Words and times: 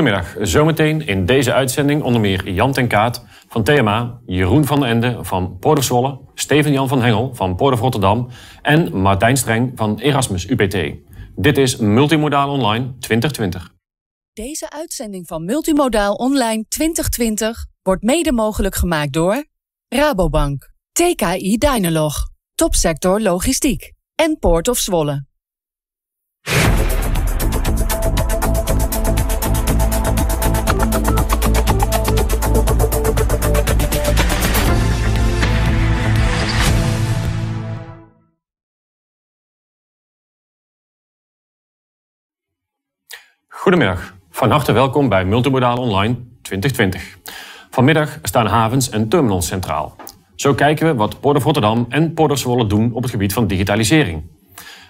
Goedemiddag. 0.00 0.36
Zometeen 0.48 1.06
in 1.06 1.26
deze 1.26 1.52
uitzending 1.52 2.02
onder 2.02 2.20
meer 2.20 2.50
Jan 2.50 2.72
ten 2.72 2.88
Kaat 2.88 3.24
van 3.48 3.64
TMA, 3.64 4.20
Jeroen 4.26 4.64
van 4.64 4.80
den 4.80 4.88
Ende 4.88 5.24
van 5.24 5.58
Port 5.58 5.84
Zwolle, 5.84 6.20
Steven-Jan 6.34 6.88
van 6.88 7.02
Hengel 7.02 7.34
van 7.34 7.56
Port 7.56 7.74
of 7.74 7.80
Rotterdam 7.80 8.28
en 8.62 9.00
Martijn 9.00 9.36
Streng 9.36 9.72
van 9.74 9.98
Erasmus 9.98 10.48
UPT. 10.48 10.76
Dit 11.36 11.58
is 11.58 11.76
Multimodaal 11.76 12.50
Online 12.50 12.98
2020. 12.98 13.74
Deze 14.32 14.70
uitzending 14.70 15.26
van 15.26 15.44
Multimodaal 15.44 16.14
Online 16.14 16.64
2020 16.68 17.66
wordt 17.82 18.02
mede 18.02 18.32
mogelijk 18.32 18.74
gemaakt 18.74 19.12
door 19.12 19.44
Rabobank, 19.88 20.70
TKI 20.92 21.56
Dynalog, 21.58 22.14
Topsector 22.54 23.20
Logistiek 23.20 23.92
en 24.14 24.38
Port 24.38 24.68
of 24.68 24.78
Zwolle. 24.78 25.28
Goedemiddag, 43.60 44.14
van 44.30 44.50
harte 44.50 44.72
welkom 44.72 45.08
bij 45.08 45.24
Multimodaal 45.24 45.76
Online 45.76 46.16
2020. 46.42 47.18
Vanmiddag 47.70 48.18
staan 48.22 48.46
havens 48.46 48.90
en 48.90 49.08
terminals 49.08 49.46
centraal. 49.46 49.96
Zo 50.34 50.54
kijken 50.54 50.86
we 50.86 50.94
wat 50.94 51.20
Port 51.20 51.36
of 51.36 51.44
Rotterdam 51.44 51.86
en 51.88 52.14
Port 52.14 52.30
of 52.30 52.38
Zwolle 52.38 52.66
doen 52.66 52.92
op 52.92 53.02
het 53.02 53.10
gebied 53.10 53.32
van 53.32 53.46
digitalisering. 53.46 54.22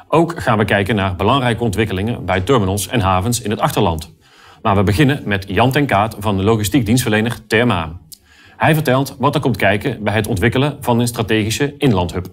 Ook 0.08 0.42
gaan 0.42 0.58
we 0.58 0.64
kijken 0.64 0.95
naar 0.95 1.17
belangrijke 1.17 1.62
ontwikkelingen 1.62 2.25
bij 2.25 2.41
terminals 2.41 2.89
en 2.89 3.00
havens 3.00 3.42
in 3.42 3.50
het 3.50 3.61
achterland. 3.61 4.14
Maar 4.62 4.77
we 4.77 4.83
beginnen 4.83 5.23
met 5.25 5.45
Jan 5.48 5.70
ten 5.70 5.86
Kaat 5.86 6.17
van 6.19 6.36
de 6.36 6.42
logistiek 6.42 6.86
dienstverlener 6.86 7.47
TMA. 7.47 8.00
Hij 8.56 8.75
vertelt 8.75 9.17
wat 9.19 9.34
er 9.34 9.41
komt 9.41 9.56
kijken 9.56 10.02
bij 10.02 10.14
het 10.14 10.27
ontwikkelen 10.27 10.77
van 10.80 11.00
een 11.00 11.08
strategische 11.08 11.75
inlandhub. 11.78 12.27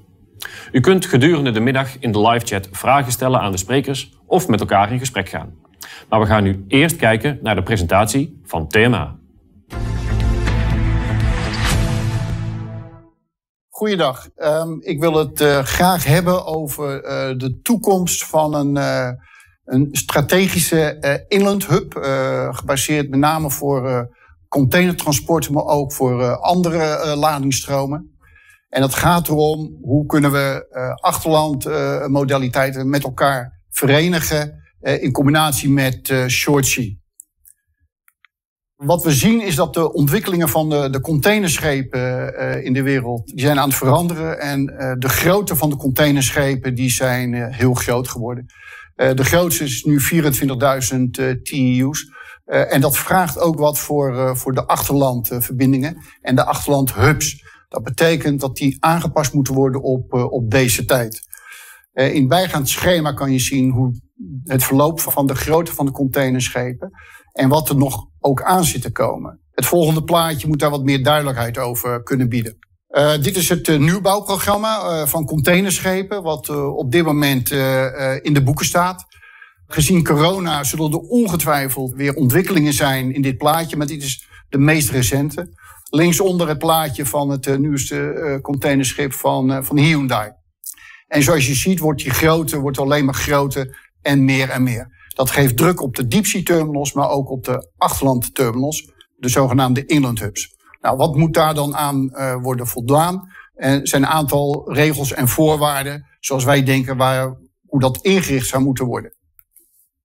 U 0.71 0.79
kunt 0.79 1.05
gedurende 1.05 1.51
de 1.51 1.59
middag 1.59 1.99
in 1.99 2.11
de 2.11 2.27
live 2.27 2.45
chat 2.45 2.69
vragen 2.71 3.11
stellen 3.11 3.39
aan 3.39 3.51
de 3.51 3.57
sprekers 3.57 4.11
of 4.25 4.47
met 4.47 4.59
elkaar 4.59 4.91
in 4.91 4.99
gesprek 4.99 5.29
gaan. 5.29 5.65
Maar 6.09 6.19
we 6.19 6.25
gaan 6.25 6.43
nu 6.43 6.65
eerst 6.67 6.95
kijken 6.95 7.39
naar 7.41 7.55
de 7.55 7.63
presentatie 7.63 8.41
van 8.43 8.67
TMA. 8.67 9.15
Goeiedag. 13.69 14.29
Um, 14.35 14.81
ik 14.81 14.99
wil 14.99 15.13
het 15.13 15.41
uh, 15.41 15.59
graag 15.59 16.05
hebben 16.05 16.45
over 16.45 17.03
uh, 17.03 17.37
de 17.37 17.59
toekomst 17.61 18.25
van 18.25 18.53
een, 18.53 18.75
uh, 18.75 19.09
een 19.65 19.89
strategische 19.91 21.25
inland 21.27 21.65
hub. 21.67 21.93
gebaseerd 22.51 23.09
met 23.09 23.19
name 23.19 23.51
voor 23.51 24.09
containertransporten, 24.47 25.53
maar 25.53 25.65
ook 25.65 25.93
voor 25.93 26.35
andere 26.35 27.15
ladingsstromen. 27.15 28.17
En 28.69 28.81
het 28.81 28.95
gaat 28.95 29.27
erom 29.27 29.77
hoe 29.81 30.05
kunnen 30.05 30.31
we 30.31 30.67
achterlandmodaliteiten 31.01 32.89
met 32.89 33.03
elkaar 33.03 33.61
verenigen 33.69 34.66
in 34.81 35.11
combinatie 35.11 35.69
met 35.69 36.09
uh, 36.09 36.27
short 36.27 36.79
Wat 38.75 39.03
we 39.03 39.11
zien 39.11 39.41
is 39.41 39.55
dat 39.55 39.73
de 39.73 39.93
ontwikkelingen 39.93 40.49
van 40.49 40.69
de, 40.69 40.89
de 40.89 41.01
containerschepen 41.01 42.33
uh, 42.33 42.65
in 42.65 42.73
de 42.73 42.81
wereld 42.81 43.27
die 43.27 43.39
zijn 43.39 43.59
aan 43.59 43.67
het 43.67 43.77
veranderen. 43.77 44.39
En 44.39 44.65
de 44.99 45.09
grootte 45.09 45.55
van 45.55 45.69
de 45.69 45.75
containerschepen 45.75 46.75
die 46.75 46.89
zijn 46.89 47.53
heel 47.53 47.73
groot 47.73 48.07
geworden. 48.07 48.45
de 48.95 49.23
grootste 49.23 49.63
is 49.63 49.83
nu 49.83 49.99
24.000 49.99 51.41
TEU's. 51.43 52.11
en 52.45 52.81
dat 52.81 52.97
vraagt 52.97 53.39
ook 53.39 53.59
wat 53.59 53.79
voor, 53.79 54.37
voor 54.37 54.53
de 54.53 54.65
achterlandverbindingen 54.65 55.97
en 56.21 56.35
de 56.35 56.45
achterlandhubs. 56.45 57.43
Dat 57.69 57.83
betekent 57.83 58.39
dat 58.39 58.55
die 58.55 58.77
aangepast 58.79 59.33
moeten 59.33 59.53
worden 59.53 59.81
op, 59.81 60.13
op 60.13 60.51
deze 60.51 60.85
tijd. 60.85 61.21
in 61.93 62.27
bijgaand 62.27 62.69
schema 62.69 63.13
kan 63.13 63.31
je 63.31 63.39
zien 63.39 63.71
hoe 63.71 63.93
het 64.43 64.63
verloop 64.63 64.99
van 64.99 65.27
de 65.27 65.35
grootte 65.35 65.73
van 65.73 65.85
de 65.85 65.91
containerschepen 65.91 66.91
en 67.31 67.49
wat 67.49 67.69
er 67.69 67.75
nog 67.75 68.05
ook 68.19 68.41
aan 68.41 68.63
zit 68.63 68.81
te 68.81 68.91
komen. 68.91 69.41
Het 69.51 69.65
volgende 69.65 70.03
plaatje 70.03 70.47
moet 70.47 70.59
daar 70.59 70.69
wat 70.69 70.83
meer 70.83 71.03
duidelijkheid 71.03 71.57
over 71.57 72.03
kunnen 72.03 72.29
bieden. 72.29 72.57
Uh, 72.89 73.17
dit 73.21 73.35
is 73.35 73.49
het 73.49 73.67
uh, 73.67 73.79
nieuwbouwprogramma 73.79 74.83
uh, 74.83 75.07
van 75.07 75.25
containerschepen, 75.25 76.23
wat 76.23 76.49
op 76.69 76.91
dit 76.91 77.03
moment 77.03 77.51
in 78.21 78.33
de 78.33 78.43
boeken 78.43 78.65
staat. 78.65 79.05
Gezien 79.67 80.03
corona 80.03 80.63
zullen 80.63 80.91
er 80.91 80.99
ongetwijfeld 80.99 81.93
weer 81.93 82.13
ontwikkelingen 82.13 82.73
zijn 82.73 83.13
in 83.13 83.21
dit 83.21 83.37
plaatje, 83.37 83.77
maar 83.77 83.87
dit 83.87 84.03
is 84.03 84.27
de 84.49 84.57
meest 84.57 84.89
recente. 84.89 85.49
Linksonder 85.89 86.47
het 86.47 86.57
plaatje 86.57 87.05
van 87.05 87.29
het 87.29 87.59
nieuwste 87.59 88.39
containerschip 88.41 89.13
van, 89.13 89.65
van 89.65 89.77
Hyundai. 89.77 90.31
En 91.07 91.23
zoals 91.23 91.47
je 91.47 91.53
ziet 91.53 91.79
wordt 91.79 92.03
die 92.03 92.11
grootte 92.11 92.59
wordt 92.59 92.79
alleen 92.79 93.05
maar 93.05 93.13
groter 93.13 93.86
en 94.07 94.25
meer 94.25 94.49
en 94.49 94.63
meer. 94.63 94.95
Dat 95.15 95.29
geeft 95.29 95.57
druk 95.57 95.81
op 95.81 95.95
de 95.95 96.07
deepsea 96.07 96.43
terminals, 96.43 96.93
maar 96.93 97.09
ook 97.09 97.29
op 97.29 97.43
de 97.43 97.71
achterland 97.77 98.35
terminals, 98.35 98.91
de 99.15 99.29
zogenaamde 99.29 99.85
inland 99.85 100.19
hubs. 100.19 100.55
Nou, 100.81 100.97
wat 100.97 101.15
moet 101.15 101.33
daar 101.33 101.53
dan 101.53 101.75
aan 101.75 102.09
uh, 102.11 102.35
worden 102.41 102.67
voldaan? 102.67 103.31
Er 103.55 103.87
zijn 103.87 104.01
een 104.03 104.09
aantal 104.09 104.73
regels 104.73 105.13
en 105.13 105.27
voorwaarden, 105.27 106.05
zoals 106.19 106.43
wij 106.43 106.63
denken, 106.63 106.97
waar, 106.97 107.37
hoe 107.67 107.79
dat 107.79 108.01
ingericht 108.01 108.47
zou 108.47 108.63
moeten 108.63 108.85
worden. 108.85 109.15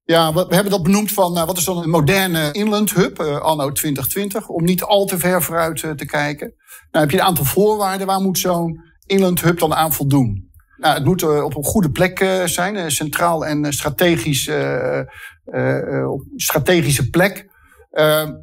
Ja, 0.05 0.33
we, 0.33 0.47
hebben 0.49 0.73
dat 0.73 0.83
benoemd 0.83 1.13
van 1.13 1.39
uh, 1.39 1.47
wat 1.47 1.57
is 1.57 1.65
dan 1.65 1.83
een 1.83 1.91
moderne 1.91 2.53
inland 2.53 2.93
hub, 2.93 3.21
uh, 3.21 3.39
anno 3.39 3.73
2020, 3.73 4.49
om 4.49 4.65
niet 4.65 4.83
al 4.83 5.05
te 5.05 5.19
ver 5.19 5.43
vooruit 5.43 5.81
te 5.81 6.07
kijken. 6.07 6.55
Nou 6.91 7.05
heb 7.05 7.11
je 7.11 7.21
een 7.21 7.27
aantal 7.27 7.45
voorwaarden, 7.45 8.07
waar 8.07 8.21
moet 8.21 8.39
zo'n 8.39 8.81
inland 9.07 9.41
hub 9.41 9.59
dan 9.59 9.75
aan 9.75 9.93
voldoen? 9.93 10.52
Het 10.91 11.05
moet 11.05 11.23
uh, 11.23 11.45
op 11.45 11.57
een 11.57 11.65
goede 11.65 11.91
plek 11.91 12.21
uh, 12.21 12.45
zijn, 12.45 12.75
uh, 12.75 12.85
centraal 12.87 13.47
en 13.47 13.73
strategisch, 13.73 14.51
op 16.07 16.25
strategische 16.37 17.11
plek. 17.11 17.51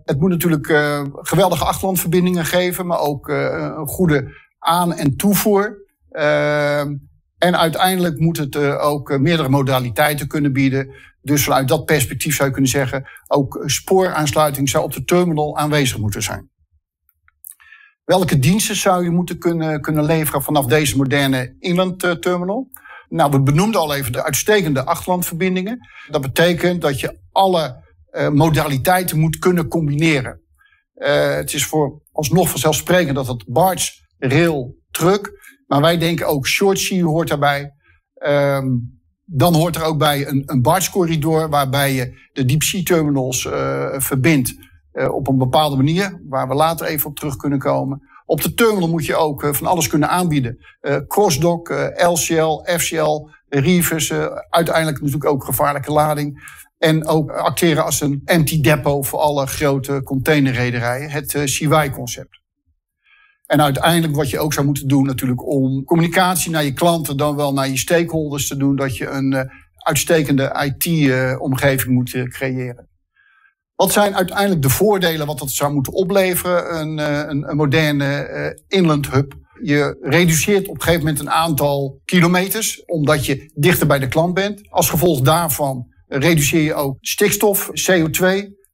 het 0.03 0.19
moet 0.19 0.29
natuurlijk 0.29 0.67
geweldige 1.13 1.65
achterlandverbindingen 1.65 2.45
geven, 2.45 2.85
maar 2.87 2.99
ook 2.99 3.27
een 3.27 3.87
goede 3.87 4.27
aan- 4.59 4.93
en 4.93 5.15
toevoer. 5.15 5.77
en 7.37 7.57
uiteindelijk 7.57 8.19
moet 8.19 8.37
het 8.37 8.57
ook 8.57 9.17
meerdere 9.17 9.49
modaliteiten 9.49 10.27
kunnen 10.27 10.53
bieden. 10.53 10.93
Dus 11.21 11.43
vanuit 11.43 11.67
dat 11.67 11.85
perspectief 11.85 12.35
zou 12.35 12.47
je 12.47 12.53
kunnen 12.53 12.71
zeggen, 12.71 13.07
ook 13.27 13.63
spooraansluiting 13.65 14.69
zou 14.69 14.83
op 14.83 14.93
de 14.93 15.03
terminal 15.03 15.57
aanwezig 15.57 15.97
moeten 15.97 16.23
zijn. 16.23 16.49
Welke 18.09 18.39
diensten 18.39 18.75
zou 18.75 19.03
je 19.03 19.09
moeten 19.09 19.37
kunnen, 19.37 19.81
kunnen 19.81 20.03
leveren 20.03 20.41
vanaf 20.41 20.65
deze 20.65 20.97
moderne 20.97 21.55
inland 21.59 22.03
eh, 22.03 22.11
terminal? 22.11 22.67
Nou, 23.09 23.31
we 23.31 23.41
benoemden 23.41 23.81
al 23.81 23.95
even 23.95 24.11
de 24.11 24.23
uitstekende 24.23 24.85
achterlandverbindingen. 24.85 25.87
Dat 26.09 26.21
betekent 26.21 26.81
dat 26.81 26.99
je 26.99 27.19
alle 27.31 27.83
uh, 28.11 28.29
modaliteiten 28.29 29.19
moet 29.19 29.39
kunnen 29.39 29.67
combineren. 29.67 30.41
Uh, 30.95 31.33
het 31.33 31.53
is 31.53 31.65
voor 31.65 32.01
alsnog 32.11 32.49
vanzelfsprekend 32.49 33.15
dat 33.15 33.27
het 33.27 33.43
barge, 33.47 33.91
rail, 34.17 34.75
truck, 34.91 35.31
maar 35.67 35.81
wij 35.81 35.97
denken 35.97 36.27
ook 36.27 36.47
short 36.47 36.79
sea 36.79 37.03
hoort 37.03 37.27
daarbij. 37.27 37.73
Um, 38.27 39.01
dan 39.25 39.53
hoort 39.55 39.75
er 39.75 39.83
ook 39.83 39.97
bij 39.97 40.27
een, 40.27 40.43
een 40.45 40.61
barge 40.61 40.91
corridor 40.91 41.49
waarbij 41.49 41.93
je 41.93 42.29
de 42.33 42.45
deep 42.45 42.61
sea 42.61 42.83
terminals 42.83 43.45
uh, 43.45 43.99
verbindt 43.99 44.68
op 45.07 45.27
een 45.27 45.37
bepaalde 45.37 45.75
manier, 45.75 46.21
waar 46.29 46.47
we 46.47 46.53
later 46.53 46.85
even 46.85 47.09
op 47.09 47.15
terug 47.15 47.35
kunnen 47.35 47.59
komen. 47.59 48.01
Op 48.25 48.41
de 48.41 48.53
terminal 48.53 48.89
moet 48.89 49.05
je 49.05 49.15
ook 49.15 49.43
uh, 49.43 49.53
van 49.53 49.67
alles 49.67 49.87
kunnen 49.87 50.09
aanbieden. 50.09 50.57
Uh, 50.81 50.97
crossdock, 51.07 51.69
LCL, 51.95 52.63
FCL, 52.77 53.29
reefers, 53.47 54.13
uiteindelijk 54.49 54.97
natuurlijk 55.01 55.31
ook 55.31 55.43
gevaarlijke 55.43 55.91
lading. 55.91 56.57
En 56.77 57.07
ook 57.07 57.31
acteren 57.31 57.85
als 57.85 58.01
een 58.01 58.21
empty 58.25 58.61
depot 58.61 59.07
voor 59.07 59.19
alle 59.19 59.45
grote 59.47 60.03
containerrederijen. 60.03 61.09
Het 61.09 61.41
CY-concept. 61.45 62.41
En 63.45 63.61
uiteindelijk 63.61 64.15
wat 64.15 64.29
je 64.29 64.39
ook 64.39 64.53
zou 64.53 64.65
moeten 64.65 64.87
doen 64.87 65.05
natuurlijk 65.05 65.47
om 65.47 65.83
communicatie 65.83 66.51
naar 66.51 66.63
je 66.63 66.73
klanten 66.73 67.17
dan 67.17 67.35
wel 67.35 67.53
naar 67.53 67.69
je 67.69 67.77
stakeholders 67.77 68.47
te 68.47 68.57
doen. 68.57 68.75
Dat 68.75 68.97
je 68.97 69.07
een 69.07 69.49
uitstekende 69.75 70.73
IT-omgeving 70.77 71.93
moet 71.93 72.11
creëren. 72.29 72.89
Wat 73.79 73.91
zijn 73.91 74.15
uiteindelijk 74.15 74.61
de 74.61 74.69
voordelen 74.69 75.27
wat 75.27 75.39
dat 75.39 75.51
zou 75.51 75.73
moeten 75.73 75.93
opleveren, 75.93 76.79
een, 76.79 76.99
eh, 76.99 77.23
een, 77.27 77.55
moderne 77.55 78.29
uh, 78.29 78.79
inland 78.79 79.09
hub? 79.11 79.33
Je 79.61 79.97
reduceert 80.01 80.67
op 80.67 80.75
een 80.75 80.81
gegeven 80.81 81.03
moment 81.03 81.19
een 81.19 81.29
aantal 81.29 82.01
kilometers, 82.05 82.85
omdat 82.85 83.25
je 83.25 83.51
dichter 83.55 83.87
bij 83.87 83.99
de 83.99 84.07
klant 84.07 84.33
bent. 84.33 84.69
Als 84.69 84.89
gevolg 84.89 85.21
daarvan 85.21 85.87
reduceer 86.07 86.61
je 86.61 86.73
ook 86.73 86.97
stikstof, 86.99 87.69
CO2. 87.69 88.25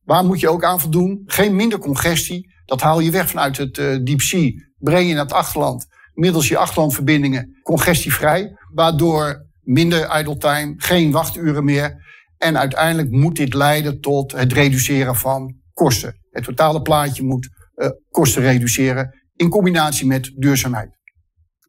Waar 0.04 0.26
moet 0.26 0.40
je 0.40 0.50
ook 0.50 0.64
aan 0.64 0.80
voldoen? 0.80 1.22
Geen 1.26 1.56
minder 1.56 1.80
congestie. 1.80 2.54
Dat 2.66 2.82
haal 2.82 3.00
je 3.00 3.12
weg 3.12 3.30
vanuit 3.30 3.58
het 3.58 3.78
uh, 3.78 3.98
deep 4.04 4.22
sea. 4.22 4.52
Breng 4.78 5.08
je 5.08 5.14
naar 5.14 5.24
het 5.24 5.34
achterland. 5.34 5.86
Middels 6.14 6.48
je 6.48 6.58
achterlandverbindingen 6.58 7.60
congestievrij. 7.64 8.58
Waardoor 8.74 9.46
minder 9.62 10.20
idle 10.20 10.38
time, 10.38 10.74
geen 10.78 11.12
wachturen 11.12 11.64
meer. 11.64 12.04
En 12.46 12.58
uiteindelijk 12.58 13.12
moet 13.12 13.36
dit 13.36 13.54
leiden 13.54 14.02
tot 14.02 14.32
het 14.32 14.54
reduceren 14.54 15.16
van 15.16 15.56
kosten. 15.74 16.16
Het 16.30 16.44
totale 16.44 16.82
plaatje 16.82 17.24
moet 17.24 17.50
uh, 17.76 17.90
kosten 18.10 18.42
reduceren 18.42 19.16
in 19.36 19.50
combinatie 19.50 20.08
met 20.08 20.32
duurzaamheid. 20.36 20.90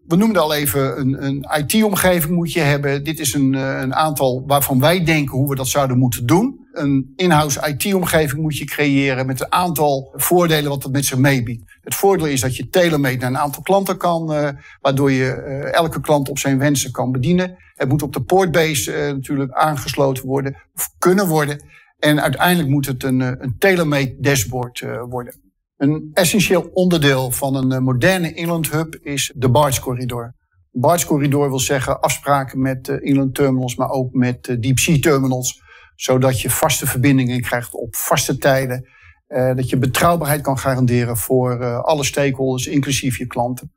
We 0.06 0.16
noemden 0.16 0.42
al 0.42 0.54
even 0.54 1.00
een, 1.00 1.24
een 1.24 1.46
IT-omgeving 1.58 2.34
moet 2.34 2.52
je 2.52 2.60
hebben. 2.60 3.04
Dit 3.04 3.18
is 3.18 3.34
een, 3.34 3.54
eh, 3.54 3.80
een 3.80 3.94
aantal 3.94 4.44
waarvan 4.46 4.80
wij 4.80 5.04
denken 5.04 5.36
hoe 5.36 5.48
we 5.48 5.54
dat 5.54 5.68
zouden 5.68 5.98
moeten 5.98 6.26
doen. 6.26 6.65
Een 6.76 7.12
in-house 7.16 7.74
IT-omgeving 7.76 8.42
moet 8.42 8.56
je 8.56 8.64
creëren 8.64 9.26
met 9.26 9.40
een 9.40 9.52
aantal 9.52 10.12
voordelen 10.16 10.70
wat 10.70 10.82
dat 10.82 10.92
met 10.92 11.04
zich 11.04 11.18
meebiedt. 11.18 11.78
Het 11.80 11.94
voordeel 11.94 12.26
is 12.26 12.40
dat 12.40 12.56
je 12.56 12.68
telemeet 12.68 13.20
naar 13.20 13.30
een 13.30 13.38
aantal 13.38 13.62
klanten 13.62 13.96
kan, 13.96 14.32
uh, 14.32 14.48
waardoor 14.80 15.10
je 15.10 15.44
uh, 15.46 15.74
elke 15.74 16.00
klant 16.00 16.28
op 16.28 16.38
zijn 16.38 16.58
wensen 16.58 16.92
kan 16.92 17.12
bedienen. 17.12 17.56
Het 17.74 17.88
moet 17.88 18.02
op 18.02 18.12
de 18.12 18.22
portbase 18.22 18.92
uh, 18.92 19.12
natuurlijk 19.12 19.52
aangesloten 19.52 20.26
worden, 20.26 20.56
of 20.74 20.88
kunnen 20.98 21.26
worden. 21.26 21.64
En 21.98 22.22
uiteindelijk 22.22 22.68
moet 22.68 22.86
het 22.86 23.02
een, 23.02 23.20
een 23.20 23.54
telemeet 23.58 24.22
dashboard 24.22 24.84
worden. 25.08 25.46
Een 25.76 26.10
essentieel 26.12 26.70
onderdeel 26.72 27.30
van 27.30 27.54
een 27.54 27.72
eh, 27.72 27.78
moderne 27.78 28.34
inland 28.34 28.70
hub 28.70 28.98
is 29.02 29.32
de 29.36 29.50
barge 29.50 29.80
corridor. 29.80 30.34
Barge 30.70 31.06
corridor 31.06 31.48
wil 31.48 31.58
zeggen 31.58 32.00
afspraken 32.00 32.60
met 32.60 32.88
inland 32.88 33.34
terminals, 33.34 33.76
maar 33.76 33.90
ook 33.90 34.12
met 34.12 34.56
deep 34.60 34.78
sea 34.78 34.98
terminals, 34.98 35.62
zodat 35.96 36.40
je 36.40 36.50
vaste 36.50 36.86
verbindingen 36.86 37.40
krijgt 37.40 37.74
op 37.74 37.96
vaste 37.96 38.38
tijden. 38.38 38.88
Uh, 39.28 39.54
dat 39.54 39.68
je 39.70 39.78
betrouwbaarheid 39.78 40.40
kan 40.40 40.58
garanderen 40.58 41.16
voor 41.16 41.60
uh, 41.60 41.80
alle 41.80 42.04
stakeholders, 42.04 42.66
inclusief 42.66 43.18
je 43.18 43.26
klanten. 43.26 43.72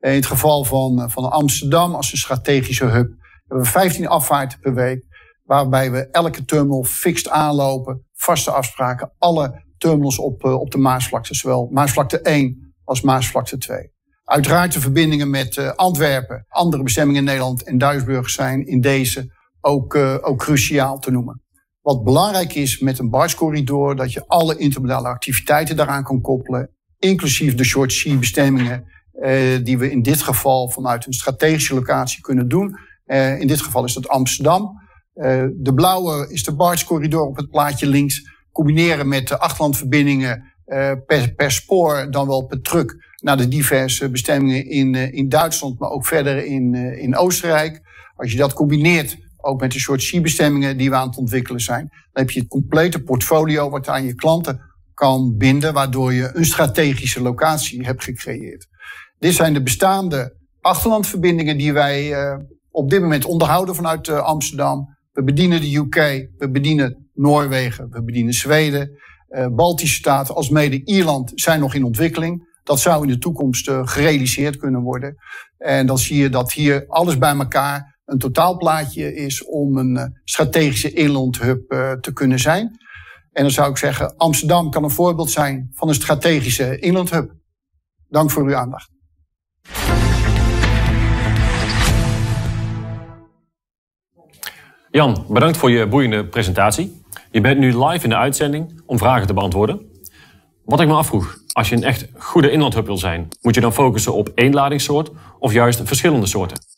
In 0.00 0.10
het 0.10 0.26
geval 0.26 0.64
van, 0.64 1.10
van 1.10 1.30
Amsterdam 1.30 1.94
als 1.94 2.12
een 2.12 2.18
strategische 2.18 2.84
hub 2.84 3.12
hebben 3.46 3.64
we 3.64 3.64
15 3.64 4.08
afvaarten 4.08 4.60
per 4.60 4.74
week, 4.74 5.04
waarbij 5.42 5.90
we 5.90 6.08
elke 6.10 6.44
terminal 6.44 6.84
fixed 6.84 7.28
aanlopen, 7.28 8.06
vaste 8.12 8.50
afspraken, 8.50 9.12
alle 9.18 9.64
terminals 9.78 10.18
op, 10.18 10.44
op 10.44 10.70
de 10.70 10.78
Maasvlakte, 10.78 11.34
zowel 11.34 11.68
Maasvlakte 11.72 12.20
1 12.20 12.74
als 12.84 13.00
Maasvlakte 13.00 13.58
2. 13.58 13.92
Uiteraard 14.24 14.72
de 14.72 14.80
verbindingen 14.80 15.30
met 15.30 15.76
Antwerpen, 15.76 16.44
andere 16.48 16.82
bestemmingen 16.82 17.20
in 17.20 17.26
Nederland 17.26 17.62
en 17.62 17.78
Duisburg 17.78 18.30
zijn 18.30 18.66
in 18.66 18.80
deze 18.80 19.32
ook, 19.60 19.94
ook 19.94 20.38
cruciaal 20.38 20.98
te 20.98 21.10
noemen. 21.10 21.43
Wat 21.84 22.04
belangrijk 22.04 22.54
is 22.54 22.78
met 22.78 22.98
een 22.98 23.10
barge 23.10 23.36
corridor, 23.36 23.96
dat 23.96 24.12
je 24.12 24.26
alle 24.26 24.56
intermodale 24.56 25.08
activiteiten 25.08 25.76
daaraan 25.76 26.04
kan 26.04 26.20
koppelen, 26.20 26.70
inclusief 26.98 27.54
de 27.54 27.64
short 27.64 27.92
sea 27.92 28.16
bestemmingen, 28.16 28.84
die 29.62 29.78
we 29.78 29.90
in 29.90 30.02
dit 30.02 30.22
geval 30.22 30.70
vanuit 30.70 31.06
een 31.06 31.12
strategische 31.12 31.74
locatie 31.74 32.20
kunnen 32.20 32.48
doen. 32.48 32.78
in 33.38 33.46
dit 33.46 33.60
geval 33.60 33.84
is 33.84 33.94
dat 33.94 34.08
Amsterdam. 34.08 34.80
de 35.54 35.72
blauwe 35.74 36.32
is 36.32 36.44
de 36.44 36.54
barge 36.54 36.84
corridor 36.84 37.26
op 37.26 37.36
het 37.36 37.50
plaatje 37.50 37.86
links 37.86 38.22
combineren 38.52 39.08
met 39.08 39.28
de 39.28 39.38
achterlandverbindingen 39.38 40.54
uh, 40.66 40.92
per, 41.06 41.34
per 41.34 41.50
spoor, 41.50 42.10
dan 42.10 42.26
wel 42.26 42.46
per 42.46 42.60
truck 42.60 43.12
naar 43.20 43.36
de 43.36 43.48
diverse 43.48 44.10
bestemmingen 44.10 44.66
in, 44.66 44.94
uh, 44.94 45.12
in 45.12 45.28
Duitsland, 45.28 45.78
maar 45.78 45.90
ook 45.90 46.06
verder 46.06 46.44
in, 46.44 46.74
uh, 46.74 47.02
in 47.02 47.16
Oostenrijk. 47.16 47.80
Als 48.16 48.32
je 48.32 48.38
dat 48.38 48.52
combineert 48.52 49.16
ook 49.44 49.60
met 49.60 49.72
de 49.72 49.78
soort 49.78 50.10
C-bestemmingen 50.10 50.76
die 50.76 50.90
we 50.90 50.96
aan 50.96 51.08
het 51.08 51.16
ontwikkelen 51.16 51.60
zijn, 51.60 51.88
dan 51.88 52.22
heb 52.22 52.30
je 52.30 52.40
het 52.40 52.48
complete 52.48 53.02
portfolio 53.02 53.70
wat 53.70 53.88
aan 53.88 54.04
je 54.04 54.14
klanten 54.14 54.60
kan 54.94 55.36
binden, 55.36 55.72
waardoor 55.72 56.12
je 56.12 56.30
een 56.32 56.44
strategische 56.44 57.22
locatie 57.22 57.84
hebt 57.84 58.04
gecreëerd. 58.04 58.66
Dit 59.18 59.34
zijn 59.34 59.52
de 59.52 59.62
bestaande 59.62 60.36
achterlandverbindingen 60.60 61.56
die 61.56 61.72
wij 61.72 62.14
op 62.70 62.90
dit 62.90 63.00
moment 63.00 63.24
onderhouden 63.24 63.74
vanuit 63.74 64.08
Amsterdam. 64.08 64.96
We 65.12 65.22
bedienen 65.22 65.60
de 65.60 65.76
UK, 65.76 65.94
we 66.36 66.50
bedienen 66.50 67.08
Noorwegen, 67.14 67.90
we 67.90 68.02
bedienen 68.02 68.32
Zweden. 68.32 68.90
Uh, 69.28 69.46
Baltische 69.46 69.96
staten 69.96 70.34
als 70.34 70.48
mede 70.48 70.84
Ierland 70.84 71.32
zijn 71.34 71.60
nog 71.60 71.74
in 71.74 71.84
ontwikkeling. 71.84 72.58
Dat 72.62 72.80
zou 72.80 73.02
in 73.02 73.08
de 73.08 73.18
toekomst 73.18 73.70
gerealiseerd 73.70 74.56
kunnen 74.56 74.80
worden. 74.80 75.16
En 75.58 75.86
dan 75.86 75.98
zie 75.98 76.16
je 76.16 76.28
dat 76.28 76.52
hier 76.52 76.84
alles 76.88 77.18
bij 77.18 77.34
elkaar 77.36 77.93
een 78.04 78.18
totaalplaatje 78.18 79.14
is 79.14 79.44
om 79.44 79.78
een 79.78 79.96
uh, 79.96 80.04
strategische 80.24 80.92
inlandhub 80.92 81.68
te 82.00 82.12
kunnen 82.12 82.38
zijn. 82.38 82.78
En 83.32 83.42
dan 83.42 83.50
zou 83.50 83.70
ik 83.70 83.76
zeggen, 83.76 84.16
Amsterdam 84.16 84.70
kan 84.70 84.84
een 84.84 84.90
voorbeeld 84.90 85.30
zijn 85.30 85.70
van 85.72 85.88
een 85.88 85.94
strategische 85.94 86.78
inlandhub. 86.78 87.32
Dank 88.08 88.30
voor 88.30 88.44
uw 88.44 88.54
aandacht. 88.54 88.92
Jan, 94.90 95.26
bedankt 95.28 95.56
voor 95.56 95.70
je 95.70 95.88
boeiende 95.88 96.26
presentatie. 96.26 97.02
Je 97.30 97.40
bent 97.40 97.58
nu 97.58 97.84
live 97.84 98.04
in 98.04 98.10
de 98.10 98.16
uitzending 98.16 98.82
om 98.86 98.98
vragen 98.98 99.26
te 99.26 99.34
beantwoorden. 99.34 99.80
Wat 100.64 100.80
ik 100.80 100.86
me 100.86 100.94
afvroeg, 100.94 101.38
als 101.52 101.68
je 101.68 101.76
een 101.76 101.82
echt 101.82 102.08
goede 102.14 102.50
inlandhub 102.50 102.86
wil 102.86 102.98
zijn, 102.98 103.28
moet 103.40 103.54
je 103.54 103.60
dan 103.60 103.72
focussen 103.72 104.14
op 104.14 104.28
één 104.34 104.52
ladingssoort 104.52 105.10
of 105.38 105.52
juist 105.52 105.80
verschillende 105.84 106.26
soorten? 106.26 106.73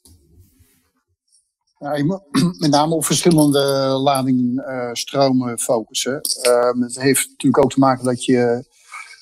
Met 2.59 2.71
name 2.71 2.95
op 2.95 3.05
verschillende 3.05 3.59
ladingstromen 4.03 5.59
focussen. 5.59 6.21
Uh, 6.43 6.83
het 6.83 7.01
heeft 7.01 7.29
natuurlijk 7.29 7.65
ook 7.65 7.73
te 7.73 7.79
maken 7.79 8.05
dat 8.05 8.25
je 8.25 8.65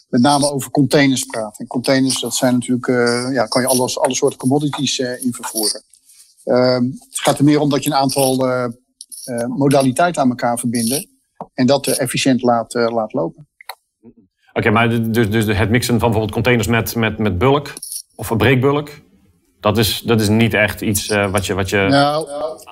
met 0.09 0.21
name 0.21 0.51
over 0.51 0.71
containers 0.71 1.25
praat. 1.25 1.59
En 1.59 1.67
containers, 1.67 2.21
dat 2.21 2.35
zijn 2.35 2.53
natuurlijk, 2.53 2.87
uh, 2.87 3.33
ja, 3.33 3.47
kan 3.47 3.63
je 3.63 3.69
alles, 3.69 3.99
alle 3.99 4.15
soorten 4.15 4.39
commodities 4.39 4.99
uh, 4.99 5.25
in 5.25 5.33
vervoeren. 5.33 5.83
Ehm, 6.45 6.83
het 6.85 7.21
gaat 7.21 7.39
er 7.39 7.45
meer 7.45 7.61
om 7.61 7.71
dat 7.71 7.85
je 7.85 7.91
een 7.91 7.97
aantal 7.97 8.37
modaliteiten 9.47 10.23
aan 10.23 10.29
elkaar 10.29 10.59
verbinden. 10.59 11.09
En 11.55 11.67
dat 11.67 11.87
efficiënt 11.87 12.43
laat, 12.43 12.75
laat 12.75 13.13
lopen. 13.13 13.49
Oké, 14.53 14.71
maar 14.71 15.13
dus, 15.13 15.31
dus 15.31 15.45
het 15.59 15.71
mixen 15.71 15.99
van 15.99 16.11
bijvoorbeeld 16.11 16.33
containers 16.33 16.67
met, 16.67 16.95
met, 16.95 17.19
met 17.19 17.39
bulk 17.39 17.73
of 18.15 18.37
breekbulk, 18.37 18.91
dat 19.65 19.79
is, 19.79 20.01
dat 20.01 20.21
is 20.21 20.29
niet 20.29 20.55
echt 20.55 20.81
iets 20.81 21.09
uh, 21.09 21.31
wat, 21.31 21.47
je, 21.47 21.55
wat 21.55 21.71
je. 21.71 21.77
Nou, 21.77 22.29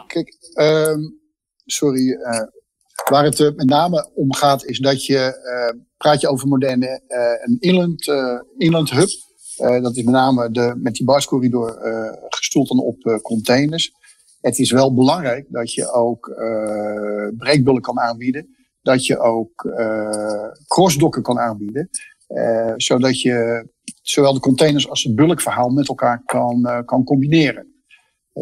kijk, 0.07 0.37
um, 0.61 1.21
sorry. 1.65 2.09
Uh, 2.09 2.41
waar 3.11 3.25
het 3.25 3.39
met 3.39 3.69
name 3.69 4.11
om 4.15 4.35
gaat, 4.35 4.65
is 4.65 4.79
dat 4.79 5.07
je. 5.07 5.41
Praat 5.97 6.21
je 6.21 6.29
over 6.29 6.49
moderne. 6.49 7.03
een 7.45 7.57
inland, 7.61 8.07
inland 8.57 8.91
hub. 8.91 9.09
dat 9.83 9.97
is 9.97 10.03
met 10.03 10.15
name 10.15 10.51
de, 10.51 10.75
met 10.77 10.95
die 10.95 11.07
barscorridor 11.07 11.79
gestoeld 12.29 12.69
dan 12.69 12.79
op 12.79 13.21
containers. 13.23 13.93
Het 14.41 14.59
is 14.59 14.71
wel 14.71 14.95
belangrijk 14.95 15.47
dat 15.49 15.73
je 15.73 15.93
ook 15.93 16.35
breekbulk 17.37 17.83
kan 17.83 18.01
aanbieden 18.01 18.57
dat 18.83 19.07
je 19.07 19.19
ook 19.19 19.73
crossdocken 20.67 21.23
kan 21.23 21.39
aanbieden. 21.39 21.89
Zodat 22.77 23.21
je 23.21 23.69
zowel 24.03 24.33
de 24.33 24.41
containers 24.41 24.89
als 24.89 25.03
het 25.03 25.15
bulkverhaal 25.15 25.69
met 25.69 25.89
elkaar 25.89 26.23
kan, 26.25 26.59
uh, 26.67 26.79
kan 26.85 27.05
combineren. 27.05 27.67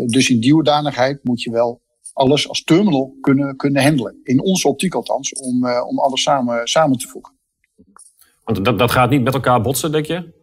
dus 0.07 0.31
in 0.31 0.41
die 0.41 0.53
hoedanigheid 0.53 1.25
moet 1.25 1.43
je 1.43 1.51
wel 1.51 1.81
alles 2.13 2.49
als 2.49 2.65
terminal 2.65 3.17
kunnen, 3.21 3.57
kunnen 3.57 3.83
handelen. 3.83 4.21
In 4.23 4.43
onze 4.43 4.69
optiek 4.69 4.95
althans, 4.95 5.33
om, 5.33 5.67
om 5.67 5.99
alles 5.99 6.23
samen, 6.23 6.67
samen 6.67 6.99
te 6.99 7.09
voegen. 7.09 7.35
Want 8.45 8.65
dat, 8.65 8.79
dat 8.79 8.91
gaat 8.91 9.11
niet 9.11 9.23
met 9.23 9.35
elkaar 9.35 9.61
botsen, 9.61 9.93
denk 9.93 10.07
je? 10.07 10.39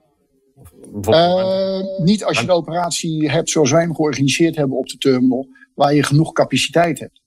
niet 2.04 2.24
als 2.24 2.38
je 2.38 2.44
een 2.44 2.52
operatie 2.52 3.30
hebt 3.30 3.50
zoals 3.50 3.72
wij 3.72 3.82
hem 3.82 3.96
georganiseerd 3.96 4.56
hebben 4.56 4.78
op 4.78 4.88
de 4.88 4.98
terminal, 4.98 5.48
waar 5.76 5.94
je 5.94 6.04
genoeg 6.04 6.32
capaciteit 6.32 7.00
hebt. 7.00 7.22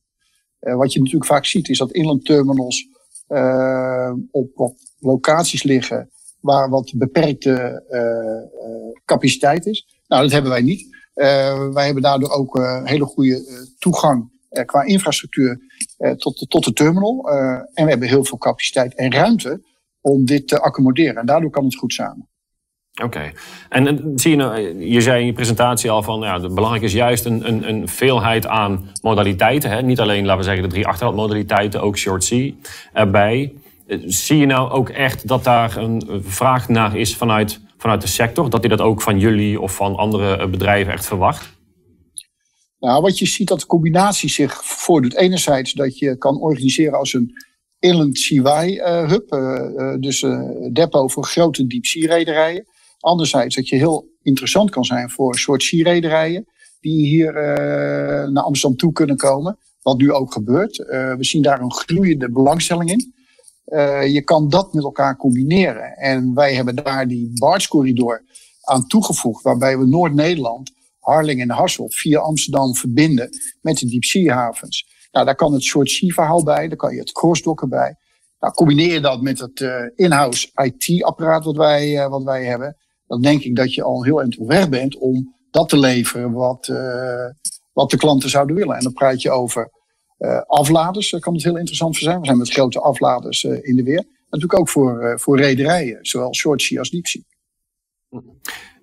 Uh, 0.61 0.75
wat 0.75 0.93
je 0.93 0.99
natuurlijk 0.99 1.27
vaak 1.27 1.45
ziet 1.45 1.69
is 1.69 1.79
dat 1.79 1.93
inlandterminals 1.93 2.87
uh, 3.29 4.13
op 4.31 4.51
wat 4.55 4.75
locaties 4.99 5.63
liggen 5.63 6.11
waar 6.41 6.69
wat 6.69 6.93
beperkte 6.97 7.85
uh, 7.91 9.01
capaciteit 9.05 9.67
is. 9.67 9.87
Nou, 10.07 10.23
dat 10.23 10.33
hebben 10.33 10.51
wij 10.51 10.63
niet. 10.63 10.99
wij 11.73 11.85
hebben 11.85 12.03
daardoor 12.03 12.31
ook 12.31 12.59
hele 12.85 13.05
goede 13.05 13.69
toegang 13.79 14.31
qua 14.65 14.83
infrastructuur 14.83 15.59
tot, 16.17 16.39
de, 16.39 16.47
tot 16.47 16.65
de 16.65 16.73
terminal. 16.73 17.31
en 17.75 17.85
we 17.85 17.91
hebben 17.91 18.09
heel 18.09 18.25
veel 18.25 18.39
capaciteit 18.39 18.95
en 18.95 19.13
ruimte 19.13 19.63
om 20.01 20.25
dit 20.25 20.49
te 20.49 20.61
accommoderen. 20.61 21.17
En 21.17 21.27
daardoor 21.27 21.51
kan 21.51 21.65
het 21.65 21.77
goed 21.77 21.93
samen. 21.93 22.31
Oké. 23.03 23.33
En, 23.69 24.13
zie 24.15 24.31
je, 24.31 24.37
nou, 24.37 24.85
je 24.85 25.01
zei 25.01 25.21
in 25.21 25.27
je 25.27 25.33
presentatie 25.33 25.91
al 25.91 26.03
van, 26.03 26.21
ja, 26.21 26.49
belangrijk 26.49 26.85
is 26.85 26.93
juist 26.93 27.25
een, 27.25 27.49
een, 27.49 27.69
een 27.69 27.89
veelheid 27.89 28.47
aan 28.47 28.89
modaliteiten. 29.03 29.71
Hè? 29.71 29.83
Niet 29.83 30.01
alleen, 30.01 30.25
laten 30.25 30.39
we 30.39 30.45
zeggen, 30.45 30.63
de 30.63 30.69
drie 30.69 30.87
achterhaldmodaliteiten, 30.87 31.83
ook 31.83 31.97
short 31.97 32.25
sea 32.25 32.53
erbij. 32.93 33.53
Zie 34.05 34.37
je 34.37 34.47
nou 34.47 34.71
ook 34.71 34.89
echt 34.89 35.29
dat 35.29 35.45
daar 35.45 35.77
een 35.77 36.23
vraag 36.25 36.69
naar 36.69 36.97
is 36.97 37.17
vanuit, 37.17 37.61
vanuit 37.77 38.01
de 38.01 38.07
sector? 38.07 38.51
Dat 38.51 38.61
die 38.61 38.71
dat 38.71 38.81
ook 38.81 39.03
van 39.03 39.19
jullie 39.19 39.61
of 39.61 39.75
van 39.75 39.97
andere 39.97 40.49
bedrijven 40.49 40.93
echt 40.93 41.07
verwacht? 41.07 41.59
Nou, 42.79 43.03
wat 43.03 43.19
je 43.19 43.27
ziet 43.27 43.49
dat 43.49 43.61
de 43.61 43.67
combinatie 43.67 44.29
zich 44.29 44.65
voordoet. 44.65 45.17
Enerzijds 45.17 45.73
dat 45.73 45.99
je 45.99 46.19
kan 46.19 46.41
organiseren 46.41 46.99
als 46.99 47.13
een 47.13 47.33
inland 47.79 48.19
sea 48.19 49.07
hub, 49.07 49.33
uh, 49.33 49.95
dus 49.99 50.23
uh, 50.23 50.41
depot 50.73 51.13
voor 51.13 51.25
grote 51.25 51.67
diepzee-rederijen. 51.67 52.67
Anderzijds 53.01 53.55
dat 53.55 53.69
je 53.69 53.77
heel 53.77 54.09
interessant 54.23 54.71
kan 54.71 54.85
zijn 54.85 55.11
voor 55.11 55.33
een 55.33 55.39
soort 55.39 55.63
sierrederijen 55.63 56.47
die 56.81 57.07
hier 57.07 57.33
naar 58.33 58.43
Amsterdam 58.43 58.79
toe 58.79 58.93
kunnen 58.93 59.17
komen. 59.17 59.59
wat 59.83 59.99
nu 59.99 60.13
ook 60.13 60.33
gebeurt. 60.33 60.77
we 61.17 61.17
zien 61.21 61.43
daar 61.43 61.61
een 61.61 61.73
groeiende 61.73 62.31
belangstelling 62.31 62.91
in. 62.91 63.15
Je 64.13 64.23
kan 64.25 64.49
dat 64.49 64.73
met 64.73 64.85
elkaar 64.85 65.17
combineren. 65.17 65.97
En 65.97 66.35
wij 66.35 66.55
hebben 66.55 66.77
daar 66.77 67.09
die 67.09 67.31
Barge 67.35 67.69
Corridor 67.69 68.25
aan 68.61 68.87
toegevoegd, 68.87 69.43
waarbij 69.43 69.79
we 69.79 69.87
Noord-Nederland, 69.87 70.73
Harlingen 71.01 71.51
en 71.51 71.57
Hasselt 71.57 71.95
via 71.95 72.21
Amsterdam 72.21 72.75
verbinden 72.75 73.29
met 73.61 73.79
de 73.79 73.87
diepzeehavens. 73.87 74.87
Nou, 75.13 75.27
daar 75.27 75.35
kan 75.35 75.53
het 75.53 75.63
short 75.63 75.91
sea 75.91 76.13
verhaal 76.13 76.45
bij, 76.45 76.69
daar 76.69 76.77
kan 76.77 76.95
je 76.95 77.01
het 77.01 77.13
crossdocken 77.13 77.69
bij. 77.69 77.97
Nou, 78.39 78.55
combineer 78.55 78.93
je 78.93 79.01
dat 79.01 79.23
met 79.23 79.39
het 79.39 79.61
uh, 79.61 79.75
in-house 79.95 80.51
IT-apparaat 80.55 81.45
wat, 81.45 81.57
wij, 81.57 82.05
uh, 82.05 82.09
wat 82.09 82.23
wij 82.23 82.45
hebben, 82.45 82.77
dan 83.07 83.21
denk 83.21 83.43
ik 83.43 83.57
dat 83.57 83.75
je 83.75 83.83
al 83.83 84.05
heel 84.05 84.21
eind 84.21 84.39
op 84.39 84.49
weg 84.49 84.69
bent 84.69 84.99
om 84.99 85.35
dat 85.51 85.69
te 85.69 85.79
leveren 85.79 86.33
wat, 86.33 86.73
wat 87.73 87.91
de 87.91 87.97
klanten 87.97 88.31
zouden 88.31 88.57
willen. 88.57 88.77
En 88.77 88.83
dan 88.83 88.93
praat 88.93 89.23
je 89.23 89.31
over 89.31 89.71
afladers, 90.47 91.11
daar 91.11 91.21
kan 91.21 91.35
het 91.35 91.43
heel 91.43 91.57
interessant 91.57 91.97
voor 91.97 92.05
zijn. 92.05 92.21
We 92.21 92.27
zijn 92.27 92.39
met 92.39 92.53
grote 92.53 92.81
afladers 92.81 93.45
in 93.45 93.77
de 93.77 93.83
weer. 93.83 94.05
Natuurlijk 94.31 94.61
ook 94.61 94.69
voor, 94.69 95.21
voor 95.21 95.39
rederijen, 95.39 95.99
zowel 96.03 96.35
short 96.35 96.63
sea 96.63 96.79
als 96.79 96.91
deep 96.91 97.07
sea. 97.07 97.23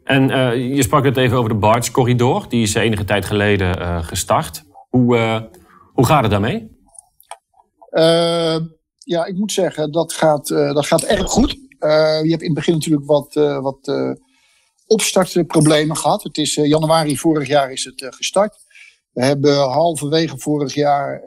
En 0.03 0.27
je 0.75 0.84
sprak 0.84 1.03
het 1.03 1.17
even 1.17 1.38
over 1.38 1.50
de 1.50 1.56
Barge 1.56 1.91
Corridor, 1.91 2.50
die 2.50 2.62
is 2.62 2.74
enige 2.74 3.03
tijd 3.03 3.25
geleden 3.25 4.03
gestart. 4.03 4.63
Hoe, 4.89 5.50
hoe 5.94 6.06
gaat 6.06 6.22
het 6.22 6.32
daarmee? 6.32 6.75
ja, 9.03 9.25
ik 9.25 9.36
moet 9.36 9.51
zeggen, 9.51 9.91
dat 9.91 10.13
gaat, 10.13 10.48
dat 10.48 10.86
gaat 10.86 11.03
erg 11.03 11.29
goed. 11.29 11.51
Je 12.24 12.27
hebt 12.29 12.41
in 12.41 12.46
het 12.46 12.53
begin 12.53 12.74
natuurlijk 12.74 13.06
wat, 13.06 13.34
wat 13.62 13.91
opstartproblemen 14.88 15.98
gehad. 15.98 16.24
Het 16.24 16.38
is 16.38 16.56
januari 16.56 17.17
vorig 17.17 17.48
jaar 17.48 17.72
is 17.72 17.84
het 17.84 18.15
gestart. 18.15 18.58
We 19.17 19.25
hebben 19.25 19.55
halverwege 19.55 20.38
vorig 20.38 20.74
jaar 20.74 21.21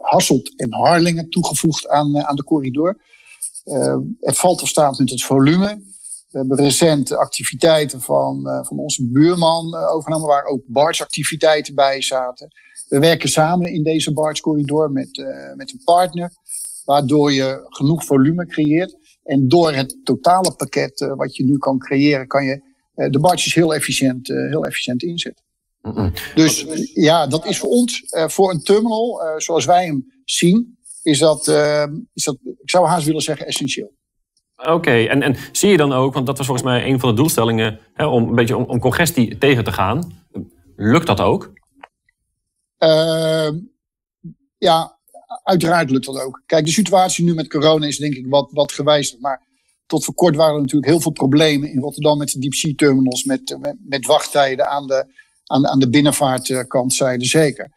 Hasselt 0.00 0.56
en 0.56 0.72
Harlingen 0.72 1.28
toegevoegd 1.28 1.88
aan, 1.88 2.18
aan 2.26 2.36
de 2.36 2.44
corridor. 2.44 2.96
het 4.20 4.38
valt 4.38 4.62
of 4.62 4.68
staat 4.68 4.98
met 4.98 5.10
het 5.10 5.22
volume. 5.22 5.82
We 6.30 6.38
hebben 6.38 6.56
recent 6.56 7.12
activiteiten 7.12 8.00
van, 8.00 8.42
van 8.66 8.78
onze 8.78 9.08
buurman 9.10 9.74
overgenomen, 9.74 10.28
waar 10.28 10.44
ook 10.44 10.60
barge-activiteiten 10.66 11.74
bij 11.74 12.02
zaten. 12.02 12.48
We 12.88 12.98
werken 12.98 13.28
samen 13.28 13.72
in 13.72 13.82
deze 13.82 14.12
barge-corridor 14.12 14.90
met, 14.90 15.24
met 15.56 15.72
een 15.72 15.82
partner 15.84 16.32
waardoor 16.84 17.32
je 17.32 17.66
genoeg 17.68 18.04
volume 18.04 18.46
creëert. 18.46 18.96
En 19.24 19.48
door 19.48 19.72
het 19.72 19.96
totale 20.04 20.54
pakket 20.56 21.12
wat 21.16 21.36
je 21.36 21.44
nu 21.44 21.58
kan 21.58 21.78
creëren, 21.78 22.26
kan 22.26 22.44
je 22.44 22.62
de 22.94 23.18
barges 23.20 23.54
heel 23.54 23.74
efficiënt, 23.74 24.28
heel 24.28 24.64
efficiënt 24.64 25.02
inzetten. 25.02 25.46
Dus 26.34 26.66
ja, 26.94 27.26
dat 27.26 27.46
is 27.46 27.58
voor 27.58 27.68
ons, 27.68 28.02
voor 28.26 28.50
een 28.50 28.62
terminal, 28.62 29.20
zoals 29.36 29.64
wij 29.64 29.84
hem 29.84 30.20
zien, 30.24 30.78
is 31.02 31.18
dat, 31.18 31.48
is 32.14 32.24
dat, 32.24 32.38
ik 32.42 32.70
zou 32.70 32.86
haast 32.86 33.06
willen 33.06 33.22
zeggen, 33.22 33.46
essentieel. 33.46 33.96
Oké, 34.56 35.04
en, 35.04 35.22
en 35.22 35.36
zie 35.52 35.70
je 35.70 35.76
dan 35.76 35.92
ook, 35.92 36.14
want 36.14 36.26
dat 36.26 36.36
was 36.36 36.46
volgens 36.46 36.66
mij 36.66 36.86
een 36.86 37.00
van 37.00 37.08
de 37.08 37.14
doelstellingen, 37.14 37.80
hè, 37.92 38.06
om 38.06 38.28
een 38.28 38.34
beetje 38.34 38.56
om, 38.56 38.64
om 38.64 38.78
congestie 38.78 39.38
tegen 39.38 39.64
te 39.64 39.72
gaan. 39.72 40.26
Lukt 40.76 41.06
dat 41.06 41.20
ook? 41.20 41.56
ja, 44.58 44.98
uiteraard 45.42 45.90
lukt 45.90 46.06
dat 46.06 46.20
ook. 46.20 46.42
Kijk, 46.46 46.64
de 46.64 46.70
situatie 46.70 47.24
nu 47.24 47.34
met 47.34 47.48
corona 47.48 47.86
is 47.86 47.98
denk 47.98 48.14
ik 48.14 48.26
wat, 48.26 48.48
wat 48.52 48.72
gewijzigd. 48.72 49.20
Maar 49.20 49.46
tot 49.86 50.04
voor 50.04 50.14
kort 50.14 50.36
waren 50.36 50.54
er 50.54 50.60
natuurlijk 50.60 50.90
heel 50.90 51.00
veel 51.00 51.12
problemen 51.12 51.72
in 51.72 51.80
Rotterdam 51.80 52.18
met 52.18 52.28
de 52.28 52.38
deep 52.38 52.76
terminals, 52.76 53.24
met, 53.24 53.56
met, 53.60 53.76
met, 53.88 54.06
wachttijden 54.06 54.68
aan 54.68 54.86
de, 54.86 55.06
aan, 55.48 55.66
aan 55.66 55.78
de 55.78 55.88
binnenvaartkant, 55.88 56.94
zijde 56.94 57.24
zeker. 57.24 57.70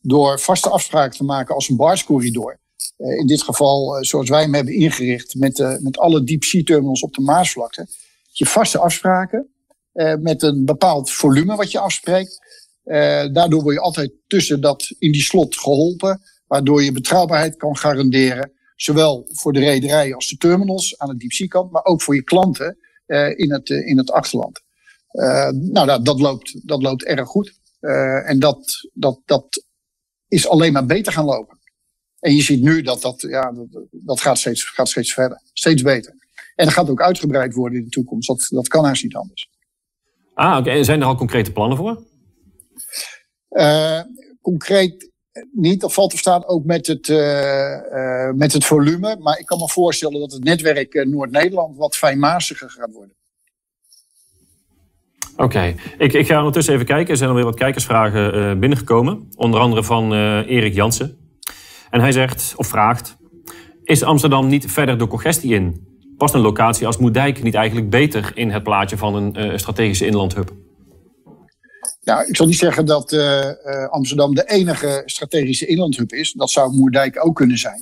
Door 0.00 0.40
vaste 0.40 0.70
afspraken 0.70 1.16
te 1.16 1.24
maken 1.24 1.54
als 1.54 1.68
een 1.68 1.76
barscorridor. 1.76 2.58
Uh, 2.98 3.18
in 3.18 3.26
dit 3.26 3.42
geval, 3.42 3.96
uh, 3.96 4.02
zoals 4.02 4.28
wij 4.28 4.42
hem 4.42 4.54
hebben 4.54 4.74
ingericht, 4.74 5.34
met, 5.34 5.78
met 5.80 5.98
alle 5.98 6.24
deep 6.24 6.42
terminals 6.42 7.02
op 7.02 7.14
de 7.14 7.20
Maasvlakte. 7.20 7.86
Je 8.30 8.46
vaste 8.46 8.78
afspraken 8.78 9.50
met 10.20 10.42
een 10.42 10.64
bepaald 10.64 11.10
volume 11.10 11.56
wat 11.56 11.70
je 11.70 11.78
afspreekt. 11.78 12.38
daardoor 13.32 13.62
word 13.62 13.74
je 13.74 13.80
altijd 13.80 14.12
tussen 14.26 14.60
dat 14.60 14.94
in 14.98 15.12
die 15.12 15.22
slot 15.22 15.56
geholpen 15.56 16.20
waardoor 16.46 16.82
je 16.82 16.92
betrouwbaarheid 16.92 17.56
kan 17.56 17.76
garanderen. 17.76 18.52
Zowel 18.74 19.28
voor 19.32 19.52
de 19.52 19.60
rederij 19.60 20.14
als 20.14 20.28
de 20.28 20.36
terminals 20.36 20.98
aan 20.98 21.08
de 21.08 21.16
diepzeekant, 21.16 21.70
maar 21.70 21.84
ook 21.84 22.02
voor 22.02 22.14
je 22.14 22.22
klanten 22.22 22.78
in, 23.36 23.52
het, 23.52 23.68
in 23.68 23.96
het 23.98 24.10
achterland. 24.10 24.60
Uh, 25.16 25.48
nou, 25.48 25.86
dat, 25.86 26.04
dat, 26.04 26.20
loopt, 26.20 26.68
dat 26.68 26.82
loopt 26.82 27.04
erg 27.04 27.28
goed. 27.28 27.58
en 28.24 28.38
dat, 28.38 28.88
dat, 28.92 29.20
dat 29.24 29.64
is 30.28 30.48
alleen 30.48 30.72
maar 30.72 30.86
beter 30.86 31.12
gaan 31.12 31.24
lopen. 31.24 31.58
En 32.18 32.34
je 32.34 32.42
ziet 32.42 32.62
nu 32.62 32.82
dat 32.82 33.02
dat, 33.02 33.20
ja, 33.20 33.52
dat, 33.52 33.84
dat 33.90 34.20
gaat, 34.20 34.38
steeds, 34.38 34.64
gaat 34.64 34.88
steeds 34.88 35.12
verder. 35.12 35.40
Steeds 35.52 35.82
beter. 35.82 36.14
En 36.54 36.64
dat 36.64 36.74
gaat 36.74 36.90
ook 36.90 37.02
uitgebreid 37.02 37.54
worden 37.54 37.78
in 37.78 37.84
de 37.84 37.90
toekomst. 37.90 38.28
Dat, 38.28 38.46
dat 38.50 38.68
kan 38.68 38.84
haast 38.84 39.02
niet 39.02 39.16
anders. 39.16 39.48
Ah, 40.34 40.58
oké. 40.58 40.70
En 40.70 40.84
zijn 40.84 41.00
er 41.00 41.06
al 41.06 41.16
concrete 41.16 41.52
plannen 41.52 41.76
voor? 41.76 42.04
concreet 44.40 45.10
niet. 45.52 45.80
Dat 45.80 45.92
valt 45.92 46.12
of 46.12 46.18
staat 46.18 46.46
ook 46.46 46.64
met 46.64 46.86
het, 46.86 47.08
uh, 47.08 48.30
met 48.30 48.52
het 48.52 48.64
volume. 48.64 49.16
Maar 49.16 49.38
ik 49.38 49.46
kan 49.46 49.58
me 49.58 49.68
voorstellen 49.68 50.20
dat 50.20 50.32
het 50.32 50.44
netwerk 50.44 51.04
Noord-Nederland 51.04 51.76
wat 51.76 51.96
fijnmaziger 51.96 52.70
gaat 52.70 52.92
worden. 52.92 53.16
Oké, 55.36 55.74
ik, 55.98 56.12
ik 56.12 56.26
ga 56.26 56.38
ondertussen 56.38 56.74
even 56.74 56.86
kijken. 56.86 57.10
Er 57.10 57.16
zijn 57.16 57.30
alweer 57.30 57.44
wat 57.44 57.54
kijkersvragen 57.54 58.60
binnengekomen. 58.60 59.28
Onder 59.34 59.60
andere 59.60 59.84
van 59.84 60.12
Erik 60.44 60.74
Jansen. 60.74 61.16
En 61.90 62.00
hij 62.00 62.12
zegt, 62.12 62.54
of 62.56 62.66
vraagt... 62.66 63.16
Is 63.84 64.02
Amsterdam 64.02 64.46
niet 64.46 64.72
verder 64.72 64.98
door 64.98 65.08
congestie 65.08 65.54
in? 65.54 65.86
Past 66.16 66.34
een 66.34 66.40
locatie 66.40 66.86
als 66.86 66.96
Moerdijk 66.96 67.42
niet 67.42 67.54
eigenlijk 67.54 67.90
beter 67.90 68.32
in 68.34 68.50
het 68.50 68.62
plaatje 68.62 68.96
van 68.96 69.14
een 69.14 69.58
strategische 69.58 70.06
inlandhub? 70.06 70.52
Nou, 72.02 72.26
ik 72.26 72.36
zal 72.36 72.46
niet 72.46 72.58
zeggen 72.58 72.86
dat 72.86 73.12
uh, 73.12 73.88
Amsterdam 73.88 74.34
de 74.34 74.44
enige 74.44 75.02
strategische 75.04 75.66
inlandhub 75.66 76.12
is. 76.12 76.32
Dat 76.32 76.50
zou 76.50 76.74
Moerdijk 76.74 77.26
ook 77.26 77.36
kunnen 77.36 77.58
zijn. 77.58 77.80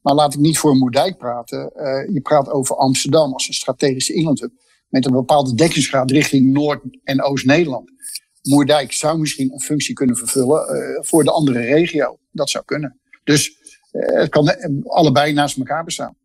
Maar 0.00 0.14
laat 0.14 0.34
ik 0.34 0.40
niet 0.40 0.58
voor 0.58 0.76
Moerdijk 0.76 1.18
praten. 1.18 1.72
Uh, 1.76 2.14
je 2.14 2.20
praat 2.20 2.50
over 2.50 2.76
Amsterdam 2.76 3.32
als 3.32 3.48
een 3.48 3.54
strategische 3.54 4.14
inlandhub. 4.14 4.50
Met 4.92 5.06
een 5.06 5.12
bepaalde 5.12 5.54
dekkingsgraad 5.54 6.10
richting 6.10 6.52
Noord- 6.52 6.82
en 7.04 7.22
Oost-Nederland. 7.22 7.90
Moerdijk 8.42 8.92
zou 8.92 9.18
misschien 9.18 9.52
een 9.52 9.60
functie 9.60 9.94
kunnen 9.94 10.16
vervullen 10.16 10.64
voor 11.04 11.24
de 11.24 11.30
andere 11.30 11.60
regio. 11.60 12.18
Dat 12.30 12.50
zou 12.50 12.64
kunnen. 12.64 13.00
Dus 13.24 13.56
het 13.90 14.28
kan 14.28 14.56
allebei 14.84 15.32
naast 15.32 15.58
elkaar 15.58 15.84
bestaan. 15.84 16.16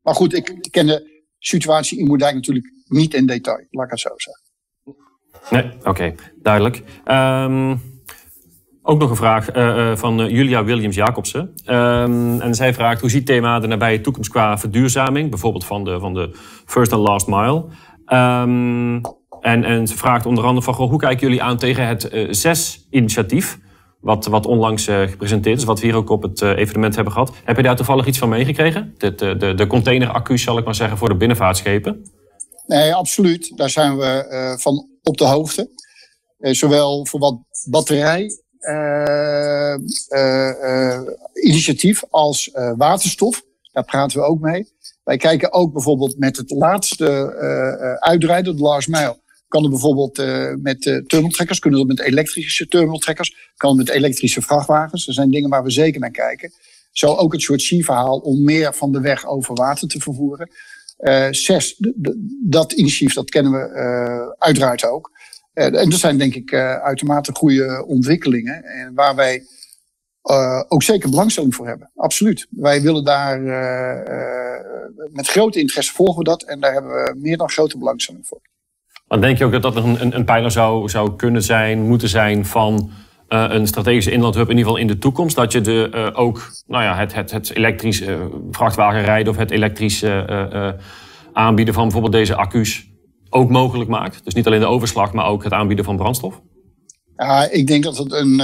Maar 0.00 0.14
goed, 0.14 0.34
ik 0.34 0.68
ken 0.70 0.86
de 0.86 1.24
situatie 1.38 1.98
in 1.98 2.06
Moerdijk 2.06 2.34
natuurlijk 2.34 2.72
niet 2.84 3.14
in 3.14 3.26
detail. 3.26 3.66
Laat 3.70 3.84
ik 3.84 3.90
het 3.90 4.00
zo 4.00 4.10
zeggen. 4.16 4.44
Nee, 5.50 5.86
oké, 5.86 6.14
duidelijk. 6.42 6.82
Um, 7.04 7.80
ook 8.90 8.98
nog 8.98 9.10
een 9.10 9.16
vraag 9.16 9.56
uh, 9.56 9.96
van 9.96 10.20
eh, 10.20 10.30
Julia 10.30 10.64
Williams-Jacobsen. 10.64 11.52
Um, 11.66 12.40
en 12.40 12.54
zij 12.54 12.74
vraagt, 12.74 13.00
hoe 13.00 13.10
ziet 13.10 13.26
thema 13.26 13.58
de 13.58 13.66
nabije 13.66 14.00
toekomst 14.00 14.30
qua 14.30 14.58
verduurzaming? 14.58 15.30
Bijvoorbeeld 15.30 15.64
van 15.64 15.84
de, 15.84 15.98
van 16.00 16.14
de 16.14 16.36
first 16.66 16.92
and 16.92 17.08
last 17.08 17.26
mile. 17.26 17.64
Um, 18.06 19.00
en, 19.40 19.64
en 19.64 19.86
ze 19.86 19.96
vraagt 19.96 20.26
onder 20.26 20.44
andere 20.44 20.72
van, 20.72 20.88
hoe 20.88 20.98
kijken 20.98 21.26
jullie 21.26 21.42
aan 21.42 21.56
tegen 21.56 21.86
het 21.86 22.08
ZES-initiatief? 22.30 23.58
Wat, 24.00 24.26
wat 24.26 24.46
onlangs 24.46 24.84
gepresenteerd 24.84 25.58
is, 25.58 25.64
wat 25.64 25.80
we 25.80 25.86
hier 25.86 25.96
ook 25.96 26.10
op 26.10 26.22
het 26.22 26.42
evenement 26.42 26.94
hebben 26.94 27.12
gehad. 27.12 27.32
Heb 27.44 27.56
je 27.56 27.62
daar 27.62 27.76
toevallig 27.76 28.06
iets 28.06 28.18
van 28.18 28.28
meegekregen? 28.28 28.94
De, 28.96 29.14
de, 29.14 29.36
de, 29.36 29.54
de 29.54 29.66
containeraccus, 29.66 30.42
zal 30.42 30.58
ik 30.58 30.64
maar 30.64 30.74
zeggen, 30.74 30.98
voor 30.98 31.08
de 31.08 31.16
binnenvaartschepen? 31.16 32.10
Nee, 32.66 32.94
absoluut. 32.94 33.56
Daar 33.56 33.70
zijn 33.70 33.96
we 33.96 34.56
van 34.60 34.88
op 35.02 35.16
de 35.16 35.24
hoogte. 35.24 35.70
Zowel 36.38 37.06
voor 37.06 37.20
wat 37.20 37.38
batterij 37.70 38.30
initiatief 41.42 42.04
als 42.10 42.50
waterstof. 42.76 43.42
Daar 43.72 43.84
praten 43.84 44.18
we 44.18 44.24
ook 44.24 44.40
mee. 44.40 44.68
Wij 45.04 45.16
kijken 45.16 45.52
ook 45.52 45.72
bijvoorbeeld 45.72 46.18
met 46.18 46.36
het 46.36 46.50
laatste 46.50 47.34
uitrijden, 48.00 48.56
de 48.56 48.62
Lars 48.62 48.86
Mile. 48.86 49.18
Kan 49.48 49.64
er 49.64 49.70
bijvoorbeeld 49.70 50.16
met 50.62 50.82
terminaltrekkers, 50.82 51.58
kunnen 51.58 51.78
dat 51.78 51.88
met 51.88 52.00
elektrische 52.00 52.68
terminaltrekkers, 52.68 53.52
kan 53.56 53.76
met 53.76 53.88
elektrische 53.88 54.42
vrachtwagens. 54.42 55.06
Er 55.06 55.14
zijn 55.14 55.30
dingen 55.30 55.50
waar 55.50 55.62
we 55.62 55.70
zeker 55.70 56.00
naar 56.00 56.10
kijken. 56.10 56.52
Zo 56.92 57.14
ook 57.14 57.32
het 57.32 57.42
soort 57.42 57.62
C-verhaal 57.62 58.18
om 58.18 58.44
meer 58.44 58.74
van 58.74 58.92
de 58.92 59.00
weg 59.00 59.26
over 59.26 59.54
water 59.54 59.88
te 59.88 60.00
vervoeren. 60.00 60.50
Uh, 61.00 61.26
zes, 61.30 61.76
dat 62.42 62.72
initiatief, 62.72 63.14
dat 63.14 63.30
kennen 63.30 63.52
we 63.52 63.68
uh, 63.74 64.34
uiteraard 64.38 64.84
ook. 64.84 65.10
Uh, 65.60 65.80
en 65.80 65.90
dat 65.90 65.98
zijn 65.98 66.18
denk 66.18 66.34
ik 66.34 66.54
uitermate 66.82 67.32
goede 67.34 67.84
ontwikkelingen. 67.86 68.64
En 68.64 68.94
waar 68.94 69.14
wij 69.14 69.42
ook 70.68 70.82
zeker 70.82 71.10
belangstelling 71.10 71.54
voor 71.54 71.66
hebben. 71.66 71.90
Absoluut. 71.96 72.46
Wij 72.50 72.82
willen 72.82 73.04
daar 73.04 73.40
met 75.12 75.28
grote 75.28 75.60
interesse 75.60 75.92
volgen 75.92 76.18
we 76.18 76.24
dat. 76.24 76.42
En 76.42 76.60
daar 76.60 76.72
hebben 76.72 76.90
we 76.90 77.14
meer 77.16 77.36
dan 77.36 77.50
grote 77.50 77.78
belangstelling 77.78 78.26
voor. 78.26 78.40
Dan 79.06 79.20
denk 79.20 79.38
je 79.38 79.44
ook 79.44 79.52
dat 79.52 79.62
dat 79.62 79.76
een, 79.76 80.16
een, 80.16 80.24
pijler 80.24 80.50
zou, 80.50 81.16
kunnen 81.16 81.42
zijn, 81.42 81.82
moeten 81.82 82.08
zijn 82.08 82.46
van 82.46 82.90
een 83.28 83.66
strategische 83.66 84.10
inlandhub 84.10 84.44
in 84.44 84.56
ieder 84.56 84.64
geval 84.64 84.80
in 84.80 84.86
de 84.86 84.98
toekomst. 84.98 85.36
Dat 85.36 85.52
je 85.52 85.60
de, 85.60 86.10
ook 86.14 86.50
nou 86.66 86.84
ja, 86.84 86.96
het, 86.96 87.14
het, 87.14 87.30
het 87.30 87.56
elektrisch 87.56 88.02
vrachtwagenrijden 88.50 89.32
of 89.32 89.38
het 89.38 89.50
elektrisch 89.50 90.04
aanbieden 91.32 91.74
van 91.74 91.82
bijvoorbeeld 91.82 92.12
deze 92.12 92.36
accu's 92.36 92.89
ook 93.30 93.50
mogelijk 93.50 93.90
maakt. 93.90 94.24
Dus 94.24 94.34
niet 94.34 94.46
alleen 94.46 94.60
de 94.60 94.66
overslag, 94.66 95.12
maar 95.12 95.26
ook 95.26 95.44
het 95.44 95.52
aanbieden 95.52 95.84
van 95.84 95.96
brandstof. 95.96 96.40
Ja, 97.16 97.50
ik 97.50 97.66
denk 97.66 97.82
dat 97.84 97.98
het 97.98 98.12
een 98.12 98.42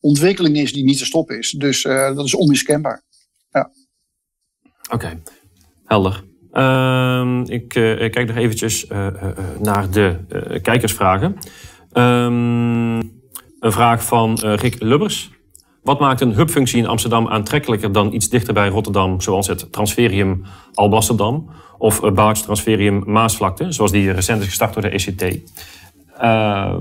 ontwikkeling 0.00 0.56
is 0.56 0.72
die 0.72 0.84
niet 0.84 0.98
te 0.98 1.04
stoppen 1.04 1.38
is. 1.38 1.50
Dus 1.50 1.82
dat 1.82 2.24
is 2.24 2.34
onmiskenbaar. 2.34 3.02
Ja. 3.50 3.70
Oké, 4.82 4.94
okay. 4.94 5.22
helder. 5.84 6.24
Ehm, 6.52 7.40
ik, 7.40 7.74
ik, 7.74 8.10
kijk 8.12 8.26
nog 8.26 8.36
eventjes 8.36 8.86
naar 9.58 9.90
de 9.90 10.18
kijkersvragen. 10.62 11.36
Um, 11.92 12.96
een 13.60 13.72
vraag 13.72 14.04
van 14.04 14.38
Rick 14.38 14.82
Lubbers. 14.82 15.30
Wat 15.88 16.00
maakt 16.00 16.20
een 16.20 16.34
hubfunctie 16.34 16.78
in 16.78 16.86
Amsterdam 16.86 17.28
aantrekkelijker 17.28 17.92
dan 17.92 18.12
iets 18.12 18.28
dichter 18.28 18.54
bij 18.54 18.68
Rotterdam, 18.68 19.20
zoals 19.20 19.46
het 19.46 19.72
Transferium 19.72 20.42
Alblasserdam 20.74 21.50
of 21.78 22.00
het 22.00 22.14
Barge 22.14 22.42
Transferium 22.42 23.02
Maasvlakte, 23.06 23.72
zoals 23.72 23.90
die 23.90 24.10
recent 24.10 24.40
is 24.40 24.46
gestart 24.46 24.74
door 24.74 24.82
de 24.82 24.88
ECT? 24.88 25.22
Uh, 26.20 26.76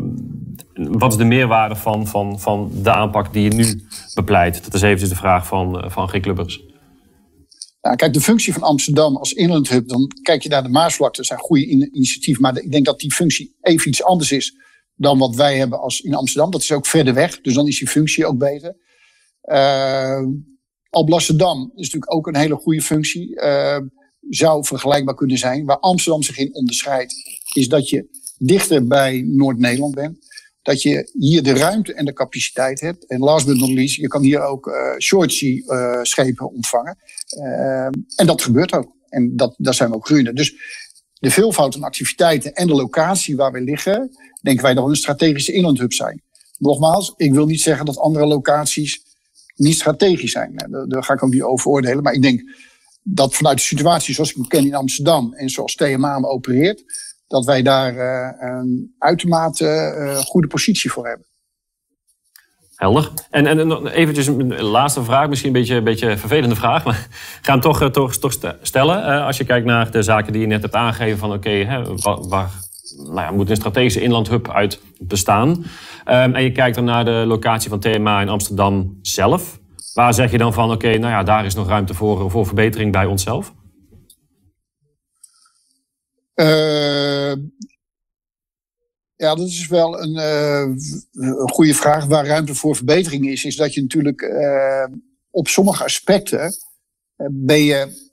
wat 0.74 1.12
is 1.12 1.18
de 1.18 1.24
meerwaarde 1.24 1.76
van, 1.76 2.08
van, 2.08 2.40
van 2.40 2.72
de 2.74 2.92
aanpak 2.92 3.34
die 3.34 3.44
je 3.44 3.50
nu 3.50 3.88
bepleit? 4.14 4.64
Dat 4.64 4.74
is 4.74 4.82
eventjes 4.82 5.10
de 5.10 5.16
vraag 5.16 5.48
van, 5.48 5.86
uh, 5.86 5.90
van 5.90 6.10
Rick. 6.10 6.26
Nou, 6.26 7.96
kijk, 7.96 8.14
de 8.14 8.22
functie 8.22 8.54
van 8.54 8.64
Amsterdam 8.64 9.18
als 9.18 9.34
inlandhub, 9.34 9.88
dan 9.88 10.12
kijk 10.22 10.44
je 10.44 10.50
naar 10.50 10.64
de 10.64 10.70
Maasvlakte, 10.70 11.18
dat 11.18 11.26
zijn 11.26 11.40
goede 11.40 11.66
initiatieven, 11.66 12.42
maar 12.42 12.58
ik 12.58 12.72
denk 12.72 12.86
dat 12.86 13.00
die 13.00 13.14
functie 13.14 13.56
even 13.62 13.88
iets 13.88 14.04
anders 14.04 14.32
is 14.32 14.56
dan 14.96 15.18
wat 15.18 15.36
wij 15.36 15.58
hebben 15.58 15.80
als 15.80 16.02
in 16.02 16.14
Amsterdam. 16.14 16.52
Dat 16.52 16.62
is 16.62 16.72
ook 16.72 16.86
verder 16.86 17.14
weg, 17.14 17.42
dus 17.42 17.54
dan 17.54 17.68
is 17.68 17.80
die 17.80 17.88
functie 17.88 18.26
ook 18.26 18.38
beter. 18.38 18.86
Uh, 19.48 20.22
Alblasserdam 20.90 21.72
is 21.76 21.84
natuurlijk 21.84 22.14
ook 22.14 22.28
een 22.28 22.36
hele 22.36 22.56
goede 22.56 22.82
functie. 22.82 23.36
Uh, 23.36 23.78
zou 24.30 24.66
vergelijkbaar 24.66 25.16
kunnen 25.16 25.38
zijn. 25.38 25.66
Waar 25.66 25.80
Amsterdam 25.80 26.24
zich 26.24 26.38
in 26.38 26.56
onderscheidt, 26.56 27.16
is 27.54 27.70
dat 27.70 27.90
je 27.90 28.08
dichter 28.38 28.88
bij 28.88 29.22
Noord-Nederland 29.26 29.96
bent. 29.96 30.26
Dat 30.62 30.82
je 30.82 31.10
hier 31.14 31.44
de 31.44 31.54
ruimte 31.54 31.94
en 31.94 32.06
de 32.06 32.14
capaciteit 32.14 32.80
hebt. 32.80 33.06
En 33.06 33.20
last 33.20 33.46
but 33.46 33.58
not 33.58 33.70
least, 33.70 33.96
je 33.96 34.08
kan 34.08 34.22
hier 34.22 34.42
ook 34.42 34.68
uh, 34.68 34.98
short 34.98 35.34
sea 35.34 35.62
uh, 35.66 36.04
schepen 36.04 36.52
ontvangen. 36.52 36.98
Uh, 37.38 37.86
en 38.16 38.26
dat 38.26 38.42
gebeurt 38.42 38.74
ook. 38.74 38.96
En 39.10 39.36
dat, 39.36 39.56
daar 39.58 39.74
zijn 39.74 39.90
we 39.90 39.96
ook 39.96 40.06
groeiende. 40.06 40.34
Dus 40.34 40.56
de 41.14 41.32
veelvoud 41.32 41.74
van 41.74 41.84
activiteiten 41.84 42.54
en 42.54 42.68
de 42.68 42.74
locatie 42.74 43.36
waar 43.36 43.52
we 43.52 43.62
liggen, 43.62 44.12
denken 44.42 44.64
wij 44.64 44.74
dat 44.74 44.84
we 44.84 44.90
een 44.90 44.96
strategische 44.96 45.54
inlandhub 45.54 45.94
zijn. 45.94 46.22
Nogmaals, 46.58 47.14
ik 47.18 47.34
wil 47.34 47.46
niet 47.46 47.62
zeggen 47.62 47.86
dat 47.86 47.98
andere 47.98 48.26
locaties 48.26 49.02
niet 49.58 49.76
strategisch 49.76 50.32
zijn. 50.32 50.56
Daar, 50.88 51.04
ga 51.04 51.14
ik 51.14 51.24
ook 51.24 51.34
niet 51.34 51.42
over 51.42 51.72
oordelen. 51.72 52.04
Maar 52.04 52.14
ik 52.14 52.22
denk 52.22 52.42
dat 53.04 53.36
vanuit 53.36 53.58
de 53.58 53.64
situatie 53.64 54.14
zoals 54.14 54.30
ik 54.30 54.36
hem 54.36 54.48
ken 54.48 54.66
in 54.66 54.76
Amsterdam 54.76 55.34
en 55.34 55.50
zoals 55.50 55.76
TMA 55.76 56.20
opereert, 56.22 56.84
dat 57.28 57.46
wij 57.46 57.62
daar 57.62 57.96
uh, 57.96 58.50
een 58.50 58.96
uitermate 58.98 59.96
uh, 59.98 60.18
goede 60.18 60.48
positie 60.48 60.92
voor 60.92 61.08
hebben. 61.08 61.26
Helder. 62.76 63.12
En, 63.30 63.48
en 63.48 63.88
eventjes 63.88 64.28
een 64.28 64.62
laatste 64.62 65.04
vraag, 65.04 65.30
misschien 65.30 65.48
een 65.50 65.60
beetje 65.60 65.76
een 65.76 65.84
beetje 65.84 66.18
vervelende 66.18 66.56
vraag, 66.56 66.84
maar 66.86 67.08
ik 67.40 67.46
ga 67.46 67.52
hem 67.52 67.62
toch, 67.62 67.82
eh, 67.82 67.88
toch, 67.88 68.16
toch 68.16 68.34
stellen. 68.62 69.24
als 69.26 69.38
je 69.38 69.46
kijkt 69.46 69.66
naar 69.66 69.92
de 69.92 70.04
zaken 70.04 70.32
die 70.32 70.42
je 70.42 70.48
net 70.48 70.62
hebt 70.62 70.76
aangegeven 70.76 71.18
van 71.18 71.34
oké, 71.34 71.84
waar, 72.28 72.52
nou 72.96 73.22
ja, 73.22 73.32
moet 73.32 73.50
een 73.50 73.56
strategische 73.56 74.02
inlandhub 74.02 74.52
uit 74.52 74.80
bestaan. 75.00 75.50
Um, 75.50 75.66
en 76.06 76.44
je 76.44 76.52
kijkt 76.52 76.76
dan 76.76 76.86
naar 76.86 77.06
de 77.06 77.24
locatie 77.28 77.70
van 77.70 77.80
TMA 77.80 78.22
in 78.22 78.30
Amsterdam 78.30 79.00
zelf. 79.02 79.60
Waar 79.94 80.14
zeg 80.14 80.32
je 80.32 80.38
dan 80.38 80.54
van, 80.54 80.72
oké, 80.72 80.98
nou 80.98 81.12
ja, 81.12 81.24
daar 81.24 81.46
is 81.46 81.56
nog 81.56 81.68
ruimte 81.68 81.94
voor, 81.94 82.32
voor 82.32 82.46
verbetering 82.46 82.92
bij 82.92 83.06
onszelf? 83.06 83.54
Uh, 86.36 87.32
ja, 89.16 89.36
dat 89.36 89.48
is 89.48 89.68
wel 89.68 90.02
een, 90.02 90.16
uh, 90.16 90.76
een 91.12 91.50
goede 91.50 91.74
vraag. 91.74 92.06
Waar 92.06 92.26
ruimte 92.26 92.56
voor 92.56 92.76
verbetering 92.76 93.28
is, 93.28 93.44
is 93.44 93.56
dat 93.56 93.74
je 93.74 93.82
natuurlijk 93.82 94.22
uh, 94.22 94.98
op 95.30 95.48
sommige 95.48 95.84
aspecten 95.84 96.52
ben 97.32 97.64
je, 97.64 98.06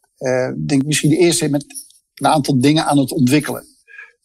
denk 0.66 0.84
misschien 0.84 1.10
de 1.10 1.16
eerste 1.16 1.48
met 1.48 1.64
een 2.14 2.26
aantal 2.26 2.60
dingen 2.60 2.84
aan 2.84 2.98
het 2.98 3.12
ontwikkelen. 3.12 3.73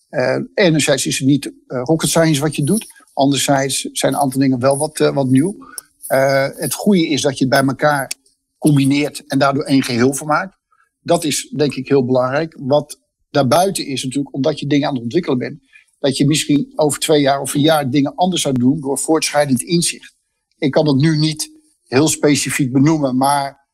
Uh, 0.10 0.38
enerzijds 0.54 1.06
is 1.06 1.20
het 1.20 1.28
niet 1.28 1.46
uh, 1.46 1.82
rocket 1.84 2.10
science 2.10 2.42
wat 2.42 2.56
je 2.56 2.64
doet. 2.64 2.86
Anderzijds 3.14 3.82
zijn 3.82 4.14
een 4.14 4.20
aantal 4.20 4.40
dingen 4.40 4.60
wel 4.60 4.78
wat, 4.78 5.00
uh, 5.00 5.14
wat 5.14 5.28
nieuw. 5.28 5.56
het 6.56 6.74
goede 6.74 7.08
is 7.08 7.22
dat 7.22 7.38
je 7.38 7.46
het 7.46 7.54
bij 7.54 7.64
elkaar 7.66 8.12
combineert 8.58 9.24
en 9.28 9.40
daardoor 9.40 9.64
één 9.64 9.84
geheel 9.84 10.14
vermaakt. 10.14 10.58
Dat 11.02 11.24
is 11.24 11.54
denk 11.56 11.74
ik 11.74 11.88
heel 11.88 12.06
belangrijk. 12.06 12.56
Wat 12.60 13.00
daarbuiten 13.30 13.86
is 13.86 14.04
natuurlijk, 14.04 14.36
omdat 14.36 14.60
je 14.60 14.68
dingen 14.68 14.88
aan 14.88 14.94
het 14.94 15.04
ontwikkelen 15.04 15.38
bent, 15.38 15.60
dat 16.00 16.18
je 16.18 16.28
misschien 16.28 16.72
over 16.76 17.00
twee 17.00 17.22
jaar 17.22 17.42
of 17.42 17.54
een 17.54 17.62
jaar 17.62 17.90
dingen 17.90 18.16
anders 18.16 18.42
zou 18.42 18.54
doen 18.54 18.80
door 18.80 18.98
voortschrijdend 18.98 19.62
inzicht. 19.62 20.16
Ik 20.58 20.72
kan 20.72 20.88
het 20.88 20.98
nu 20.98 21.18
niet 21.18 21.50
heel 21.84 22.08
specifiek 22.08 22.72
benoemen, 22.72 23.18
maar 23.18 23.68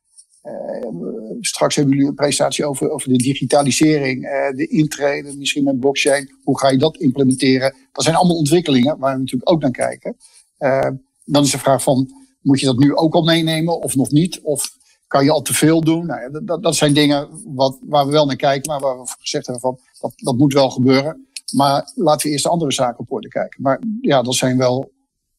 straks 1.46 1.74
hebben 1.74 1.94
jullie 1.94 2.08
een 2.08 2.14
presentatie 2.14 2.64
over, 2.64 2.90
over 2.90 3.08
de 3.08 3.16
digitalisering, 3.16 4.24
uh, 4.24 4.56
de 4.56 4.66
intreden, 4.66 5.38
misschien 5.38 5.64
met 5.64 5.80
blockchain. 5.80 6.30
Hoe 6.42 6.58
ga 6.58 6.70
je 6.70 6.78
dat 6.78 6.96
implementeren? 6.96 7.74
Dat 7.92 8.04
zijn 8.04 8.16
allemaal 8.16 8.36
ontwikkelingen 8.36 8.98
waar 8.98 9.12
we 9.12 9.18
natuurlijk 9.18 9.50
ook 9.50 9.60
naar 9.60 9.70
kijken. 9.70 10.16
Uh, 10.58 10.88
dan 11.24 11.42
is 11.42 11.50
de 11.50 11.58
vraag 11.58 11.82
van, 11.82 12.10
moet 12.40 12.60
je 12.60 12.66
dat 12.66 12.78
nu 12.78 12.94
ook 12.94 13.14
al 13.14 13.22
meenemen 13.22 13.80
of 13.80 13.96
nog 13.96 14.10
niet? 14.10 14.40
Of 14.40 14.76
kan 15.06 15.24
je 15.24 15.30
al 15.30 15.42
te 15.42 15.54
veel 15.54 15.80
doen? 15.80 16.06
Nou, 16.06 16.20
ja, 16.20 16.40
dat, 16.40 16.62
dat 16.62 16.76
zijn 16.76 16.94
dingen 16.94 17.28
wat, 17.54 17.78
waar 17.82 18.06
we 18.06 18.12
wel 18.12 18.26
naar 18.26 18.36
kijken, 18.36 18.70
maar 18.70 18.80
waar 18.80 19.00
we 19.00 19.14
gezegd 19.18 19.46
hebben 19.46 19.62
van, 19.62 19.78
dat, 20.00 20.12
dat 20.16 20.36
moet 20.36 20.52
wel 20.52 20.70
gebeuren. 20.70 21.26
Maar 21.54 21.92
laten 21.94 22.26
we 22.26 22.32
eerst 22.32 22.44
de 22.44 22.50
andere 22.50 22.72
zaken 22.72 22.98
op 22.98 23.12
orde 23.12 23.28
kijken. 23.28 23.62
Maar 23.62 23.82
ja, 24.00 24.22
dat 24.22 24.34
zijn 24.34 24.58
wel 24.58 24.92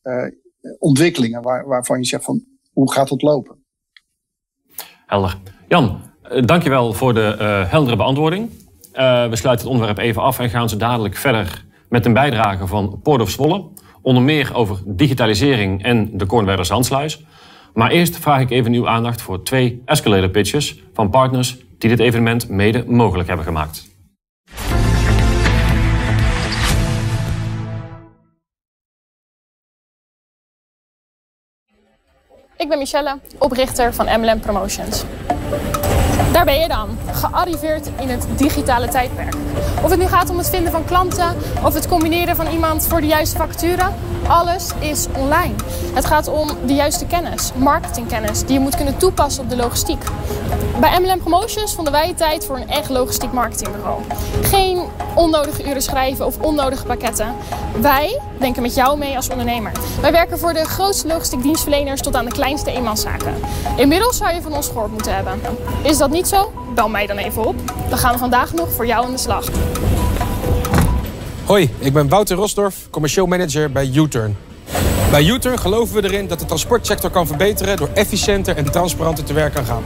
uh, 0.03 0.25
ontwikkelingen 0.79 1.41
waar, 1.41 1.67
waarvan 1.67 1.99
je 1.99 2.05
zegt 2.05 2.23
van, 2.23 2.45
hoe 2.73 2.91
gaat 2.91 3.09
het 3.09 3.21
lopen? 3.21 3.65
Helder. 5.05 5.37
Jan, 5.67 6.01
eh, 6.21 6.41
dankjewel 6.45 6.93
voor 6.93 7.13
de 7.13 7.37
uh, 7.39 7.71
heldere 7.71 7.95
beantwoording. 7.95 8.49
Uh, 8.49 9.29
we 9.29 9.35
sluiten 9.35 9.65
het 9.65 9.75
onderwerp 9.75 9.97
even 9.97 10.21
af 10.21 10.39
en 10.39 10.49
gaan 10.49 10.69
zo 10.69 10.77
dadelijk 10.77 11.15
verder 11.15 11.65
met 11.89 12.05
een 12.05 12.13
bijdrage 12.13 12.67
van 12.67 12.99
Port 13.03 13.21
of 13.21 13.29
Zwolle. 13.29 13.65
Onder 14.01 14.23
meer 14.23 14.55
over 14.55 14.77
digitalisering 14.85 15.83
en 15.83 16.17
de 16.17 16.25
Kornwerder 16.25 16.65
Zandsluis. 16.65 17.23
Maar 17.73 17.91
eerst 17.91 18.17
vraag 18.17 18.41
ik 18.41 18.49
even 18.49 18.73
uw 18.73 18.87
aandacht 18.87 19.21
voor 19.21 19.43
twee 19.43 19.81
escalator 19.85 20.29
pitches 20.29 20.79
van 20.93 21.09
partners 21.09 21.57
die 21.77 21.89
dit 21.89 21.99
evenement 21.99 22.49
mede 22.49 22.83
mogelijk 22.87 23.27
hebben 23.27 23.45
gemaakt. 23.45 23.86
Ik 32.57 32.69
ben 32.69 32.77
Michelle, 32.77 33.19
oprichter 33.37 33.93
van 33.93 34.19
MLM 34.19 34.39
Promotions. 34.39 35.03
Daar 36.31 36.45
ben 36.45 36.59
je 36.59 36.67
dan, 36.67 36.97
gearriveerd 37.11 37.89
in 37.99 38.09
het 38.09 38.27
digitale 38.37 38.87
tijdperk. 38.87 39.35
Of 39.83 39.89
het 39.89 39.99
nu 39.99 40.05
gaat 40.07 40.29
om 40.29 40.37
het 40.37 40.49
vinden 40.49 40.71
van 40.71 40.85
klanten 40.85 41.35
of 41.63 41.73
het 41.73 41.87
combineren 41.87 42.35
van 42.35 42.47
iemand 42.47 42.87
voor 42.87 43.01
de 43.01 43.07
juiste 43.07 43.37
facturen, 43.37 43.95
alles 44.27 44.69
is 44.79 45.07
online. 45.15 45.53
Het 45.93 46.05
gaat 46.05 46.27
om 46.27 46.49
de 46.65 46.73
juiste 46.73 47.05
kennis, 47.05 47.51
marketingkennis, 47.55 48.39
die 48.39 48.53
je 48.53 48.59
moet 48.59 48.75
kunnen 48.75 48.97
toepassen 48.97 49.43
op 49.43 49.49
de 49.49 49.55
logistiek. 49.55 50.03
Bij 50.79 50.99
MLM 50.99 51.19
Promotions 51.19 51.75
vonden 51.75 51.93
wij 51.93 52.13
tijd 52.13 52.45
voor 52.45 52.55
een 52.55 52.69
echt 52.69 52.89
logistiek 52.89 53.31
marketingbureau. 53.31 54.01
Geen 54.41 54.79
onnodige 55.15 55.69
uren 55.69 55.81
schrijven 55.81 56.25
of 56.25 56.37
onnodige 56.39 56.85
pakketten. 56.85 57.35
Wij 57.81 58.19
denken 58.39 58.61
met 58.61 58.75
jou 58.75 58.97
mee 58.97 59.15
als 59.15 59.29
ondernemer. 59.29 59.71
Wij 60.01 60.11
werken 60.11 60.39
voor 60.39 60.53
de 60.53 60.65
grootste 60.65 61.07
logistiek 61.07 61.41
dienstverleners 61.41 62.01
tot 62.01 62.15
aan 62.15 62.25
de 62.25 62.31
kleinste 62.31 62.71
eenmanszaken. 62.71 63.33
Inmiddels 63.75 64.17
zou 64.17 64.33
je 64.33 64.41
van 64.41 64.53
ons 64.53 64.67
gehoord 64.67 64.91
moeten 64.91 65.15
hebben. 65.15 65.39
Is 65.83 65.97
dat 65.97 66.09
niet 66.09 66.27
zo? 66.27 66.51
Bel 66.77 66.89
mij 66.89 67.07
dan 67.07 67.17
even 67.17 67.45
op. 67.45 67.55
Dan 67.89 67.97
gaan 67.97 68.13
we 68.13 68.17
vandaag 68.17 68.53
nog 68.53 68.71
voor 68.71 68.85
jou 68.85 69.05
aan 69.05 69.11
de 69.11 69.17
slag. 69.17 69.45
Hoi, 71.45 71.69
ik 71.79 71.93
ben 71.93 72.09
Wouter 72.09 72.35
Rosdorf, 72.35 72.87
commercieel 72.89 73.25
manager 73.25 73.71
bij 73.71 73.89
U-Turn. 73.93 74.37
Bij 75.11 75.25
U-Turn 75.25 75.59
geloven 75.59 75.95
we 75.95 76.03
erin 76.03 76.27
dat 76.27 76.39
de 76.39 76.45
transportsector 76.45 77.09
kan 77.09 77.27
verbeteren 77.27 77.77
door 77.77 77.89
efficiënter 77.93 78.57
en 78.57 78.71
transparanter 78.71 79.23
te 79.23 79.33
werk 79.33 79.53
kan 79.53 79.65
gaan. 79.65 79.83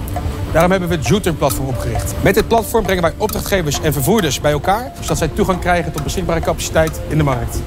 Daarom 0.51 0.71
hebben 0.71 0.89
we 0.89 0.95
het 0.95 1.09
U-Turn-platform 1.09 1.67
opgericht. 1.67 2.13
Met 2.21 2.33
dit 2.33 2.47
platform 2.47 2.83
brengen 2.83 3.03
wij 3.03 3.13
opdrachtgevers 3.17 3.81
en 3.81 3.93
vervoerders 3.93 4.41
bij 4.41 4.51
elkaar, 4.51 4.91
zodat 5.01 5.17
zij 5.17 5.27
toegang 5.27 5.59
krijgen 5.59 5.91
tot 5.91 6.03
beschikbare 6.03 6.39
capaciteit 6.39 7.01
in 7.07 7.17
de 7.17 7.23
markt. 7.23 7.61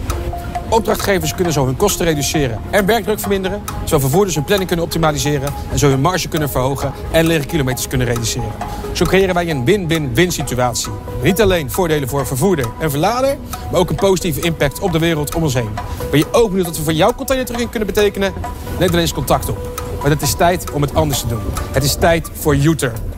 Opdrachtgevers 0.68 1.35
kunnen 1.35 1.53
zo 1.53 1.66
hun 1.66 1.77
kosten 1.77 2.07
reduceren 2.07 2.61
en 2.70 2.87
werkdruk 2.87 3.20
verminderen. 3.20 3.62
Zo 3.85 3.98
vervoerders 3.98 4.35
hun 4.35 4.44
planning 4.44 4.68
kunnen 4.68 4.87
optimaliseren 4.87 5.48
en 5.72 5.79
zo 5.79 5.88
hun 5.88 6.00
marge 6.00 6.29
kunnen 6.29 6.50
verhogen 6.50 6.92
en 7.11 7.27
lege 7.27 7.46
kilometers 7.46 7.88
kunnen 7.88 8.07
reduceren. 8.07 8.53
Zo 8.92 9.05
creëren 9.05 9.35
wij 9.35 9.50
een 9.50 9.64
win-win-win 9.64 10.33
situatie. 10.33 10.92
Niet 11.22 11.40
alleen 11.40 11.70
voordelen 11.70 12.09
voor 12.09 12.27
vervoerder 12.27 12.66
en 12.81 12.90
verlader, 12.90 13.37
maar 13.70 13.81
ook 13.81 13.90
een 13.90 13.96
positieve 13.96 14.40
impact 14.40 14.81
op 14.81 14.92
de 14.92 14.98
wereld 14.98 15.35
om 15.35 15.42
ons 15.42 15.55
heen. 15.55 15.70
Ben 16.11 16.18
je 16.18 16.33
ook 16.33 16.48
benieuwd 16.48 16.66
wat 16.66 16.77
we 16.77 16.83
voor 16.83 16.92
jouw 16.92 17.12
container 17.12 17.46
terug 17.46 17.68
kunnen 17.70 17.88
betekenen? 17.88 18.33
Neem 18.79 18.90
dan 18.90 19.00
eens 19.00 19.12
contact 19.12 19.48
op. 19.48 19.83
Maar 20.00 20.11
het 20.11 20.22
is 20.22 20.35
tijd 20.35 20.70
om 20.70 20.83
het 20.83 20.94
anders 20.94 21.20
te 21.20 21.27
doen. 21.27 21.42
Het 21.72 21.85
is 21.85 21.94
tijd 21.94 22.31
voor 22.35 22.57
U-turn. 22.57 23.13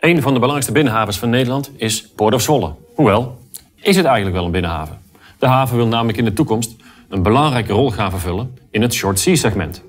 Een 0.00 0.22
van 0.22 0.32
de 0.32 0.38
belangrijkste 0.38 0.72
binnenhavens 0.72 1.18
van 1.18 1.30
Nederland 1.30 1.70
is 1.76 2.08
Port 2.08 2.34
of 2.34 2.42
Zwolle. 2.42 2.74
Hoewel, 2.94 3.38
is 3.76 3.96
het 3.96 4.04
eigenlijk 4.04 4.36
wel 4.36 4.44
een 4.44 4.50
binnenhaven? 4.50 4.98
De 5.38 5.46
haven 5.46 5.76
wil 5.76 5.86
namelijk 5.86 6.18
in 6.18 6.24
de 6.24 6.32
toekomst 6.32 6.76
een 7.08 7.22
belangrijke 7.22 7.72
rol 7.72 7.90
gaan 7.90 8.10
vervullen 8.10 8.58
in 8.70 8.82
het 8.82 8.94
short 8.94 9.18
sea 9.18 9.34
segment. 9.34 9.82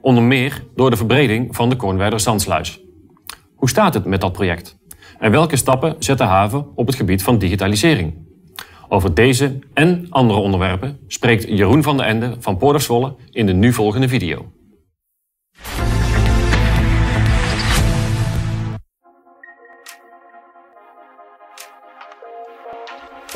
Onder 0.00 0.22
meer 0.22 0.64
door 0.74 0.90
de 0.90 0.96
verbreding 0.96 1.56
van 1.56 1.68
de 1.68 1.76
Kornwerder 1.76 2.20
Zandsluis. 2.20 2.80
Hoe 3.54 3.68
staat 3.68 3.94
het 3.94 4.04
met 4.04 4.20
dat 4.20 4.32
project? 4.32 4.76
En 5.18 5.30
welke 5.30 5.56
stappen 5.56 5.96
zet 5.98 6.18
de 6.18 6.24
haven 6.24 6.66
op 6.74 6.86
het 6.86 6.96
gebied 6.96 7.22
van 7.22 7.38
digitalisering? 7.38 8.14
Over 8.88 9.14
deze 9.14 9.58
en 9.74 10.06
andere 10.10 10.40
onderwerpen 10.40 10.98
spreekt 11.06 11.48
Jeroen 11.48 11.82
van 11.82 11.96
der 11.96 12.06
Ende 12.06 12.36
van 12.38 12.56
Port 12.56 12.76
of 12.76 12.82
Zwolle 12.82 13.14
in 13.30 13.46
de 13.46 13.52
nu 13.52 13.72
volgende 13.72 14.08
video. 14.08 14.50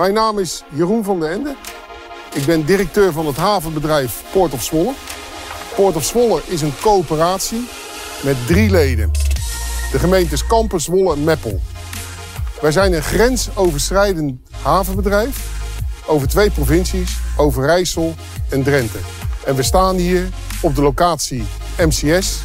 Mijn 0.01 0.15
naam 0.15 0.39
is 0.39 0.63
Jeroen 0.69 1.05
van 1.05 1.21
der 1.21 1.31
Ende. 1.31 1.57
Ik 2.35 2.45
ben 2.45 2.65
directeur 2.65 3.13
van 3.13 3.27
het 3.27 3.37
havenbedrijf 3.37 4.23
Port 4.33 4.53
of 4.53 4.63
Zwolle. 4.63 4.93
Port 5.75 5.97
of 5.97 6.05
Zwolle 6.05 6.41
is 6.47 6.63
een 6.63 6.73
coöperatie 6.81 7.69
met 8.23 8.37
drie 8.47 8.71
leden. 8.71 9.11
De 9.93 9.99
gemeentes 9.99 10.47
Kampen, 10.47 10.81
Zwolle 10.81 11.15
en 11.15 11.25
Meppel. 11.25 11.61
Wij 12.61 12.73
zijn 12.73 12.93
een 12.93 13.03
grensoverschrijdend 13.03 14.41
havenbedrijf 14.63 15.49
over 16.07 16.29
twee 16.29 16.51
provincies, 16.51 17.19
Overijssel 17.37 18.15
en 18.49 18.63
Drenthe. 18.63 18.99
En 19.45 19.55
we 19.55 19.63
staan 19.63 19.97
hier 19.97 20.29
op 20.63 20.75
de 20.75 20.83
locatie 20.83 21.47
MCS, 21.79 22.39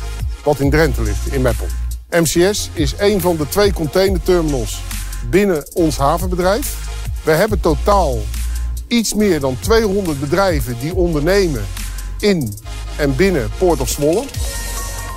wat 0.43 0.59
in 0.59 0.69
Drenthe 0.69 1.01
ligt, 1.01 1.27
in 1.33 1.41
Meppel. 1.41 1.67
MCS 2.09 2.69
is 2.73 2.93
een 2.97 3.21
van 3.21 3.35
de 3.35 3.47
twee 3.47 3.73
containerterminals 3.73 4.81
binnen 5.29 5.67
ons 5.73 5.97
havenbedrijf. 5.97 6.93
We 7.25 7.31
hebben 7.31 7.59
totaal 7.59 8.17
iets 8.87 9.13
meer 9.13 9.39
dan 9.39 9.57
200 9.59 10.19
bedrijven 10.19 10.79
die 10.79 10.95
ondernemen 10.95 11.65
in 12.19 12.53
en 12.97 13.15
binnen 13.15 13.49
Port 13.57 13.79
of 13.79 13.89
Zwolle. 13.89 14.23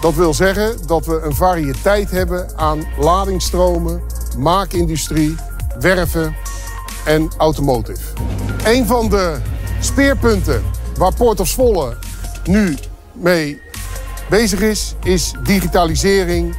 Dat 0.00 0.14
wil 0.14 0.34
zeggen 0.34 0.86
dat 0.86 1.06
we 1.06 1.20
een 1.20 1.34
variëteit 1.34 2.10
hebben 2.10 2.56
aan 2.56 2.86
ladingsstromen, 2.98 4.02
maakindustrie, 4.38 5.34
werven 5.80 6.36
en 7.04 7.30
automotive. 7.36 8.02
Een 8.64 8.86
van 8.86 9.08
de 9.08 9.36
speerpunten 9.80 10.62
waar 10.96 11.14
Port 11.14 11.40
of 11.40 11.48
Zwolle 11.48 11.96
nu 12.44 12.76
mee 13.12 13.60
bezig 14.28 14.60
is, 14.60 14.94
is 15.02 15.32
digitalisering 15.42 16.56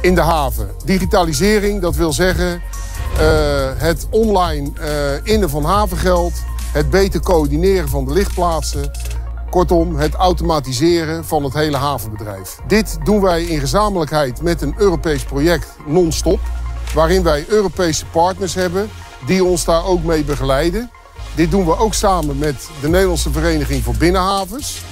in 0.00 0.14
de 0.14 0.20
haven. 0.20 0.70
Digitalisering, 0.84 1.80
dat 1.80 1.96
wil 1.96 2.12
zeggen 2.12 2.62
het 3.78 4.06
online 4.10 4.70
uh, 4.80 5.32
innen 5.32 5.50
van 5.50 5.64
havengeld, 5.64 6.32
het 6.72 6.90
beter 6.90 7.20
coördineren 7.20 7.88
van 7.88 8.04
de 8.04 8.12
lichtplaatsen. 8.12 8.90
Kortom, 9.50 9.96
het 9.96 10.14
automatiseren 10.14 11.24
van 11.24 11.44
het 11.44 11.54
hele 11.54 11.76
havenbedrijf. 11.76 12.58
Dit 12.66 12.98
doen 13.04 13.20
wij 13.20 13.42
in 13.44 13.60
gezamenlijkheid 13.60 14.42
met 14.42 14.62
een 14.62 14.74
Europees 14.76 15.24
project 15.24 15.66
non-stop. 15.86 16.40
Waarin 16.94 17.22
wij 17.22 17.44
Europese 17.48 18.06
partners 18.06 18.54
hebben 18.54 18.90
die 19.26 19.44
ons 19.44 19.64
daar 19.64 19.84
ook 19.84 20.02
mee 20.02 20.24
begeleiden. 20.24 20.90
Dit 21.34 21.50
doen 21.50 21.64
we 21.64 21.78
ook 21.78 21.94
samen 21.94 22.38
met 22.38 22.68
de 22.80 22.88
Nederlandse 22.88 23.32
Vereniging 23.32 23.84
voor 23.84 23.96
Binnenhavens. 23.96 24.82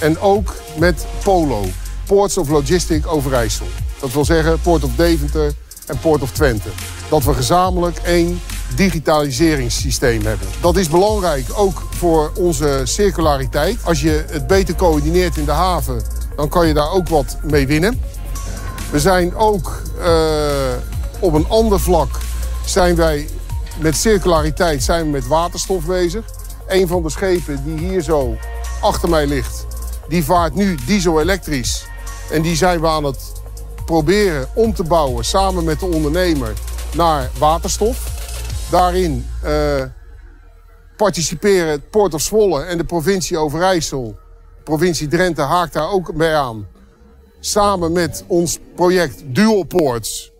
En 0.00 0.20
ook 0.20 0.54
met 0.78 1.06
POLO, 1.24 1.64
Ports 2.06 2.38
of 2.38 2.48
Logistic 2.48 3.06
Overijssel. 3.06 3.66
Dat 4.00 4.12
wil 4.12 4.24
zeggen 4.24 4.60
Port 4.60 4.84
of 4.84 4.90
Deventer 4.96 5.52
en 5.86 5.98
Port 5.98 6.22
of 6.22 6.30
Twente. 6.30 6.68
Dat 7.12 7.24
we 7.24 7.34
gezamenlijk 7.34 7.96
één 7.96 8.40
digitaliseringssysteem 8.76 10.26
hebben. 10.26 10.48
Dat 10.60 10.76
is 10.76 10.88
belangrijk 10.88 11.46
ook 11.54 11.82
voor 11.90 12.32
onze 12.38 12.80
circulariteit. 12.84 13.78
Als 13.84 14.00
je 14.00 14.24
het 14.30 14.46
beter 14.46 14.74
coördineert 14.74 15.36
in 15.36 15.44
de 15.44 15.50
haven, 15.50 16.02
dan 16.36 16.48
kan 16.48 16.66
je 16.66 16.74
daar 16.74 16.90
ook 16.90 17.08
wat 17.08 17.36
mee 17.42 17.66
winnen. 17.66 18.00
We 18.90 19.00
zijn 19.00 19.34
ook 19.34 19.82
uh, 19.98 20.06
op 21.20 21.34
een 21.34 21.48
ander 21.48 21.80
vlak 21.80 22.18
zijn 22.64 22.96
wij 22.96 23.28
met 23.80 23.96
circulariteit 23.96 24.82
zijn 24.82 25.04
we 25.04 25.10
met 25.10 25.26
waterstof 25.26 25.84
bezig. 25.84 26.24
Een 26.66 26.88
van 26.88 27.02
de 27.02 27.10
schepen 27.10 27.62
die 27.64 27.88
hier 27.88 28.02
zo 28.02 28.36
achter 28.80 29.08
mij 29.08 29.26
ligt, 29.26 29.66
die 30.08 30.24
vaart 30.24 30.54
nu 30.54 30.78
diesel-elektrisch. 30.86 31.84
En 32.30 32.42
die 32.42 32.56
zijn 32.56 32.80
we 32.80 32.86
aan 32.88 33.04
het 33.04 33.32
proberen 33.84 34.48
om 34.54 34.74
te 34.74 34.82
bouwen 34.82 35.24
samen 35.24 35.64
met 35.64 35.80
de 35.80 35.86
ondernemer 35.86 36.52
naar 36.94 37.30
waterstof. 37.38 38.20
Daarin 38.70 39.26
uh, 39.44 39.82
participeren 40.96 41.68
het 41.68 41.90
Port 41.90 42.14
of 42.14 42.20
Zwolle 42.20 42.62
en 42.62 42.78
de 42.78 42.84
provincie 42.84 43.38
Overijssel. 43.38 44.16
Provincie 44.64 45.08
Drenthe 45.08 45.42
haakt 45.42 45.72
daar 45.72 45.90
ook 45.90 46.14
bij 46.14 46.34
aan. 46.34 46.66
Samen 47.40 47.92
met 47.92 48.24
ons 48.26 48.58
project 48.74 49.22
Dual 49.24 49.62
Ports. 49.62 50.32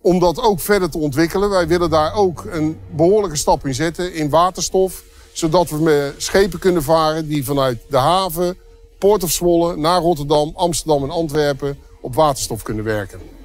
Om 0.00 0.18
dat 0.18 0.42
ook 0.42 0.60
verder 0.60 0.90
te 0.90 0.98
ontwikkelen. 0.98 1.50
Wij 1.50 1.68
willen 1.68 1.90
daar 1.90 2.14
ook 2.14 2.44
een 2.50 2.80
behoorlijke 2.90 3.36
stap 3.36 3.66
in 3.66 3.74
zetten 3.74 4.14
in 4.14 4.30
waterstof. 4.30 5.02
Zodat 5.32 5.70
we 5.70 5.78
met 5.78 6.14
schepen 6.16 6.58
kunnen 6.58 6.82
varen 6.82 7.28
die 7.28 7.44
vanuit 7.44 7.78
de 7.88 7.96
haven, 7.96 8.58
Port 8.98 9.22
of 9.22 9.30
Zwolle, 9.30 9.76
naar 9.76 10.00
Rotterdam, 10.00 10.52
Amsterdam 10.54 11.02
en 11.02 11.10
Antwerpen 11.10 11.78
op 12.00 12.14
waterstof 12.14 12.62
kunnen 12.62 12.84
werken. 12.84 13.37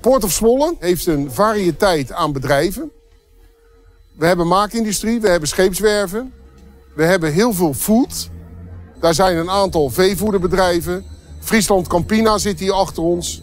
Port 0.00 0.24
of 0.24 0.32
Zwolle 0.32 0.74
heeft 0.78 1.06
een 1.06 1.32
variëteit 1.32 2.12
aan 2.12 2.32
bedrijven. 2.32 2.90
We 4.16 4.26
hebben 4.26 4.48
maakindustrie, 4.48 5.20
we 5.20 5.28
hebben 5.28 5.48
scheepswerven. 5.48 6.32
We 6.94 7.04
hebben 7.04 7.32
heel 7.32 7.52
veel 7.52 7.74
food. 7.74 8.28
Daar 9.00 9.14
zijn 9.14 9.36
een 9.36 9.50
aantal 9.50 9.90
veevoederbedrijven. 9.90 11.04
Friesland 11.40 11.88
Campina 11.88 12.38
zit 12.38 12.60
hier 12.60 12.72
achter 12.72 13.02
ons. 13.02 13.42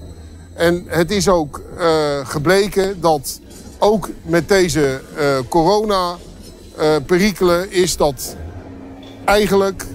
En 0.54 0.86
het 0.88 1.12
is 1.12 1.28
ook 1.28 1.62
uh, 1.78 2.28
gebleken 2.28 3.02
dat 3.02 3.40
ook 3.80 4.10
met 4.22 4.48
deze 4.48 5.02
uh, 5.18 5.38
corona-perikelen 5.50 7.72
uh, 7.72 7.82
is 7.82 7.98
dat 7.98 8.36
eigenlijk 9.26 9.86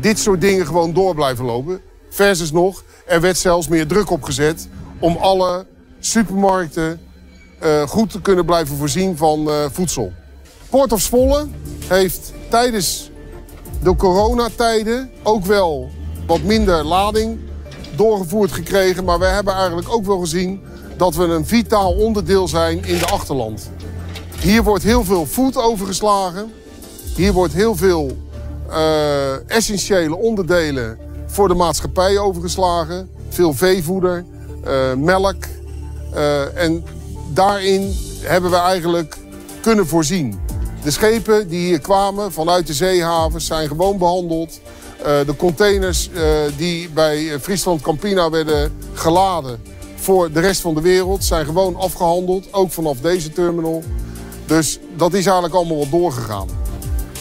dit 0.00 0.18
soort 0.18 0.40
dingen 0.40 0.66
gewoon 0.66 0.92
door 0.92 1.14
blijven 1.14 1.44
lopen. 1.44 1.80
Versus 2.08 2.52
nog, 2.52 2.84
er 3.06 3.20
werd 3.20 3.38
zelfs 3.38 3.68
meer 3.68 3.86
druk 3.86 4.10
op 4.10 4.22
gezet 4.22 4.68
om 4.98 5.16
alle 5.16 5.66
supermarkten 6.04 7.00
uh, 7.62 7.82
goed 7.82 8.10
te 8.10 8.20
kunnen 8.20 8.44
blijven 8.44 8.76
voorzien 8.76 9.16
van 9.16 9.48
uh, 9.48 9.54
voedsel. 9.70 10.12
Port 10.70 10.92
of 10.92 11.00
Zwolle 11.00 11.46
heeft 11.88 12.32
tijdens 12.48 13.10
de 13.82 13.96
coronatijden 13.96 15.10
ook 15.22 15.44
wel 15.44 15.90
wat 16.26 16.42
minder 16.42 16.84
lading 16.84 17.38
doorgevoerd 17.96 18.52
gekregen. 18.52 19.04
Maar 19.04 19.18
we 19.18 19.24
hebben 19.24 19.54
eigenlijk 19.54 19.88
ook 19.92 20.04
wel 20.04 20.18
gezien 20.18 20.60
dat 20.96 21.14
we 21.14 21.24
een 21.24 21.46
vitaal 21.46 21.92
onderdeel 21.92 22.48
zijn 22.48 22.84
in 22.84 22.98
de 22.98 23.06
achterland. 23.06 23.70
Hier 24.40 24.62
wordt 24.62 24.84
heel 24.84 25.04
veel 25.04 25.26
voed 25.26 25.56
overgeslagen. 25.56 26.52
Hier 27.16 27.32
wordt 27.32 27.52
heel 27.52 27.76
veel 27.76 28.16
uh, 28.70 29.50
essentiële 29.50 30.16
onderdelen 30.16 30.98
voor 31.26 31.48
de 31.48 31.54
maatschappij 31.54 32.18
overgeslagen. 32.18 33.10
Veel 33.28 33.54
veevoeder, 33.54 34.24
melk. 34.96 35.44
Uh, 36.14 36.56
en 36.56 36.84
daarin 37.28 37.96
hebben 38.20 38.50
we 38.50 38.56
eigenlijk 38.56 39.16
kunnen 39.60 39.86
voorzien. 39.86 40.40
De 40.82 40.90
schepen 40.90 41.48
die 41.48 41.66
hier 41.66 41.80
kwamen 41.80 42.32
vanuit 42.32 42.66
de 42.66 42.72
zeehavens 42.72 43.46
zijn 43.46 43.68
gewoon 43.68 43.98
behandeld. 43.98 44.60
Uh, 44.98 45.06
de 45.06 45.36
containers 45.36 46.10
die 46.56 46.90
bij 46.90 47.40
Friesland 47.40 47.80
Campina 47.80 48.30
werden 48.30 48.72
geladen 48.92 49.62
voor 49.94 50.32
de 50.32 50.40
rest 50.40 50.60
van 50.60 50.74
de 50.74 50.80
wereld 50.80 51.24
zijn 51.24 51.44
gewoon 51.44 51.76
afgehandeld. 51.76 52.52
Ook 52.52 52.72
vanaf 52.72 53.00
deze 53.00 53.32
terminal. 53.32 53.82
Dus 54.46 54.78
dat 54.96 55.12
is 55.12 55.24
eigenlijk 55.24 55.54
allemaal 55.54 55.78
wat 55.78 55.90
doorgegaan. 55.90 56.48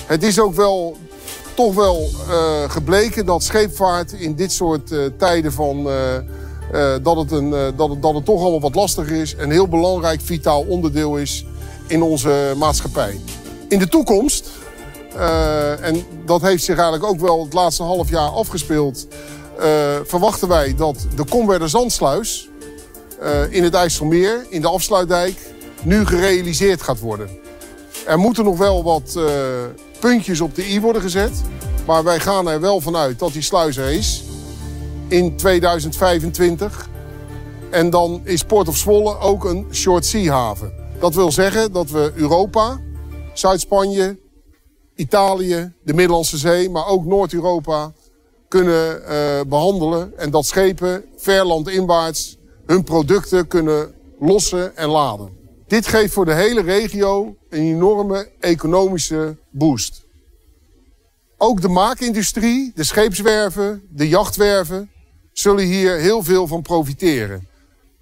Het 0.05 0.23
is 0.23 0.39
ook 0.39 0.55
wel 0.55 0.97
toch 1.53 1.73
wel 1.73 2.09
gebleken 2.67 3.25
dat 3.25 3.43
scheepvaart 3.43 4.11
in 4.11 4.35
dit 4.35 4.51
soort 4.51 4.93
tijden 5.17 5.53
van 5.53 5.89
eh, 5.89 5.93
dat, 7.01 7.17
het 7.17 7.31
een, 7.31 7.53
eh, 7.53 7.65
dat, 7.75 7.89
het, 7.89 8.01
dat 8.01 8.13
het 8.13 8.25
toch 8.25 8.41
allemaal 8.41 8.61
wat 8.61 8.75
lastiger 8.75 9.21
is. 9.21 9.35
Een 9.37 9.51
heel 9.51 9.67
belangrijk 9.67 10.21
vitaal 10.21 10.61
onderdeel 10.61 11.17
is 11.17 11.45
in 11.87 12.01
onze 12.01 12.53
maatschappij. 12.57 13.19
In 13.67 13.79
de 13.79 13.87
toekomst, 13.87 14.49
eh, 15.15 15.85
en 15.85 16.03
dat 16.25 16.41
heeft 16.41 16.63
zich 16.63 16.75
eigenlijk 16.75 17.05
ook 17.11 17.19
wel 17.19 17.43
het 17.43 17.53
laatste 17.53 17.83
half 17.83 18.09
jaar 18.09 18.29
afgespeeld... 18.29 19.07
verwachten 20.05 20.47
wij 20.47 20.75
dat 20.75 21.05
de 21.15 21.25
Komwerder 21.25 21.69
Zandsluis 21.69 22.49
in 23.49 23.63
het 23.63 23.73
IJsselmeer, 23.73 24.45
in 24.49 24.61
de 24.61 24.67
afsluitdijk, 24.67 25.53
nu 25.81 26.05
gerealiseerd 26.05 26.81
gaat 26.81 26.99
worden. 26.99 27.29
Er 28.05 28.19
moeten 28.19 28.43
nog 28.43 28.57
wel 28.57 28.83
wat 28.83 29.19
puntjes 29.99 30.41
op 30.41 30.55
de 30.55 30.71
i 30.71 30.81
worden 30.81 31.01
gezet. 31.01 31.41
Maar 31.85 32.03
wij 32.03 32.19
gaan 32.19 32.49
er 32.49 32.59
wel 32.59 32.81
vanuit 32.81 33.19
dat 33.19 33.33
die 33.33 33.41
sluis 33.41 33.77
er 33.77 33.91
is 33.91 34.23
in 35.11 35.35
2025. 35.35 36.89
En 37.69 37.89
dan 37.89 38.21
is 38.23 38.43
Port 38.43 38.67
of 38.67 38.77
Zwolle 38.77 39.17
ook 39.17 39.45
een 39.45 39.67
short 39.71 40.05
sea 40.05 40.33
haven. 40.33 40.73
Dat 40.99 41.15
wil 41.15 41.31
zeggen 41.31 41.71
dat 41.71 41.89
we 41.89 42.11
Europa, 42.15 42.79
Zuid-Spanje, 43.33 44.19
Italië, 44.95 45.73
de 45.83 45.93
Middellandse 45.93 46.37
Zee, 46.37 46.69
maar 46.69 46.87
ook 46.87 47.05
Noord-Europa 47.05 47.91
kunnen 48.47 49.01
uh, 49.01 49.41
behandelen. 49.47 50.17
En 50.17 50.31
dat 50.31 50.45
schepen 50.45 51.03
ver 51.17 51.45
landinwaarts 51.45 52.37
hun 52.65 52.83
producten 52.83 53.47
kunnen 53.47 53.93
lossen 54.19 54.77
en 54.77 54.89
laden. 54.89 55.29
Dit 55.67 55.87
geeft 55.87 56.13
voor 56.13 56.25
de 56.25 56.33
hele 56.33 56.61
regio 56.61 57.35
een 57.49 57.61
enorme 57.61 58.29
economische 58.39 59.37
boost. 59.49 60.03
Ook 61.37 61.61
de 61.61 61.67
maakindustrie, 61.67 62.71
de 62.75 62.83
scheepswerven, 62.83 63.83
de 63.89 64.07
jachtwerven 64.07 64.89
zullen 65.31 65.65
hier 65.65 65.95
heel 65.95 66.23
veel 66.23 66.47
van 66.47 66.61
profiteren. 66.61 67.47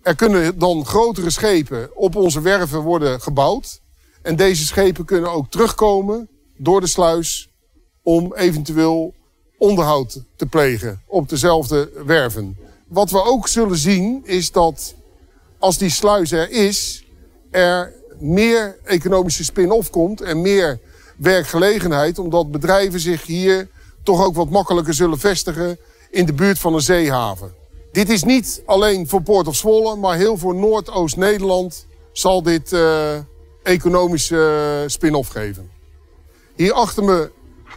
Er 0.02 0.16
kunnen 0.16 0.60
dan 0.60 0.86
grotere 0.86 1.30
schepen 1.30 1.98
op 1.98 2.16
onze 2.16 2.42
werven 2.42 2.80
worden 2.80 3.22
gebouwd. 3.22 3.82
En 4.22 4.36
deze 4.36 4.66
schepen 4.66 5.06
kunnen 5.06 5.32
ook 5.32 5.52
terugkomen 5.52 6.30
door 6.58 6.82
de 6.82 6.88
sluis 6.88 7.50
om 8.04 8.34
eventueel 8.36 9.14
onderhoud 9.58 10.24
te 10.36 10.46
plegen 10.46 11.02
op 11.08 11.30
dezelfde 11.30 11.92
werven. 12.06 12.58
Wat 12.88 13.12
we 13.12 13.24
ook 13.24 13.48
zullen 13.48 13.78
zien 13.78 14.22
is 14.26 14.52
dat 14.52 14.96
als 15.60 15.78
die 15.78 15.90
sluis 15.90 16.32
er 16.32 16.50
is, 16.50 17.06
er 17.52 17.94
meer 18.20 18.78
economische 18.84 19.44
spin-off 19.44 19.90
komt 19.90 20.22
en 20.22 20.42
meer 20.42 20.80
werkgelegenheid, 21.18 22.20
omdat 22.20 22.52
bedrijven 22.52 23.00
zich 23.00 23.26
hier 23.26 23.70
toch 24.04 24.26
ook 24.26 24.36
wat 24.36 24.50
makkelijker 24.50 24.94
zullen 24.94 25.20
vestigen 25.20 25.78
in 26.12 26.26
de 26.26 26.34
buurt 26.34 26.60
van 26.60 26.74
een 26.74 26.82
zeehaven. 26.82 27.54
Dit 27.92 28.10
is 28.10 28.24
niet 28.24 28.62
alleen 28.66 29.08
voor 29.08 29.22
Poort 29.22 29.48
of 29.48 29.56
Zwolle, 29.56 29.96
maar 29.96 30.18
heel 30.18 30.38
voor 30.38 30.56
Noordoost-Nederland 30.56 31.88
zal 32.12 32.44
dit 32.44 32.72
uh, 32.72 33.18
economische 33.64 34.80
uh, 34.82 34.90
spin-off 34.90 35.30
geven. 35.30 35.70
Hier 36.56 36.74
achter 36.74 37.04
me 37.04 37.32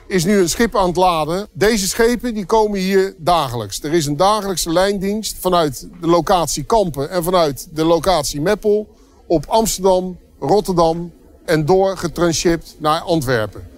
is 0.07 0.25
nu 0.25 0.38
een 0.38 0.49
schip 0.49 0.77
aan 0.77 0.87
het 0.87 0.97
laden. 0.97 1.49
Deze 1.53 1.88
schepen 1.88 2.35
die 2.35 2.47
komen 2.47 2.79
hier 2.79 3.14
dagelijks. 3.18 3.83
Er 3.83 3.92
is 3.92 4.07
een 4.07 4.16
dagelijkse 4.16 4.73
lijndienst 4.73 5.37
vanuit 5.40 5.88
de 6.01 6.07
locatie 6.07 6.64
Kampen 6.64 7.11
en 7.11 7.23
vanuit 7.23 7.68
de 7.73 7.85
locatie 7.85 8.40
Meppel 8.40 8.88
op 9.27 9.45
Amsterdam, 9.47 10.18
Rotterdam 10.40 11.12
en 11.45 11.64
door 11.64 11.97
getranshipped 11.97 12.77
naar 12.79 13.01
Antwerpen. 13.01 13.68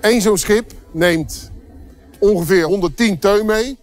Eén 0.00 0.20
zo'n 0.20 0.38
schip 0.38 0.72
neemt 0.92 1.50
ongeveer 2.18 2.64
110 2.64 3.18
teun 3.18 3.46
mee. 3.46 3.78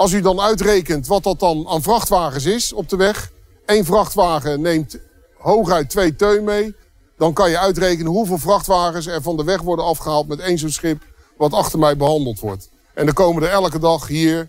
Als 0.00 0.12
u 0.12 0.20
dan 0.20 0.40
uitrekent 0.40 1.06
wat 1.06 1.22
dat 1.22 1.40
dan 1.40 1.68
aan 1.68 1.82
vrachtwagens 1.82 2.44
is 2.44 2.72
op 2.72 2.88
de 2.88 2.96
weg. 2.96 3.32
Eén 3.66 3.84
vrachtwagen 3.84 4.60
neemt 4.60 4.98
hooguit 5.38 5.90
twee 5.90 6.16
teun 6.16 6.44
mee. 6.44 6.74
Dan 7.16 7.32
kan 7.32 7.50
je 7.50 7.58
uitrekenen 7.58 8.12
hoeveel 8.12 8.38
vrachtwagens 8.38 9.06
er 9.06 9.22
van 9.22 9.36
de 9.36 9.44
weg 9.44 9.60
worden 9.60 9.84
afgehaald 9.84 10.28
met 10.28 10.38
één 10.40 10.58
zo'n 10.58 10.70
schip 10.70 11.02
wat 11.36 11.52
achter 11.52 11.78
mij 11.78 11.96
behandeld 11.96 12.40
wordt. 12.40 12.70
En 12.94 13.04
dan 13.04 13.14
komen 13.14 13.42
er 13.42 13.48
elke 13.48 13.78
dag 13.78 14.06
hier 14.06 14.48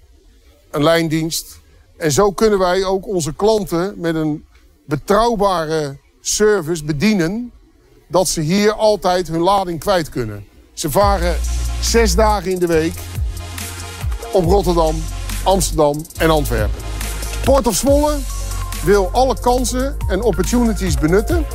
een 0.69 0.83
lijndienst. 0.83 1.59
En 1.97 2.11
zo 2.11 2.31
kunnen 2.31 2.59
wij 2.59 2.83
ook 2.83 3.07
onze 3.07 3.33
klanten 3.33 3.93
met 3.97 4.15
een 4.15 4.45
betrouwbare 4.85 5.97
service 6.21 6.83
bedienen. 6.83 7.51
Dat 8.07 8.27
ze 8.27 8.41
hier 8.41 8.73
altijd 8.73 9.27
hun 9.27 9.41
lading 9.41 9.79
kwijt 9.79 10.09
kunnen. 10.09 10.45
Ze 10.73 10.91
varen 10.91 11.37
zes 11.81 12.15
dagen 12.15 12.51
in 12.51 12.59
de 12.59 12.67
week 12.67 12.93
op 14.31 14.43
Rotterdam, 14.43 14.95
Amsterdam 15.43 16.05
en 16.17 16.29
Antwerpen. 16.29 16.79
Port 17.43 17.67
of 17.67 17.75
Zwolle 17.75 18.17
wil 18.83 19.09
alle 19.11 19.39
kansen 19.39 19.97
en 20.07 20.21
opportunities 20.21 20.95
benutten. 20.95 21.45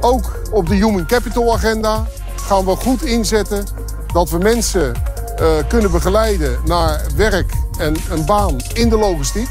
Ook 0.00 0.40
op 0.50 0.68
de 0.68 0.74
Human 0.74 1.06
Capital 1.06 1.54
agenda 1.54 2.06
gaan 2.36 2.64
we 2.64 2.76
goed 2.76 3.02
inzetten 3.02 3.66
dat 4.12 4.30
we 4.30 4.38
mensen 4.38 4.92
uh, 5.40 5.48
kunnen 5.68 5.90
begeleiden 5.90 6.58
naar 6.64 7.00
werk 7.16 7.52
en 7.78 7.96
een 8.10 8.24
baan 8.24 8.60
in 8.72 8.88
de 8.88 8.98
logistiek. 8.98 9.48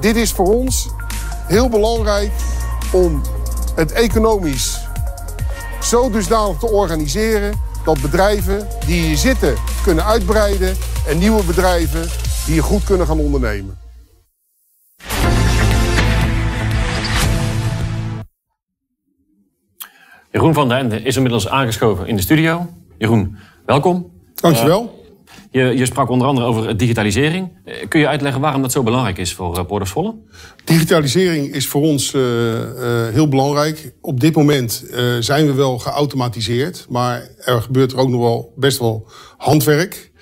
Dit 0.00 0.16
is 0.16 0.32
voor 0.32 0.54
ons 0.54 0.88
heel 1.46 1.68
belangrijk 1.68 2.32
om 2.92 3.22
het 3.74 3.92
economisch 3.92 4.80
zo 5.82 6.10
dusdanig 6.10 6.58
te 6.58 6.70
organiseren 6.70 7.60
dat 7.84 8.00
bedrijven 8.00 8.68
die 8.86 9.02
hier 9.02 9.16
zitten 9.16 9.54
kunnen 9.82 10.04
uitbreiden 10.04 10.76
en 11.06 11.18
nieuwe 11.18 11.44
bedrijven 11.44 12.08
hier 12.46 12.62
goed 12.62 12.84
kunnen 12.84 13.06
gaan 13.06 13.18
ondernemen. 13.18 13.78
Jeroen 20.30 20.54
van 20.54 20.68
den 20.68 20.78
Ende 20.78 21.02
is 21.02 21.16
inmiddels 21.16 21.48
aangeschoven 21.48 22.06
in 22.06 22.16
de 22.16 22.22
studio. 22.22 22.66
Jeroen, 22.98 23.36
welkom. 23.66 24.10
Dankjewel. 24.34 24.82
Uh, 24.82 24.94
je, 25.50 25.76
je, 25.76 25.86
sprak 25.86 26.08
onder 26.08 26.28
andere 26.28 26.46
over 26.46 26.76
digitalisering. 26.76 27.52
Eh, 27.64 27.88
kun 27.88 28.00
je 28.00 28.08
uitleggen 28.08 28.40
waarom 28.40 28.62
dat 28.62 28.72
zo 28.72 28.82
belangrijk 28.82 29.18
is 29.18 29.34
voor 29.34 29.58
uh, 29.58 29.80
of 29.80 29.88
Zwolle? 29.88 30.14
Digitalisering 30.64 31.54
is 31.54 31.68
voor 31.68 31.82
ons 31.82 32.12
uh, 32.12 32.22
heel 33.12 33.28
belangrijk. 33.28 33.92
Op 34.00 34.20
dit 34.20 34.36
moment 34.36 34.84
zijn 35.20 35.46
we 35.46 35.52
wel 35.52 35.78
geautomatiseerd, 35.78 36.86
maar 36.88 37.28
er 37.44 37.62
gebeurt 37.62 37.92
er 37.92 37.98
ook 37.98 38.08
nog 38.08 38.20
wel 38.20 38.52
best 38.56 38.78
wel 38.78 39.08
handwerk. 39.36 40.12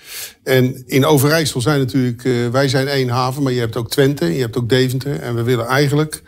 En 0.44 0.82
in 0.86 1.04
Overijssel 1.04 1.60
zijn 1.60 1.78
natuurlijk, 1.78 2.52
wij 2.52 2.68
zijn 2.68 2.88
één 2.88 3.08
haven, 3.08 3.42
maar 3.42 3.52
je 3.52 3.60
hebt 3.60 3.76
ook 3.76 3.90
Twente, 3.90 4.34
je 4.34 4.40
hebt 4.40 4.56
ook 4.56 4.68
Deventer. 4.68 5.20
En 5.20 5.34
we 5.34 5.42
willen 5.42 5.66
eigenlijk 5.66 6.22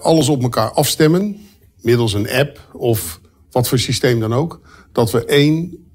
alles 0.00 0.28
op 0.28 0.42
elkaar 0.42 0.70
afstemmen, 0.70 1.36
middels 1.80 2.12
een 2.12 2.30
app 2.30 2.68
of 2.72 3.20
wat 3.50 3.68
voor 3.68 3.78
systeem 3.78 4.20
dan 4.20 4.32
ook. 4.34 4.60
Dat 4.92 5.10
we 5.10 5.24
één 5.24 5.86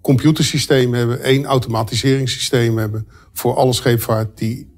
computersysteem 0.00 0.94
hebben, 0.94 1.22
één 1.22 1.44
automatiseringssysteem 1.44 2.78
hebben 2.78 3.08
voor 3.32 3.54
alle 3.54 3.72
scheepvaart 3.72 4.38
die 4.38 4.74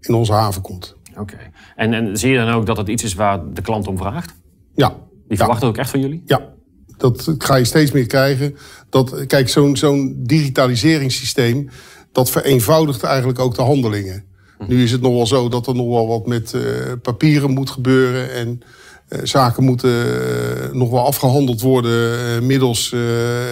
in 0.00 0.14
onze 0.14 0.32
haven 0.32 0.62
komt. 0.62 0.96
Oké. 1.18 1.36
En, 1.76 1.92
en 1.92 2.16
zie 2.16 2.30
je 2.30 2.36
dan 2.36 2.48
ook 2.48 2.66
dat 2.66 2.76
het 2.76 2.88
iets 2.88 3.02
is 3.02 3.14
waar 3.14 3.52
de 3.52 3.62
klant 3.62 3.86
om 3.86 3.98
vraagt? 3.98 4.34
Ja. 4.74 4.96
Die 5.28 5.36
verwachten 5.36 5.68
ook 5.68 5.76
echt 5.76 5.90
van 5.90 6.00
jullie? 6.00 6.22
Ja. 6.26 6.54
Dat 6.96 7.34
ga 7.38 7.56
je 7.56 7.64
steeds 7.64 7.90
meer 7.90 8.06
krijgen. 8.06 8.56
Dat, 8.90 9.26
kijk, 9.26 9.48
zo'n 9.48 9.76
zo'n 9.76 10.14
digitaliseringssysteem, 10.18 11.70
dat 12.12 12.30
vereenvoudigt 12.30 13.02
eigenlijk 13.02 13.38
ook 13.38 13.54
de 13.54 13.62
handelingen. 13.62 14.24
Hm. 14.58 14.64
Nu 14.68 14.82
is 14.82 14.92
het 14.92 15.00
nog 15.00 15.12
wel 15.12 15.26
zo 15.26 15.48
dat 15.48 15.66
er 15.66 15.74
nog 15.74 15.88
wel 15.88 16.06
wat 16.06 16.26
met 16.26 16.52
uh, 16.54 16.62
papieren 17.02 17.50
moet 17.50 17.70
gebeuren. 17.70 18.32
En 18.32 18.60
uh, 19.08 19.18
zaken 19.22 19.64
moeten 19.64 19.90
uh, 19.90 20.72
nog 20.72 20.90
wel 20.90 21.06
afgehandeld 21.06 21.60
worden 21.60 22.46
middels 22.46 22.94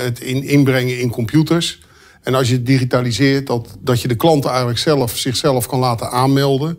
het 0.02 0.20
in, 0.20 0.42
inbrengen 0.42 1.00
in 1.00 1.10
computers. 1.10 1.82
En 2.22 2.34
als 2.34 2.48
je 2.48 2.54
het 2.54 2.66
digitaliseert, 2.66 3.46
dat, 3.46 3.76
dat 3.80 4.00
je 4.00 4.08
de 4.08 4.14
klant 4.14 4.44
eigenlijk 4.44 4.78
zelf 4.78 5.16
zichzelf 5.16 5.66
kan 5.66 5.78
laten 5.78 6.10
aanmelden 6.10 6.78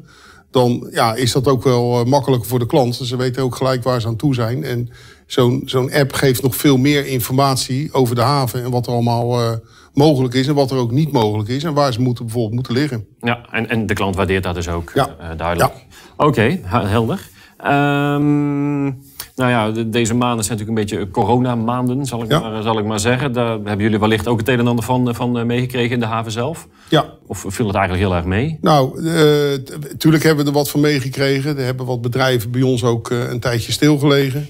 dan 0.56 0.88
ja, 0.92 1.16
is 1.16 1.32
dat 1.32 1.48
ook 1.48 1.64
wel 1.64 2.06
makkelijker 2.06 2.50
voor 2.50 2.60
de 2.60 2.66
klant. 2.66 2.96
Ze 2.96 3.16
weten 3.16 3.44
ook 3.44 3.56
gelijk 3.56 3.84
waar 3.84 4.02
ze 4.02 4.08
aan 4.08 4.16
toe 4.16 4.34
zijn. 4.34 4.64
En 4.64 4.90
zo'n 5.26 5.62
zo'n 5.66 5.94
app 5.94 6.14
geeft 6.14 6.42
nog 6.42 6.56
veel 6.56 6.78
meer 6.78 7.06
informatie 7.06 7.94
over 7.94 8.16
de 8.16 8.22
haven 8.22 8.64
en 8.64 8.72
wat 8.72 8.88
er 8.88 8.94
allemaal 8.94 9.42
uh, 9.42 9.52
mogelijk 9.94 10.34
is 10.34 10.48
en 10.48 10.56
wat 10.56 10.72
er 10.72 10.78
ook 10.78 10.92
niet 10.92 11.12
mogelijk 11.12 11.50
is 11.50 11.64
en 11.64 11.74
waar 11.74 11.94
ze 11.94 12.02
moeten, 12.02 12.26
bijvoorbeeld 12.26 12.56
moeten 12.56 12.74
liggen. 12.74 13.08
Ja, 13.20 13.46
en, 13.52 13.70
en 13.70 13.86
de 13.86 13.94
klant 13.94 14.16
waardeert 14.16 14.44
dat 14.44 14.56
dus 14.56 14.70
ook 14.70 14.92
ja. 14.94 15.16
uh, 15.22 15.38
duidelijk. 15.38 15.74
Ja. 15.74 15.82
Oké, 16.18 16.28
okay, 16.28 16.62
helder. 16.64 17.34
Um, 17.66 19.04
nou 19.36 19.50
ja, 19.50 19.72
deze 19.72 20.14
maanden 20.14 20.46
zijn 20.46 20.58
natuurlijk 20.58 20.90
een 20.90 20.98
beetje 20.98 21.12
coronamaanden, 21.12 22.06
zal 22.06 22.24
ik, 22.24 22.32
ja. 22.32 22.40
maar, 22.40 22.62
zal 22.62 22.80
ik 22.80 22.86
maar 22.86 23.00
zeggen. 23.00 23.32
Daar 23.32 23.50
hebben 23.50 23.80
jullie 23.80 24.00
wellicht 24.00 24.28
ook 24.28 24.40
het 24.40 24.48
een 24.48 24.60
en 24.60 24.68
ander 24.68 24.86
van, 24.86 25.16
van 25.16 25.46
meegekregen 25.46 25.92
in 25.92 26.00
de 26.00 26.06
haven 26.06 26.32
zelf? 26.32 26.68
Ja. 26.90 27.06
Of 27.28 27.46
viel 27.48 27.68
het 27.68 27.76
eigenlijk 27.76 28.08
heel 28.08 28.16
erg 28.16 28.26
mee? 28.26 28.58
Nou, 28.62 29.02
natuurlijk 29.02 30.24
uh, 30.24 30.28
hebben 30.28 30.46
we 30.46 30.52
er 30.52 30.58
wat 30.58 30.70
van 30.70 30.80
meegekregen. 30.80 31.58
Er 31.58 31.64
hebben 31.64 31.86
wat 31.86 32.02
bedrijven 32.02 32.52
bij 32.52 32.62
ons 32.62 32.84
ook 32.84 33.10
uh, 33.10 33.30
een 33.30 33.40
tijdje 33.40 33.72
stilgelegen. 33.72 34.48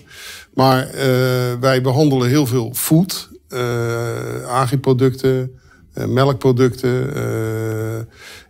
Maar 0.56 0.86
uh, 0.86 1.02
wij 1.60 1.82
behandelen 1.82 2.30
heel 2.30 2.46
veel 2.46 2.72
food, 2.74 3.30
agriproducten, 4.48 5.60
melkproducten. 6.08 7.14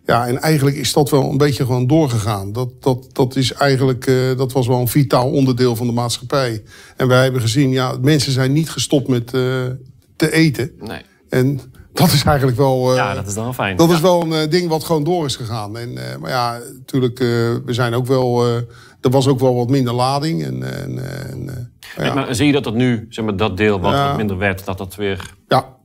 Ja, 0.06 0.28
en 0.28 0.41
eigenlijk 0.41 0.76
is 0.76 0.94
dat 0.94 1.10
wel 1.10 1.30
een 1.30 1.38
beetje 1.38 1.65
gewoon 1.65 1.88
doorgegaan. 1.88 2.52
Dat, 2.52 2.70
dat, 2.80 3.08
dat, 3.12 3.36
is 3.36 3.54
eigenlijk, 3.54 4.06
dat 4.38 4.52
was 4.52 4.68
wel 4.68 4.80
een 4.80 4.88
vitaal 4.88 5.32
onderdeel 5.32 5.76
van 5.76 5.88
de 5.88 5.94
maatschappij. 5.94 6.63
En 6.98 7.08
wij 7.08 7.24
hebben 7.24 7.41
gezien, 7.41 7.70
ja, 7.70 7.98
mensen 8.02 8.32
zijn 8.32 8.54
niet 8.54 8.70
gestopt 8.70 9.08
met 9.08 9.28
te 9.28 10.32
eten. 10.32 10.72
Nee. 10.80 11.02
En 11.30 11.60
dat 11.94 12.12
is 12.12 12.24
eigenlijk 12.24 12.58
wel. 12.58 12.89
Uh, 12.91 12.96
ja, 12.96 13.13
dat 13.13 13.28
is 13.28 13.34
dan 13.34 13.44
wel 13.44 13.54
fijn. 13.54 13.78
Dat 13.78 13.89
ja. 13.89 13.96
is 13.96 14.02
wel 14.02 14.34
een 14.34 14.50
ding 14.50 14.70
wat 14.70 14.84
gewoon 14.84 15.04
door 15.04 15.26
is 15.26 15.36
gegaan. 15.36 15.78
En, 15.78 15.94
maar 16.20 16.30
ja, 16.30 16.60
natuurlijk, 16.78 17.18
we 17.65 17.74
zijn 17.74 17.94
ook 17.94 18.06
wel. 18.06 18.46
Er 19.06 19.12
was 19.12 19.28
ook 19.28 19.39
wel 19.39 19.56
wat 19.56 19.70
minder 19.70 19.94
lading. 19.94 20.44
En, 20.44 20.82
en, 20.82 20.98
en 21.32 21.72
ja. 21.98 22.13
Maar 22.13 22.36
zie 22.36 22.46
je 22.46 22.52
dat 22.52 22.63
dat 22.63 22.74
nu, 22.74 23.06
zeg 23.10 23.26
maar, 23.26 23.36
dat 23.36 23.58
deel 23.58 23.80
wat, 23.80 23.91
ja. 23.91 24.15
minder 24.15 24.38
werd, 24.38 24.65
dat 24.65 24.78
dat 24.78 24.96
weer. 24.96 25.34
Ja, 25.48 25.76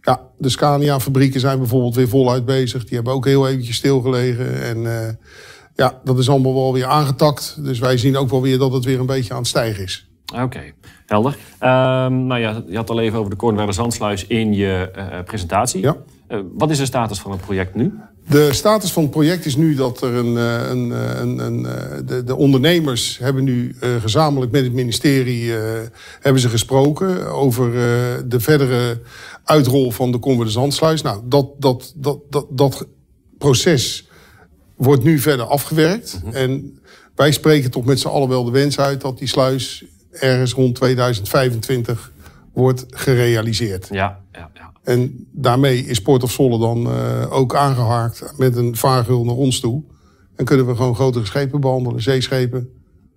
ja, 0.00 0.20
de 0.38 0.48
Scania-fabrieken 0.48 1.40
zijn 1.40 1.58
bijvoorbeeld 1.58 1.94
weer 1.94 2.08
voluit 2.08 2.44
bezig. 2.44 2.84
Die 2.84 2.94
hebben 2.94 3.12
ook 3.12 3.24
heel 3.24 3.48
eventjes 3.48 3.76
stilgelegen. 3.76 4.62
En 4.62 4.76
uh, 4.76 4.92
ja, 5.74 6.00
dat 6.04 6.18
is 6.18 6.28
allemaal 6.28 6.54
wel 6.54 6.72
weer 6.72 6.86
aangetakt. 6.86 7.64
Dus 7.64 7.78
wij 7.78 7.96
zien 7.96 8.16
ook 8.16 8.30
wel 8.30 8.42
weer 8.42 8.58
dat 8.58 8.72
het 8.72 8.84
weer 8.84 9.00
een 9.00 9.06
beetje 9.06 9.32
aan 9.32 9.38
het 9.38 9.48
stijgen 9.48 9.84
is. 9.84 10.10
Oké, 10.32 10.42
okay, 10.42 10.74
helder. 11.06 11.32
Um, 11.32 12.26
nou 12.26 12.40
ja, 12.40 12.62
je 12.66 12.76
had 12.76 12.90
al 12.90 13.00
even 13.00 13.18
over 13.18 13.30
de 13.30 13.36
Kornwerder 13.36 13.74
Zandsluis 13.74 14.26
in 14.26 14.52
je 14.52 14.90
uh, 14.96 15.04
presentatie. 15.24 15.80
Ja. 15.80 15.96
Uh, 16.28 16.38
wat 16.52 16.70
is 16.70 16.78
de 16.78 16.86
status 16.86 17.20
van 17.20 17.30
het 17.30 17.40
project 17.40 17.74
nu? 17.74 17.98
De 18.28 18.52
status 18.52 18.92
van 18.92 19.02
het 19.02 19.10
project 19.10 19.46
is 19.46 19.56
nu 19.56 19.74
dat 19.74 20.02
er 20.02 20.14
een, 20.14 20.36
een, 20.36 20.90
een, 21.20 21.38
een 21.38 21.62
de, 22.06 22.24
de, 22.24 22.36
ondernemers 22.36 23.18
hebben 23.18 23.44
nu 23.44 23.76
uh, 23.80 24.00
gezamenlijk 24.00 24.52
met 24.52 24.64
het 24.64 24.72
ministerie 24.72 25.44
uh, 25.44 25.56
hebben 26.20 26.42
ze 26.42 26.48
gesproken 26.48 27.26
over 27.26 27.66
uh, 27.66 27.74
de 28.26 28.40
verdere 28.40 29.00
uitrol 29.44 29.90
van 29.90 30.12
de 30.12 30.18
Conver 30.18 30.44
de 30.44 30.50
Zandsluis. 30.50 31.02
Nou, 31.02 31.20
dat, 31.24 31.50
dat, 31.58 31.92
dat, 31.96 32.18
dat, 32.30 32.46
dat 32.50 32.86
proces 33.38 34.08
wordt 34.76 35.02
nu 35.02 35.18
verder 35.18 35.46
afgewerkt. 35.46 36.20
-hmm. 36.22 36.32
En 36.32 36.80
wij 37.14 37.32
spreken 37.32 37.70
toch 37.70 37.84
met 37.84 38.00
z'n 38.00 38.08
allen 38.08 38.28
wel 38.28 38.44
de 38.44 38.50
wens 38.50 38.78
uit 38.78 39.00
dat 39.00 39.18
die 39.18 39.28
sluis 39.28 39.84
ergens 40.10 40.52
rond 40.52 40.74
2025 40.74 42.12
wordt 42.52 42.84
gerealiseerd. 42.88 43.88
Ja, 43.90 44.20
ja, 44.32 44.50
ja. 44.54 44.67
En 44.88 45.26
daarmee 45.32 45.84
is 45.86 46.00
Port 46.02 46.22
of 46.22 46.30
Zwolle 46.32 46.58
dan 46.58 46.86
uh, 46.86 47.32
ook 47.32 47.54
aangehaakt 47.54 48.32
met 48.36 48.56
een 48.56 48.76
vaargul 48.76 49.24
naar 49.24 49.34
ons 49.34 49.60
toe. 49.60 49.82
En 50.36 50.44
kunnen 50.44 50.66
we 50.66 50.76
gewoon 50.76 50.94
grotere 50.94 51.24
schepen 51.24 51.60
behandelen, 51.60 52.02
zeeschepen. 52.02 52.68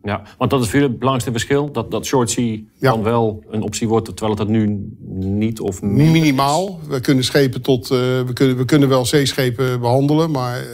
Ja, 0.04 0.22
want 0.38 0.52
dat 0.52 0.60
is 0.62 0.66
voor 0.66 0.76
jullie 0.76 0.90
het 0.90 1.00
belangrijkste 1.00 1.32
verschil. 1.40 1.72
Dat, 1.72 1.92
dat 1.92 2.06
short 2.06 2.30
sea 2.30 2.58
Ja. 2.80 2.92
dan 2.92 3.04
wel 3.04 3.44
een 3.50 3.62
optie 3.62 3.88
wordt, 3.88 4.06
terwijl 4.06 4.30
het 4.30 4.38
dat 4.38 4.48
nu 4.48 4.90
niet 5.10 5.60
of 5.60 5.82
minder 5.82 6.06
is. 6.06 6.12
Minimaal. 6.12 6.80
We 6.88 7.00
kunnen 7.00 7.24
schepen 7.24 7.62
tot. 7.62 7.84
eh, 7.92 7.98
we, 7.98 8.32
kunnen, 8.34 8.58
we 8.58 8.66
kunnen 8.66 8.90
wel 8.90 9.06
zeeschepen 9.06 9.80
behandelen, 9.80 10.32
maar 10.32 10.58
eh, 10.58 10.66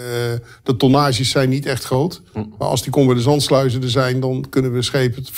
de 0.64 0.76
tonnages 0.78 1.30
zijn 1.30 1.50
niet 1.50 1.66
echt 1.66 1.84
groot. 1.84 2.22
Maar 2.34 2.68
als 2.68 2.82
die 2.84 2.92
komen 2.92 3.16
de 3.16 3.22
zandsluizen 3.22 3.82
er 3.82 3.90
zijn, 3.90 4.20
dan 4.20 4.46
kunnen 4.50 4.74
we 4.74 4.82
schepen 4.82 5.24
tot 5.24 5.34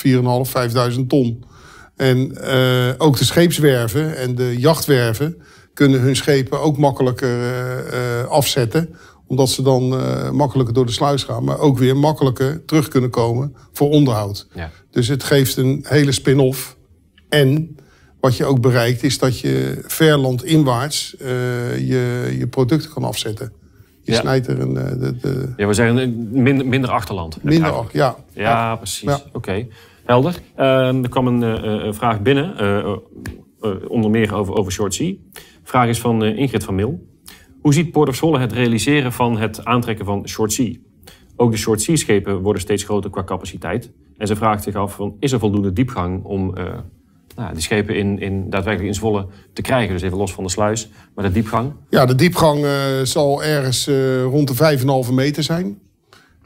4.500, 0.88 0.92
5.000 0.94 1.06
ton. 1.06 1.44
En 1.96 2.36
eh, 2.36 2.94
ook 2.98 3.18
de 3.18 3.24
scheepswerven 3.24 4.16
en 4.16 4.34
de 4.34 4.54
jachtwerven 4.58 5.42
kunnen 5.80 6.00
hun 6.00 6.16
schepen 6.16 6.60
ook 6.60 6.78
makkelijker 6.78 7.40
eh, 7.40 8.20
eh, 8.20 8.26
afzetten 8.26 8.94
omdat 9.26 9.48
ze 9.48 9.62
dan 9.62 9.92
uh, 9.92 10.30
makkelijker 10.30 10.74
door 10.74 10.86
de 10.86 10.92
sluis 10.92 11.22
gaan, 11.24 11.44
maar 11.44 11.58
ook 11.58 11.78
weer 11.78 11.96
makkelijker 11.96 12.64
terug 12.64 12.88
kunnen 12.88 13.10
komen 13.10 13.54
voor 13.72 13.90
onderhoud. 13.90 14.48
Ja. 14.54 14.70
Dus 14.90 15.08
het 15.08 15.24
geeft 15.24 15.56
een 15.56 15.84
hele 15.88 16.12
spin-off. 16.12 16.76
En 17.28 17.76
wat 18.20 18.36
je 18.36 18.44
ook 18.44 18.60
bereikt, 18.60 19.02
is 19.02 19.18
dat 19.18 19.38
je 19.40 19.78
ver 19.86 20.18
landinwaarts 20.18 21.14
uh, 21.22 21.28
je, 21.88 22.34
je 22.38 22.46
producten 22.46 22.90
kan 22.92 23.04
afzetten. 23.04 23.52
Je 24.02 24.12
Ja. 24.12 24.18
snijdt 24.20 24.46
er 24.46 24.60
een. 24.60 24.74
de, 24.74 25.16
de, 25.20 25.52
Ja, 25.56 25.66
we 25.66 25.74
zeggen 25.74 25.98
eh, 25.98 26.08
minder, 26.40 26.66
minder 26.66 26.90
achterland. 26.90 27.42
minder. 27.42 27.74
Ja. 27.92 28.16
Ja, 28.32 28.76
precies. 28.76 29.02
Ja. 29.08 29.20
Oké, 29.32 29.66
helder. 30.04 30.34
Ehm, 30.56 31.02
er 31.02 31.08
kwam 31.08 31.26
een 31.26 31.42
eh, 31.42 31.86
eh, 31.88 31.94
vraag 31.94 32.20
binnen, 32.20 32.58
eh, 32.58 32.78
eh, 32.78 32.96
eh, 33.60 33.70
onder 33.88 34.10
meer 34.10 34.34
over, 34.34 34.54
over 34.54 34.72
short 34.72 34.94
sea. 34.94 35.14
Vraag 35.62 35.88
is 35.88 36.00
van 36.00 36.24
eh, 36.24 36.38
Ingrid 36.38 36.64
van 36.64 36.74
Mil. 36.74 37.08
Hoe 37.60 37.74
ziet 37.74 37.90
Port 37.90 38.08
of 38.08 38.16
Zwolle 38.16 38.38
het 38.38 38.52
realiseren 38.52 39.12
van 39.12 39.38
het 39.38 39.64
aantrekken 39.64 40.04
van 40.04 40.28
short 40.28 40.52
sea? 40.52 40.74
Ook 41.36 41.50
de 41.50 41.56
short 41.56 41.82
sea 41.82 41.96
schepen 41.96 42.40
worden 42.40 42.62
steeds 42.62 42.84
groter 42.84 43.10
qua 43.10 43.24
capaciteit. 43.24 43.92
En 44.18 44.26
ze 44.26 44.36
vraagt 44.36 44.62
zich 44.62 44.74
af, 44.74 44.98
is 45.18 45.32
er 45.32 45.38
voldoende 45.38 45.72
diepgang 45.72 46.24
om 46.24 46.56
eh, 46.56 46.64
nou, 47.36 47.52
die 47.52 47.62
schepen 47.62 47.96
in, 47.96 48.18
in, 48.18 48.50
daadwerkelijk 48.50 48.92
in 48.92 48.98
Zwolle 48.98 49.26
te 49.52 49.62
krijgen? 49.62 49.92
Dus 49.92 50.02
even 50.02 50.18
los 50.18 50.32
van 50.32 50.44
de 50.44 50.50
sluis, 50.50 50.90
maar 51.14 51.24
de 51.24 51.32
diepgang. 51.32 51.72
Ja, 51.90 52.06
de 52.06 52.14
diepgang 52.14 52.64
eh, 52.64 52.72
zal 53.02 53.44
ergens 53.44 53.88
rond 54.22 54.58
de 54.58 54.78
5,5 55.06 55.12
meter 55.12 55.42
zijn. 55.42 55.78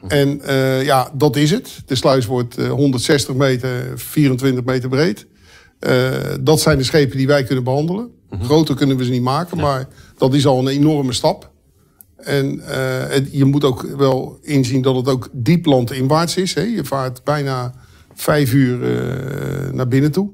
En 0.07 0.41
ja, 0.83 1.11
dat 1.13 1.35
is 1.35 1.51
het. 1.51 1.81
De 1.85 1.95
sluis 1.95 2.25
wordt 2.25 2.57
eh, 2.57 2.69
160 2.69 3.35
meter, 3.35 3.99
24 3.99 4.63
meter 4.63 4.89
breed. 4.89 5.27
Eh, 5.79 6.09
dat 6.41 6.59
zijn 6.61 6.77
de 6.77 6.83
schepen 6.83 7.17
die 7.17 7.27
wij 7.27 7.43
kunnen 7.43 7.63
behandelen. 7.63 8.09
Groter 8.41 8.75
kunnen 8.75 8.97
we 8.97 9.03
ze 9.05 9.11
niet 9.11 9.21
maken, 9.21 9.57
maar 9.57 9.87
dat 10.17 10.33
is 10.33 10.45
al 10.45 10.59
een 10.59 10.67
enorme 10.67 11.13
stap. 11.13 11.51
En 12.17 12.59
eh, 12.59 13.09
het- 13.09 13.29
je 13.31 13.45
moet 13.45 13.63
ook 13.63 13.81
wel 13.97 14.37
inzien 14.41 14.81
dat 14.81 14.95
het 14.95 15.07
ook 15.07 15.29
diep 15.31 15.65
landinwaarts 15.65 16.37
is. 16.37 16.53
Hè? 16.53 16.61
Je 16.61 16.83
vaart 16.85 17.23
bijna 17.23 17.73
vijf 18.13 18.53
uur 18.53 18.83
eh, 18.83 19.71
naar 19.73 19.87
binnen 19.87 20.11
toe. 20.11 20.29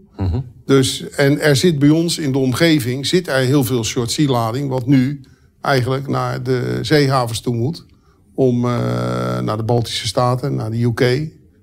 Dus, 0.66 1.10
en 1.10 1.40
er 1.40 1.56
zit 1.56 1.80
bij 1.80 1.90
ons 1.90 2.18
in 2.18 2.32
de 2.32 2.38
omgeving 2.38 3.06
zit 3.08 3.28
er 3.28 3.38
heel 3.38 3.64
veel 3.64 3.84
short 3.84 4.12
sea 4.12 4.28
lading, 4.30 4.70
wat 4.70 4.86
nu 4.86 5.22
eigenlijk 5.62 6.08
naar 6.08 6.44
de 6.44 6.80
zeehavens 6.82 7.42
toe 7.42 7.56
moet. 7.56 7.86
Om 8.36 8.62
naar 9.42 9.58
de 9.58 9.64
Baltische 9.64 10.08
Staten, 10.08 10.56
naar 10.56 10.72
de 10.72 10.84
UK. 10.84 11.00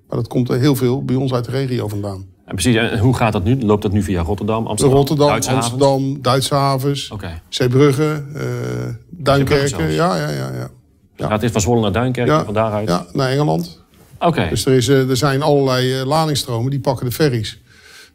Maar 0.07 0.17
dat 0.17 0.27
komt 0.27 0.49
er 0.49 0.59
heel 0.59 0.75
veel 0.75 1.05
bij 1.05 1.15
ons 1.15 1.33
uit 1.33 1.45
de 1.45 1.51
regio 1.51 1.87
vandaan. 1.87 2.25
En 2.49 2.55
precies, 2.55 2.75
en 2.75 2.99
hoe 2.99 3.15
gaat 3.15 3.33
dat 3.33 3.43
nu? 3.43 3.61
Loopt 3.61 3.81
dat 3.81 3.91
nu 3.91 4.03
via 4.03 4.21
Rotterdam, 4.21 4.67
Amsterdam, 4.67 4.97
Rotterdam, 4.97 5.27
Duitse 5.27 5.49
havens? 5.49 5.71
Amsterdam, 5.71 6.21
Duitse 6.21 6.55
havens. 6.55 7.11
Zeebrugge, 7.49 8.03
eh 8.03 8.41
Zeebrugge 8.41 8.97
Duinkerken. 9.09 9.91
Ja, 9.91 10.15
ja, 10.15 10.29
ja. 10.29 10.51
ja. 10.53 10.69
Ja. 11.15 11.27
Gaat 11.27 11.41
dit 11.41 11.51
van 11.51 11.61
Zwolle 11.61 11.81
naar 11.81 11.91
Duinkerken 11.91 12.37
en 12.37 12.45
van 12.45 12.53
daaruit? 12.53 12.87
ja, 12.87 13.05
naar 13.13 13.29
Engeland. 13.29 13.83
Oké. 14.19 14.47
Dus 14.49 14.65
er, 14.65 14.73
is, 14.73 14.87
eh, 14.87 15.09
er 15.09 15.17
zijn 15.17 15.41
allerlei 15.41 15.99
eh, 15.99 16.05
ladingsstromen, 16.05 16.71
die 16.71 16.79
pakken 16.79 17.05
de 17.05 17.11
ferries. 17.11 17.61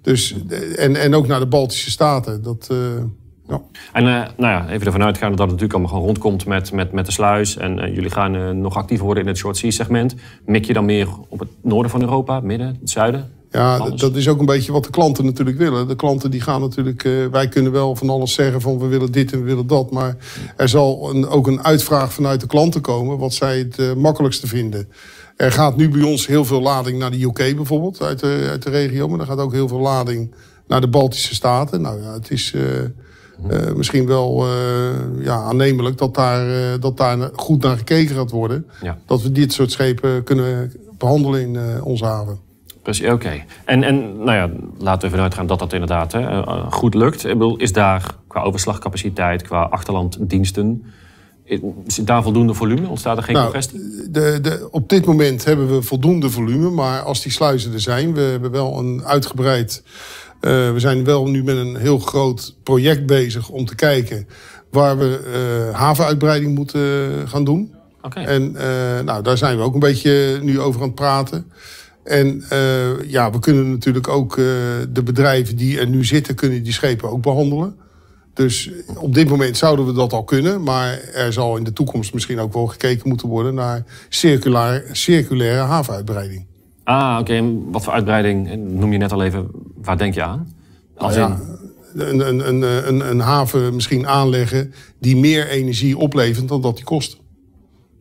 Dus, 0.03 0.35
en, 0.77 0.97
en 0.97 1.15
ook 1.15 1.27
naar 1.27 1.41
de 1.41 1.47
Baltische 1.47 1.91
Staten. 1.91 2.43
Dat, 2.43 2.71
ja. 3.49 3.61
En 3.93 4.05
nou 4.05 4.33
ja, 4.37 4.69
even 4.69 4.87
ervan 4.87 5.03
uitgaande 5.03 5.37
dat 5.37 5.51
het 5.51 5.61
natuurlijk 5.61 5.73
allemaal 5.73 5.91
gewoon 5.91 6.05
rondkomt 6.05 6.47
met, 6.47 6.73
met, 6.73 6.93
met 6.93 7.07
de 7.07 7.13
sluis. 7.13 7.57
En 7.57 7.93
jullie 7.93 8.11
gaan 8.11 8.61
nog 8.61 8.77
actiever 8.77 9.05
worden 9.05 9.23
in 9.23 9.29
het 9.29 9.39
short 9.39 9.57
sea 9.57 9.71
segment. 9.71 10.15
Mik 10.47 10.65
je 10.65 10.73
dan 10.73 10.85
meer 10.85 11.09
op 11.29 11.39
het 11.39 11.49
noorden 11.63 11.91
van 11.91 12.01
Europa, 12.01 12.41
midden, 12.41 12.77
het 12.81 12.91
zuiden? 12.91 13.31
Ja, 13.55 13.91
dat 13.91 14.17
is 14.17 14.29
ook 14.29 14.39
een 14.41 14.47
beetje 14.47 14.73
wat 14.73 14.85
de 14.85 14.91
klanten 14.91 15.25
natuurlijk 15.25 15.59
willen. 15.59 15.89
De 15.89 15.97
klanten 15.97 16.31
die 16.31 16.41
gaan 16.41 16.61
natuurlijk... 16.61 17.05
eh, 17.05 17.13
wij 17.31 17.49
kunnen 17.49 17.73
wel 17.73 17.97
van 17.97 18.11
alles 18.11 18.33
zeggen 18.35 18.61
van 18.61 18.79
we 18.79 18.87
willen 18.87 19.13
dit 19.13 19.33
en 19.33 19.39
we 19.39 19.45
willen 19.45 19.67
dat. 19.67 19.91
Maar 19.91 20.17
er 20.57 20.69
zal 20.69 21.11
een, 21.11 21.29
ook 21.29 21.47
een 21.47 21.65
uitvraag 21.65 22.13
vanuit 22.13 22.41
de 22.41 22.47
klanten 22.47 22.81
komen... 22.81 23.19
wat 23.19 23.33
zij 23.33 23.59
het 23.59 23.79
eh, 23.79 23.93
makkelijkste 23.95 24.47
vinden. 24.47 24.89
Er 25.37 25.53
gaat 25.53 25.77
nu 25.77 25.89
bij 25.89 26.03
ons 26.03 26.27
heel 26.27 26.45
veel 26.45 26.61
lading 26.61 26.99
naar 26.99 27.11
de 27.11 27.23
UK 27.23 27.57
bijvoorbeeld, 27.57 28.03
uit 28.03 28.21
de, 28.21 28.47
uit 28.51 28.63
de 28.63 28.71
regio. 28.71 29.09
Maar 29.09 29.21
er 29.21 29.27
gaat 29.27 29.39
ook 29.39 29.53
heel 29.53 29.69
veel 29.69 29.81
lading 29.81 30.35
naar 30.67 30.81
de 30.81 30.89
Baltische 30.89 31.35
Staten. 31.35 31.81
Nou 31.81 32.03
ja, 32.03 32.13
het 32.13 32.31
is... 32.31 32.53
eh, 32.55 33.73
misschien 33.77 34.07
wel 34.07 34.47
ja, 35.19 35.37
aannemelijk 35.37 35.99
dat 35.99 36.15
daar, 36.15 36.81
dat 36.81 36.97
daar 36.97 37.31
goed 37.35 37.63
naar 37.63 37.77
gekeken 37.77 38.15
gaat 38.17 38.31
worden. 38.31 38.67
Ja. 38.83 38.99
Dat 39.07 39.23
we 39.23 39.33
dit 39.33 39.53
soort 39.53 39.73
schepen 39.73 40.23
kunnen 40.25 40.73
behandelen 40.99 41.41
in 41.41 41.83
onze 41.83 42.05
haven. 42.05 42.44
Precies, 42.85 43.09
oké. 43.11 43.45
En, 43.65 43.83
en 43.83 44.17
nou 44.25 44.33
ja, 44.33 44.51
laten 44.79 45.01
we 45.01 45.07
ervan 45.07 45.21
uitgaan 45.21 45.47
dat 45.47 45.59
dat 45.59 45.73
inderdaad 45.73 46.13
hè, 46.13 46.21
eh, 46.21 46.73
goed 46.73 46.95
lukt. 46.95 47.25
Ik 47.25 47.33
bedoel, 47.33 47.57
is 47.57 47.73
daar 47.73 48.15
qua 48.29 48.43
overslagcapaciteit, 48.43 49.43
qua 49.43 49.63
achterlanddiensten... 49.63 50.85
Is 51.87 51.97
daar 51.97 52.23
voldoende 52.23 52.55
volume? 52.55 52.89
Ontstaat 52.89 53.17
er 53.17 53.23
geen 53.23 53.35
Nou, 53.35 53.47
congestie? 53.47 53.81
De, 54.11 54.39
de, 54.43 54.69
op 54.71 54.89
dit 54.89 55.07
moment 55.07 55.45
hebben 55.45 55.69
we 55.75 55.83
voldoende 55.83 56.31
volume, 56.31 56.71
maar 56.71 57.01
als 57.01 57.23
die 57.23 57.33
sluizen 57.33 57.73
er 57.73 57.81
zijn, 57.81 58.15
we 58.15 58.21
hebben 58.21 58.51
wel 58.51 58.79
een 58.79 59.05
uitgebreid. 59.05 59.83
eh, 60.41 60.51
we 60.51 60.75
zijn 60.77 61.05
wel 61.05 61.29
nu 61.29 61.45
met 61.45 61.57
een 61.57 61.77
heel 61.77 61.99
groot 61.99 62.55
project 62.63 63.07
bezig 63.07 63.49
om 63.49 63.65
te 63.65 63.75
kijken 63.75 64.29
waar 64.71 64.99
we 64.99 65.21
eh, 65.73 65.79
havenuitbreiding 65.79 66.55
moeten 66.55 66.81
eh, 67.23 67.29
gaan 67.31 67.45
doen. 67.45 67.75
Oké. 68.03 68.21
En 68.21 68.57
eh, 68.57 69.05
nou, 69.05 69.23
daar 69.23 69.39
zijn 69.39 69.57
we 69.57 69.63
ook 69.63 69.75
een 69.75 69.81
beetje 69.81 70.39
nu 70.43 70.61
over 70.61 70.81
aan 70.81 70.87
het 70.87 70.95
praten. 70.97 71.51
En 72.05 72.45
eh, 72.49 73.11
ja, 73.11 73.31
we 73.31 73.39
kunnen 73.39 73.71
natuurlijk 73.71 74.09
ook 74.09 74.33
eh, 74.39 74.45
de 74.89 75.03
bedrijven 75.05 75.57
die 75.57 75.81
er 75.81 75.89
nu 75.89 76.05
zitten, 76.05 76.35
kunnen 76.35 76.63
die 76.63 76.73
schepen 76.73 77.11
ook 77.11 77.23
behandelen. 77.23 77.77
Dus 78.35 78.71
op 78.99 79.15
dit 79.15 79.29
moment 79.29 79.57
zouden 79.57 79.87
we 79.87 79.93
dat 79.93 80.13
al 80.13 80.25
kunnen. 80.25 80.63
Maar 80.63 81.01
er 81.15 81.33
zal 81.33 81.57
in 81.57 81.65
de 81.65 81.73
toekomst 81.73 82.15
misschien 82.15 82.41
ook 82.41 82.53
wel 82.53 82.67
gekeken 82.67 83.09
moeten 83.09 83.29
worden 83.29 83.55
naar 83.55 83.85
circulair, 84.09 84.85
circulaire 84.93 85.61
havenuitbreiding. 85.61 86.47
Ah, 86.85 87.17
oké. 87.21 87.33
En 87.33 87.71
Wat 87.71 87.85
voor 87.85 87.93
uitbreiding 87.93 88.57
noem 88.57 88.93
je 88.93 88.99
net 88.99 89.13
al 89.13 89.23
even? 89.23 89.49
Waar 89.83 89.99
denk 89.99 90.15
je 90.15 90.23
aan? 90.23 90.55
Als 90.97 91.17
Nou 91.17 91.31
ja, 91.31 91.41
in, 91.95 92.21
een, 92.21 92.29
een, 92.29 92.49
een, 92.49 92.89
een, 92.89 93.11
een 93.11 93.21
haven 93.21 93.75
misschien 93.75 94.07
aanleggen 94.07 94.75
die 94.99 95.17
meer 95.17 95.49
energie 95.49 95.99
oplevert 95.99 96.49
dan 96.49 96.61
dat 96.61 96.77
die 96.77 96.85
kost. 96.85 97.17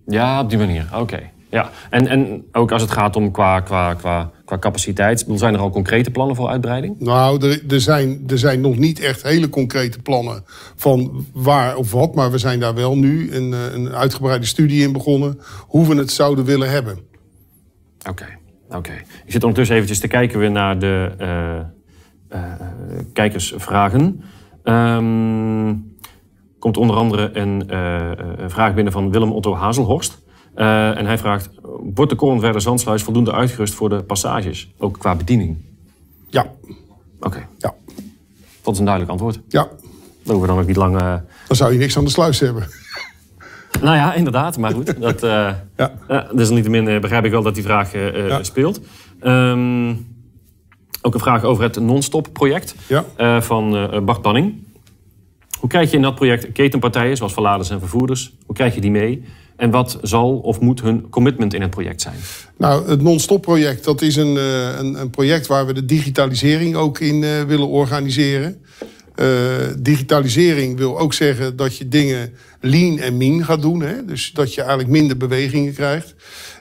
Ja, 0.06 0.42
op 0.42 0.50
die 0.50 0.58
manier. 0.58 0.90
Oké. 0.96 1.32
Ja. 1.54 1.70
En, 1.90 2.08
en 2.08 2.46
ook 2.52 2.72
als 2.72 2.82
het 2.82 2.92
gaat 2.92 3.16
om 3.16 3.32
qua, 3.32 3.60
qua, 3.60 3.94
qua, 3.94 4.32
qua 4.46 4.58
capaciteit, 4.58 5.26
zijn 5.34 5.54
er 5.54 5.60
al 5.60 5.70
concrete 5.70 6.12
plannen 6.12 6.36
voor 6.36 6.48
uitbreiding? 6.48 7.00
Nou, 7.00 7.48
er, 7.48 7.62
er, 7.70 7.82
zijn, 7.82 8.24
er 8.28 8.38
zijn 8.38 8.62
nog 8.62 8.78
niet 8.78 9.00
echt 9.00 9.24
hele 9.24 9.50
concrete 9.50 10.00
plannen 10.00 10.44
van 10.76 11.26
waar 11.34 11.76
of 11.76 11.92
wat. 11.92 12.16
Maar 12.16 12.32
we 12.32 12.38
zijn 12.38 12.60
daar 12.60 12.76
wel 12.76 12.98
nu 12.98 13.36
een, 13.36 13.54
eh, 13.54 13.74
een 13.74 13.94
uitgebreide 13.94 14.46
studie 14.46 14.84
in 14.84 14.92
begonnen 14.92 15.40
hoe 15.68 15.88
we 15.88 15.96
het 15.96 16.12
zouden 16.12 16.46
willen 16.46 16.70
hebben. 16.70 17.00
Oké. 18.10 18.28
Oké. 18.70 18.94
Ik 19.26 19.32
zit 19.32 19.42
ondertussen 19.42 19.76
eventjes 19.76 20.00
te 20.00 20.08
kijken 20.08 20.40
weer 20.40 20.52
naar 20.52 20.80
de 20.80 21.12
uh, 21.22 22.40
uh, 22.40 22.52
kijkersvragen. 23.14 24.24
Um, 24.64 25.98
komt 26.60 26.78
onder 26.78 26.96
andere 26.96 27.30
een, 27.34 27.64
uh, 27.72 28.12
een, 28.38 28.50
vraag 28.50 28.74
binnen 28.74 28.94
van 28.94 29.12
Willem 29.12 29.32
Otto 29.32 29.56
Hazelhorst. 29.56 30.23
En 30.56 31.06
hij 31.06 31.18
vraagt, 31.18 31.50
wordt 31.96 32.12
de 32.12 32.18
Korenverder 32.18 32.62
Zandsluis 32.62 33.04
voldoende 33.04 33.32
uitgerust 33.32 33.74
voor 33.74 33.90
de 33.90 34.04
passages? 34.04 34.74
Ook 34.78 35.00
qua 35.00 35.16
bediening? 35.16 35.58
Ja. 36.30 36.46
Oké. 37.20 37.48
Ja. 37.58 37.74
Dat 38.62 38.74
is 38.74 38.80
een 38.80 38.86
duidelijk 38.86 39.12
antwoord. 39.12 39.40
Ja. 39.48 39.62
Dan 39.62 40.36
hoeven 40.36 40.42
we 40.42 40.48
dan 40.48 40.60
ook 40.60 40.68
niet 40.68 40.76
lang... 40.76 41.00
Dan 41.48 41.56
zou 41.56 41.74
je 41.74 41.80
niks 41.80 41.98
aan 41.98 42.04
de 42.04 42.10
sluis 42.10 42.40
hebben. 42.40 42.68
Nou 43.82 43.96
ja, 43.96 44.14
inderdaad. 44.14 44.58
Maar 44.58 44.72
goed, 44.72 45.02
dat, 45.02 45.24
uh, 45.24 45.30
ja. 45.78 45.92
uh, 46.10 46.22
desalniettemin 46.34 47.02
begrijp 47.02 47.26
ik 47.26 47.32
wel 47.32 47.42
dat 47.42 47.56
die 47.56 47.64
vraag 47.64 47.94
ja. 47.94 48.44
speelt. 48.44 48.80
Um, 49.24 50.08
ook 51.02 51.14
een 51.14 51.20
vraag 51.20 51.44
over 51.44 51.64
het 51.64 51.80
non-stop 51.80 52.28
project 52.34 52.76
ja. 52.88 53.42
van 53.42 53.90
Bart 54.06 54.22
Banning. 54.22 54.64
Hoe 55.60 55.70
krijg 55.70 55.90
je 55.90 55.96
in 55.96 56.02
dat 56.02 56.16
project 56.16 56.52
ketenpartijen, 56.52 57.18
zoals 57.18 57.34
verladers 57.34 57.70
en 57.70 57.80
vervoerders, 57.80 58.34
hoe 58.46 58.56
krijg 58.56 58.76
je 58.76 58.82
die 58.82 58.92
mee? 58.92 59.26
En 59.56 59.72
wat 59.72 59.98
zal 60.02 60.38
of 60.38 60.60
moet 60.60 60.82
hun 60.82 61.10
commitment 61.10 61.54
in 61.54 61.62
het 61.62 61.70
project 61.70 62.02
zijn? 62.02 62.16
Nou, 62.58 62.90
het 62.90 63.02
non-stop 63.02 63.42
project, 63.42 63.84
dat 63.84 64.02
is 64.02 64.16
een, 64.16 64.36
een, 64.80 65.00
een, 65.00 65.10
project 65.10 65.48
waar 65.48 65.66
we 65.66 65.74
de 65.74 65.86
digitalisering 65.86 66.76
ook 66.76 67.00
in 67.00 67.46
willen 67.48 67.68
organiseren. 67.68 68.62
Uh, 69.16 69.28
digitalisering 69.80 70.78
wil 70.78 71.00
ook 71.00 71.14
zeggen 71.14 71.56
dat 71.56 71.78
je 71.78 71.88
dingen 71.88 72.34
lean 72.60 73.00
en 73.00 73.18
mean 73.18 73.46
gaat 73.46 73.62
doen. 73.62 73.82
Hè? 73.82 74.06
Dus 74.06 74.32
dat 74.32 74.54
je 74.54 74.62
eigenlijk 74.62 74.90
minder 74.90 75.18
bewegingen 75.18 75.74
krijgt. 75.74 76.16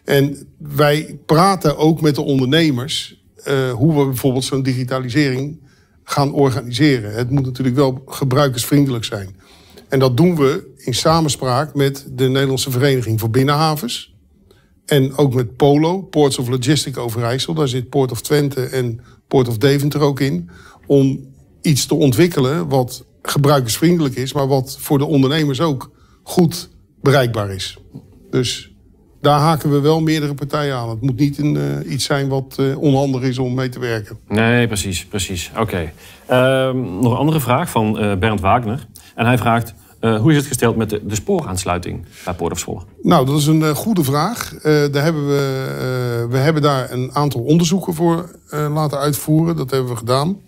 En 0.04 0.48
wij 0.58 1.18
praten 1.26 1.76
ook 1.76 2.00
met 2.00 2.14
de 2.14 2.22
ondernemers 2.22 3.22
hoe 3.72 3.98
we 3.98 4.04
bijvoorbeeld 4.04 4.44
zo'n 4.44 4.62
digitalisering 4.62 5.60
gaan 6.04 6.32
organiseren. 6.32 7.12
Het 7.14 7.30
moet 7.30 7.44
natuurlijk 7.44 7.76
wel 7.76 8.02
gebruikersvriendelijk 8.06 9.04
zijn. 9.04 9.36
En 9.92 9.98
dat 9.98 10.16
doen 10.16 10.36
we 10.36 10.74
in 10.76 10.94
samenspraak 10.94 11.74
met 11.74 12.06
de 12.10 12.28
Nederlandse 12.28 12.70
Vereniging 12.70 13.20
voor 13.20 13.30
Binnenhavens. 13.30 14.14
En 14.86 15.16
ook 15.16 15.34
met 15.34 15.56
POLO, 15.56 16.02
Ports 16.02 16.38
of 16.38 16.48
Logistic 16.48 16.98
Overijssel. 16.98 17.54
Daar 17.54 17.68
zit 17.68 17.88
Port 17.88 18.10
of 18.10 18.20
Twente 18.20 18.62
en 18.64 19.00
Port 19.28 19.48
of 19.48 19.58
Deventer 19.58 20.00
ook 20.00 20.20
in. 20.20 20.50
Om 20.86 21.20
iets 21.62 21.86
te 21.86 21.94
ontwikkelen 21.94 22.68
wat 22.68 23.04
gebruikersvriendelijk 23.22 24.14
is, 24.14 24.32
maar 24.32 24.46
wat 24.48 24.76
voor 24.80 24.98
de 24.98 25.04
ondernemers 25.04 25.60
ook 25.60 25.90
goed 26.22 26.70
bereikbaar 27.00 27.50
is. 27.50 27.78
Dus 28.30 28.72
daar 29.20 29.40
haken 29.40 29.70
we 29.70 29.80
wel 29.80 30.00
meerdere 30.00 30.34
partijen 30.34 30.76
aan. 30.76 30.88
Het 30.88 31.00
moet 31.00 31.18
niet 31.18 31.38
een, 31.38 31.54
uh, 31.54 31.92
iets 31.92 32.04
zijn 32.04 32.28
wat 32.28 32.56
uh, 32.60 32.78
onhandig 32.78 33.22
is 33.22 33.38
om 33.38 33.54
mee 33.54 33.68
te 33.68 33.78
werken. 33.78 34.18
Nee, 34.28 34.66
precies, 34.66 35.06
precies. 35.06 35.50
Oké. 35.58 35.92
Uh, 36.30 36.72
nog 36.72 37.12
een 37.12 37.16
andere 37.16 37.40
vraag 37.40 37.70
van 37.70 38.04
uh, 38.04 38.16
Bernd 38.16 38.40
Wagner. 38.40 38.86
En 39.14 39.26
hij 39.26 39.38
vraagt, 39.38 39.74
hoe 40.10 40.30
is 40.30 40.36
het 40.36 40.46
gesteld 40.46 40.76
met 40.76 40.90
de, 40.90 41.06
de 41.06 41.14
spooraansluiting 41.14 42.04
bij 42.24 42.34
Poort 42.34 42.52
of 42.52 42.58
Zwolle? 42.58 42.80
Nou, 43.02 43.26
dat 43.26 43.38
is 43.38 43.46
een 43.46 43.74
goede 43.74 44.04
vraag. 44.04 44.54
daar 44.62 45.02
hebben 45.02 45.26
we, 45.26 46.26
we 46.30 46.36
hebben 46.36 46.62
daar 46.62 46.92
een 46.92 47.10
aantal 47.12 47.40
onderzoeken 47.40 47.94
voor 47.94 48.30
laten 48.50 48.98
uitvoeren. 48.98 49.56
Dat 49.56 49.70
hebben 49.70 49.90
we 49.90 49.96
gedaan. 49.96 50.40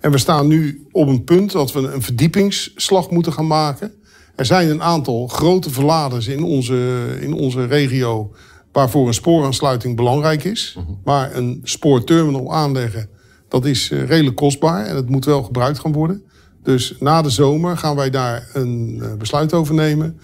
En 0.00 0.10
we 0.10 0.18
staan 0.18 0.46
nu 0.46 0.86
op 0.92 1.08
een 1.08 1.24
punt 1.24 1.52
dat 1.52 1.72
we 1.72 1.80
een 1.80 2.02
verdiepingsslag 2.02 3.10
moeten 3.10 3.32
gaan 3.32 3.46
maken. 3.46 3.92
Er 4.34 4.44
zijn 4.44 4.70
een 4.70 4.82
aantal 4.82 5.26
grote 5.26 5.70
verladers 5.70 6.26
in 6.26 6.42
onze, 6.42 7.06
in 7.20 7.32
onze 7.32 7.66
regio 7.66 8.30
waarvoor 8.72 9.06
een 9.06 9.14
spooraansluiting 9.14 9.96
belangrijk 9.96 10.44
is. 10.44 10.76
Mhm. 10.78 10.86
Maar 11.04 11.36
een 11.36 11.60
spoorterminal 11.62 12.52
aanleggen, 12.52 13.08
dat 13.48 13.64
is 13.64 13.90
eh, 13.90 14.06
redelijk 14.06 14.36
kostbaar 14.36 14.86
en 14.86 14.96
het 14.96 15.08
moet 15.08 15.24
wel 15.24 15.42
gebruikt 15.42 15.78
gaan 15.78 15.92
worden. 15.92 16.24
Dus 16.62 16.94
na 17.00 17.22
de 17.22 17.30
zomer 17.30 17.76
gaan 17.76 17.96
wij 17.96 18.10
daar 18.10 18.48
een 18.52 19.00
eh, 19.02 19.14
besluit 19.14 19.54
over 19.54 19.74
nemen 19.74 20.20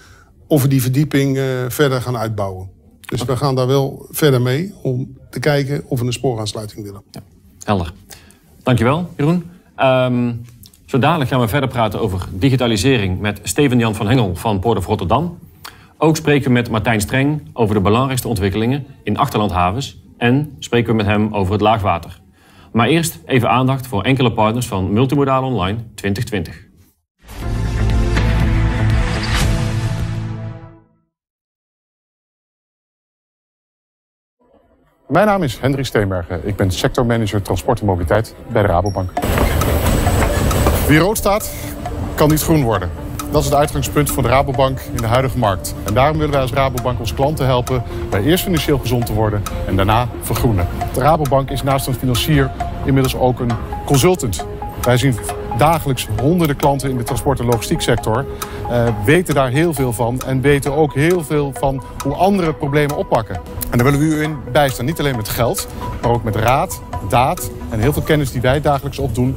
of 0.47 0.63
we 0.63 0.69
die 0.69 0.83
verdieping 0.83 1.37
uh, 1.37 1.45
verder 1.69 2.01
gaan 2.01 2.17
uitbouwen. 2.17 2.71
Dus 3.01 3.25
we 3.25 3.37
gaan 3.37 3.55
daar 3.55 3.67
wel 3.67 4.07
verder 4.11 4.43
mee 4.43 4.75
om 4.83 5.17
te 5.31 5.41
kijken 5.41 5.83
of 5.87 6.01
we 6.01 6.07
een 6.07 6.13
spooraansluiting 6.13 6.85
willen. 6.85 7.03
Ja, 7.11 7.21
helder. 7.65 7.93
Dankjewel, 8.63 9.11
Jeroen. 9.17 9.51
Um, 9.79 10.45
zo 10.87 10.99
dadelijk 10.99 11.31
gaan 11.31 11.41
we 11.41 11.49
verder 11.49 11.69
praten 11.69 12.01
over 12.01 12.29
digitalisering 12.33 13.21
met 13.21 13.41
Steven-Jan 13.43 13.95
van 13.95 14.09
Hengel 14.09 14.37
van 14.37 14.61
Port 14.61 14.79
of 14.79 14.87
Rotterdam. 14.87 15.39
Ook 15.99 16.17
spreken 16.17 16.47
we 16.47 16.53
met 16.53 16.71
Martijn 16.71 17.01
Streng 17.01 17.41
over 17.53 17.75
de 17.75 17.81
belangrijkste 17.81 18.29
ontwikkelingen 18.29 18.87
in 19.03 19.17
achterlandhavens 19.17 19.99
en 20.17 20.57
spreken 20.59 20.91
we 20.91 20.97
met 20.97 21.07
hem 21.07 21.35
over 21.35 21.53
het 21.53 21.61
laagwater. 21.61 22.21
Maar 22.73 22.89
eerst 22.89 23.19
even 23.27 23.51
aandacht 23.51 23.87
voor 23.87 24.03
enkele 24.03 24.33
partners 24.33 24.67
van 24.67 24.93
Multimodaal 24.93 25.45
Online 25.45 25.79
2020. 25.95 26.67
Mijn 35.09 35.27
naam 35.27 35.43
is 35.43 35.59
Hendrik 35.59 35.87
Steenbergen. 35.87 36.47
Ik 36.47 36.57
ben 36.57 36.71
sectormanager 36.71 37.43
transport 37.43 37.81
en 37.81 37.87
mobiliteit 37.87 38.35
bij 38.53 38.63
de 38.63 38.69
Rabobank. 38.69 39.11
Wie 40.89 40.99
rood 40.99 41.17
staat, 41.17 41.55
kan 42.15 42.29
niet 42.29 42.43
groen 42.43 42.63
worden. 42.63 43.08
Dat 43.31 43.41
is 43.41 43.47
het 43.47 43.59
uitgangspunt 43.59 44.11
van 44.11 44.23
de 44.23 44.29
Rabobank 44.29 44.81
in 44.81 44.97
de 44.97 45.07
huidige 45.07 45.39
markt. 45.39 45.75
En 45.85 45.95
daarom 45.95 46.17
willen 46.17 46.33
wij 46.33 46.43
als 46.43 46.53
Rabobank 46.53 47.01
onze 47.01 47.15
klanten 47.15 47.47
helpen 47.47 47.83
bij 48.11 48.23
eerst 48.23 48.45
financieel 48.45 48.79
gezond 48.79 49.07
te 49.07 49.13
worden 49.13 49.43
en 49.67 49.77
daarna 49.77 50.09
vergroenen. 50.21 50.69
De 50.93 51.01
Rabobank 51.01 51.51
is 51.51 51.63
naast 51.63 51.87
een 51.87 51.95
financier 51.95 52.51
inmiddels 52.85 53.17
ook 53.17 53.41
een 53.41 53.51
consultant. 53.85 54.47
Wij 54.83 54.97
zien 54.97 55.19
dagelijks 55.59 56.09
honderden 56.21 56.57
klanten 56.57 56.91
in 56.91 56.97
de 56.97 57.03
transport- 57.03 57.41
en 57.41 57.47
logistieksector. 57.47 58.27
Uh, 58.71 58.89
weten 59.05 59.35
daar 59.35 59.51
heel 59.51 59.75
veel 59.75 59.93
van 59.93 60.21
en 60.27 60.41
weten 60.41 60.73
ook 60.73 60.95
heel 60.95 61.25
veel 61.25 61.53
van 61.59 61.83
hoe 62.03 62.15
andere 62.15 62.55
problemen 62.55 62.97
oppakken. 62.97 63.41
En 63.71 63.79
daar 63.79 63.85
willen 63.85 64.09
we 64.09 64.17
u 64.17 64.23
in 64.23 64.37
bijstaan. 64.53 64.85
Niet 64.85 64.99
alleen 64.99 65.17
met 65.17 65.29
geld, 65.29 65.69
maar 66.03 66.11
ook 66.11 66.23
met 66.23 66.37
raad, 66.37 66.81
daad 67.09 67.51
en 67.71 67.81
heel 67.81 67.93
veel 67.93 68.03
kennis 68.03 68.33
die 68.33 68.41
wij 68.41 68.61
dagelijks 68.61 68.99
opdoen 68.99 69.37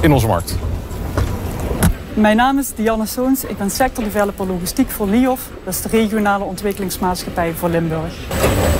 in 0.00 0.12
onze 0.12 0.26
markt. 0.26 0.56
Mijn 2.16 2.36
naam 2.36 2.58
is 2.58 2.74
Dianne 2.74 3.06
Soons. 3.06 3.44
Ik 3.44 3.58
ben 3.58 3.70
sector 3.70 4.04
developer 4.04 4.46
logistiek 4.46 4.90
voor 4.90 5.06
LIOF. 5.08 5.50
Dat 5.64 5.74
is 5.74 5.82
de 5.82 5.88
regionale 5.88 6.44
ontwikkelingsmaatschappij 6.44 7.52
voor 7.52 7.68
Limburg. 7.68 8.14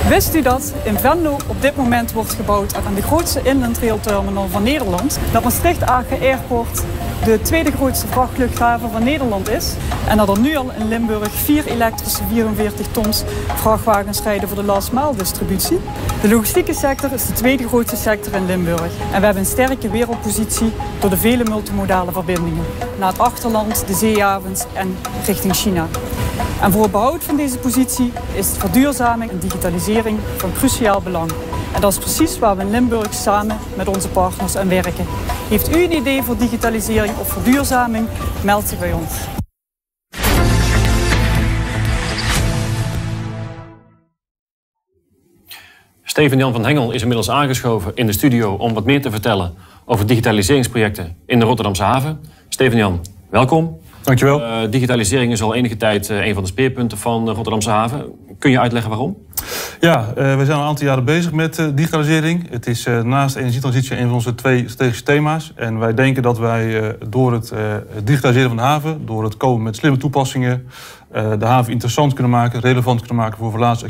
Wist 0.09 0.35
u 0.35 0.41
dat 0.41 0.73
in 0.83 0.97
Venlo 0.97 1.37
op 1.47 1.61
dit 1.61 1.75
moment 1.75 2.11
wordt 2.11 2.33
gebouwd 2.33 2.75
aan 2.75 2.95
de 2.95 3.01
grootste 3.01 3.41
inland 3.43 3.79
terminal 4.03 4.47
van 4.47 4.63
Nederland? 4.63 5.19
Dat 5.31 5.43
Maastricht 5.43 5.83
Aken 5.83 6.19
Airport 6.19 6.83
de 7.23 7.41
tweede 7.41 7.71
grootste 7.71 8.07
vrachtluchthaven 8.07 8.91
van 8.91 9.03
Nederland 9.03 9.49
is. 9.49 9.73
En 10.07 10.17
dat 10.17 10.29
er 10.29 10.39
nu 10.39 10.55
al 10.55 10.71
in 10.79 10.87
Limburg 10.87 11.31
vier 11.31 11.65
elektrische 11.65 12.23
44 12.29 12.87
tons 12.91 13.23
vrachtwagens 13.55 14.21
rijden 14.21 14.47
voor 14.47 14.57
de 14.57 14.63
last 14.63 14.91
mile 14.91 15.15
distributie. 15.15 15.79
De 16.21 16.29
logistieke 16.29 16.73
sector 16.73 17.13
is 17.13 17.25
de 17.25 17.33
tweede 17.33 17.67
grootste 17.67 17.95
sector 17.95 18.33
in 18.33 18.45
Limburg. 18.45 18.91
En 19.11 19.19
we 19.19 19.25
hebben 19.25 19.37
een 19.37 19.45
sterke 19.45 19.89
wereldpositie 19.89 20.71
door 20.99 21.09
de 21.09 21.17
vele 21.17 21.43
multimodale 21.43 22.11
verbindingen. 22.11 22.65
Naar 22.99 23.09
het 23.09 23.19
achterland, 23.19 23.87
de 23.87 23.93
zeehavens 23.93 24.65
en 24.73 24.97
richting 25.25 25.55
China. 25.55 25.87
En 26.61 26.71
voor 26.71 26.81
het 26.81 26.91
behoud 26.91 27.23
van 27.23 27.35
deze 27.35 27.57
positie 27.57 28.13
is 28.33 28.47
verduurzaming 28.57 29.31
en 29.31 29.39
digitalisering 29.39 30.19
van 30.37 30.53
cruciaal 30.53 31.01
belang. 31.01 31.31
En 31.77 31.83
dat 31.83 31.91
is 31.91 31.99
precies 31.99 32.39
waar 32.39 32.55
we 32.55 32.61
in 32.61 32.69
Limburg 32.69 33.13
samen 33.13 33.57
met 33.75 33.87
onze 33.87 34.09
partners 34.09 34.55
aan 34.55 34.69
werken. 34.69 35.05
Heeft 35.49 35.75
u 35.75 35.83
een 35.83 35.95
idee 35.95 36.23
voor 36.23 36.37
digitalisering 36.37 37.17
of 37.17 37.27
verduurzaming? 37.27 38.07
Meld 38.43 38.67
zich 38.67 38.79
bij 38.79 38.93
ons. 38.93 39.11
Steven-Jan 46.03 46.53
van 46.53 46.65
Hengel 46.65 46.91
is 46.91 47.01
inmiddels 47.01 47.29
aangeschoven 47.29 47.91
in 47.95 48.05
de 48.05 48.13
studio 48.13 48.53
om 48.53 48.73
wat 48.73 48.85
meer 48.85 49.01
te 49.01 49.11
vertellen 49.11 49.53
over 49.85 50.07
digitaliseringsprojecten 50.07 51.17
in 51.25 51.39
de 51.39 51.45
Rotterdamse 51.45 51.83
haven. 51.83 52.19
Steven-Jan, 52.49 53.05
welkom. 53.29 53.79
Dankjewel. 54.01 54.41
Uh, 54.41 54.71
digitalisering 54.71 55.31
is 55.31 55.41
al 55.41 55.53
enige 55.55 55.77
tijd 55.77 56.09
uh, 56.09 56.25
een 56.25 56.33
van 56.33 56.43
de 56.43 56.49
speerpunten 56.49 56.97
van 56.97 57.25
de 57.25 57.31
Rotterdamse 57.31 57.69
haven. 57.69 58.05
Kun 58.39 58.51
je 58.51 58.59
uitleggen 58.59 58.89
waarom? 58.89 59.26
Ja, 59.79 60.13
we 60.15 60.45
zijn 60.45 60.51
al 60.51 60.61
een 60.61 60.67
aantal 60.67 60.85
jaren 60.85 61.05
bezig 61.05 61.31
met 61.31 61.61
digitalisering. 61.73 62.49
Het 62.49 62.67
is 62.67 62.87
naast 63.03 63.35
energietransitie 63.35 63.97
een 63.97 64.05
van 64.05 64.13
onze 64.13 64.35
twee 64.35 64.69
strategische 64.69 65.03
thema's. 65.03 65.51
En 65.55 65.79
wij 65.79 65.93
denken 65.93 66.23
dat 66.23 66.37
wij 66.37 66.95
door 67.09 67.33
het 67.33 67.53
digitaliseren 68.03 68.47
van 68.47 68.57
de 68.57 68.63
haven, 68.63 69.05
door 69.05 69.23
het 69.23 69.37
komen 69.37 69.63
met 69.63 69.75
slimme 69.75 69.97
toepassingen, 69.97 70.67
de 71.11 71.45
haven 71.45 71.71
interessant 71.71 72.13
kunnen 72.13 72.31
maken, 72.31 72.59
relevant 72.59 72.99
kunnen 72.99 73.17
maken 73.17 73.37
voor 73.37 73.51
verlaatste. 73.51 73.87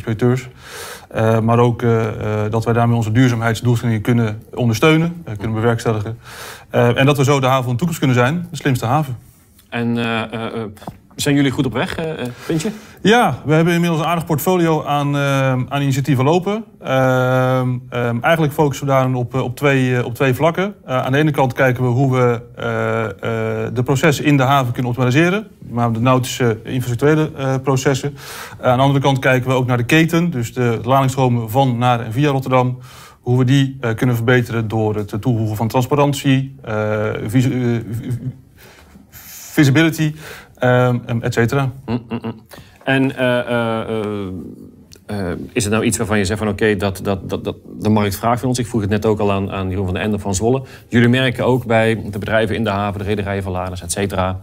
Uh, 1.15 1.39
maar 1.39 1.59
ook 1.59 1.81
uh, 1.81 2.05
dat 2.49 2.65
wij 2.65 2.73
daarmee 2.73 2.95
onze 2.95 3.11
duurzaamheidsdoelstellingen 3.11 4.01
kunnen 4.01 4.41
ondersteunen, 4.53 5.23
kunnen 5.37 5.53
bewerkstelligen. 5.53 6.19
en 6.69 7.05
dat 7.05 7.17
we 7.17 7.23
zo 7.23 7.39
de 7.39 7.45
haven 7.45 7.63
van 7.63 7.71
de 7.71 7.77
toekomst 7.77 7.99
kunnen 7.99 8.17
zijn, 8.17 8.47
de 8.49 8.57
slimste 8.57 8.85
haven. 8.85 9.17
En 9.69 9.97
zijn 11.21 11.35
jullie 11.35 11.51
goed 11.51 11.65
op 11.65 11.73
weg, 11.73 11.97
vind 12.35 12.61
je? 12.61 12.71
Ja, 13.01 13.41
we 13.45 13.53
hebben 13.53 13.73
inmiddels 13.73 14.01
een 14.01 14.07
aardig 14.07 14.25
portfolio 14.25 14.83
aan, 14.83 15.17
aan 15.69 15.81
initiatieven 15.81 16.23
lopen. 16.23 16.63
Ehm, 16.81 17.77
ehm, 17.89 18.17
eigenlijk 18.21 18.53
focussen 18.53 18.85
we 18.85 18.91
daar 18.91 19.13
op, 19.13 19.33
op, 19.33 19.55
twee, 19.55 20.05
op 20.05 20.15
twee 20.15 20.33
vlakken. 20.33 20.75
aan 20.85 21.11
de 21.11 21.17
ene 21.17 21.31
kant 21.31 21.53
kijken 21.53 21.83
we 21.83 21.89
hoe 21.89 22.17
we 22.17 22.41
de 23.73 23.83
processen 23.83 24.25
in 24.25 24.37
de 24.37 24.43
haven 24.43 24.73
kunnen 24.73 24.91
optimaliseren 24.91 25.47
maar 25.69 25.91
de 25.91 25.99
nautische 25.99 26.59
infrastructurele 26.63 27.31
uh, 27.37 27.55
processen. 27.63 28.13
Uh, 28.59 28.65
aan 28.65 28.77
de 28.77 28.83
andere 28.83 28.99
kant 28.99 29.19
kijken 29.19 29.49
we 29.49 29.55
ook 29.55 29.67
naar 29.67 29.77
de 29.77 29.85
keten, 29.85 30.29
dus 30.29 30.53
de 30.53 30.79
ladingsstromen 30.83 31.49
van, 31.49 31.77
naar 31.77 31.99
en 31.99 32.11
via 32.11 32.29
Rotterdam. 32.29 32.77
Hoe 33.21 33.37
we 33.37 33.45
die 33.45 33.77
uh, 33.81 33.93
kunnen 33.93 34.15
verbeteren 34.15 34.67
door 34.67 34.95
het 34.95 35.21
toevoegen 35.21 35.55
van 35.55 35.67
transparantie, 35.67 36.55
vis 37.27 37.47
visibility, 39.53 40.15
et 41.21 41.33
cetera. 41.33 41.71
Mm, 41.85 42.03
mm, 42.09 42.19
mm. 42.21 42.35
En 42.83 43.11
is 45.51 45.63
het 45.63 45.73
nou 45.73 45.85
iets 45.85 45.97
waarvan 45.97 46.17
je 46.17 46.25
zegt 46.25 46.39
van 46.39 46.47
oké, 46.47 46.75
dat, 46.75 46.99
dat, 47.03 47.29
dat, 47.29 47.43
dat 47.43 47.55
de 47.79 47.89
markt 47.89 48.15
vraagt 48.15 48.39
van 48.39 48.49
ons? 48.49 48.59
Ik 48.59 48.67
vroeg 48.67 48.81
het 48.81 48.89
net 48.89 49.05
ook 49.05 49.19
al 49.19 49.31
aan, 49.31 49.51
aan 49.51 49.69
Jeroen 49.69 49.85
van 49.85 49.93
den 49.93 50.03
Ende 50.03 50.19
van 50.19 50.35
Zwolle. 50.35 50.63
Jullie 50.87 51.09
merken 51.09 51.45
ook 51.45 51.65
bij 51.65 52.01
de 52.11 52.19
bedrijven 52.19 52.55
in 52.55 52.63
de 52.63 52.69
haven, 52.69 52.99
de 52.99 53.05
rederijen 53.05 53.43
van 53.43 53.51
Laders, 53.51 53.81
et 53.81 53.91
cetera 53.91 54.39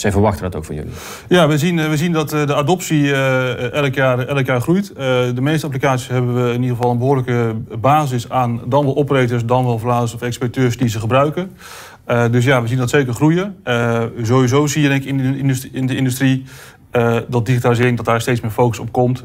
zij 0.00 0.12
verwachten 0.12 0.42
dat 0.42 0.56
ook 0.56 0.64
van 0.64 0.74
jullie. 0.74 0.92
Ja, 1.28 1.48
we 1.48 1.58
zien, 1.58 1.78
eh, 1.78 1.88
we 1.88 1.96
zien 1.96 2.12
dat 2.12 2.32
eh, 2.32 2.46
de 2.46 2.54
adoptie 2.54 3.02
uh, 3.02 3.72
elk, 3.72 3.94
jaar, 3.94 4.18
elk 4.18 4.46
jaar 4.46 4.60
groeit. 4.60 4.90
Uh, 4.90 4.96
de 5.34 5.40
meeste 5.40 5.66
applicaties 5.66 6.08
hebben 6.08 6.44
we 6.44 6.52
in 6.52 6.62
ieder 6.62 6.76
geval 6.76 6.90
een 6.90 6.98
behoorlijke 6.98 7.54
basis 7.78 8.30
aan 8.30 8.60
dan 8.66 8.84
wel 8.84 8.96
operators, 8.96 9.44
dan 9.44 9.64
wel 9.64 9.78
verladers 9.78 10.14
of 10.14 10.22
expediteurs 10.22 10.76
die 10.76 10.88
ze 10.88 11.00
gebruiken. 11.00 11.50
Uh, 12.08 12.24
dus 12.30 12.44
ja, 12.44 12.62
we 12.62 12.68
zien 12.68 12.78
dat 12.78 12.90
zeker 12.90 13.14
groeien. 13.14 13.56
sowieso 14.22 14.66
zie 14.66 14.82
je 14.82 14.88
denk 14.88 15.02
ik 15.02 15.08
in 15.08 15.16
de 15.16 15.38
industrie, 15.38 15.72
in 15.72 15.86
de 15.86 15.96
industrie 15.96 16.44
dat 17.28 17.46
digitalisering, 17.46 17.96
dat 17.96 18.06
daar 18.06 18.20
steeds 18.20 18.40
meer 18.40 18.50
focus 18.50 18.78
op 18.78 18.92
komt. 18.92 19.24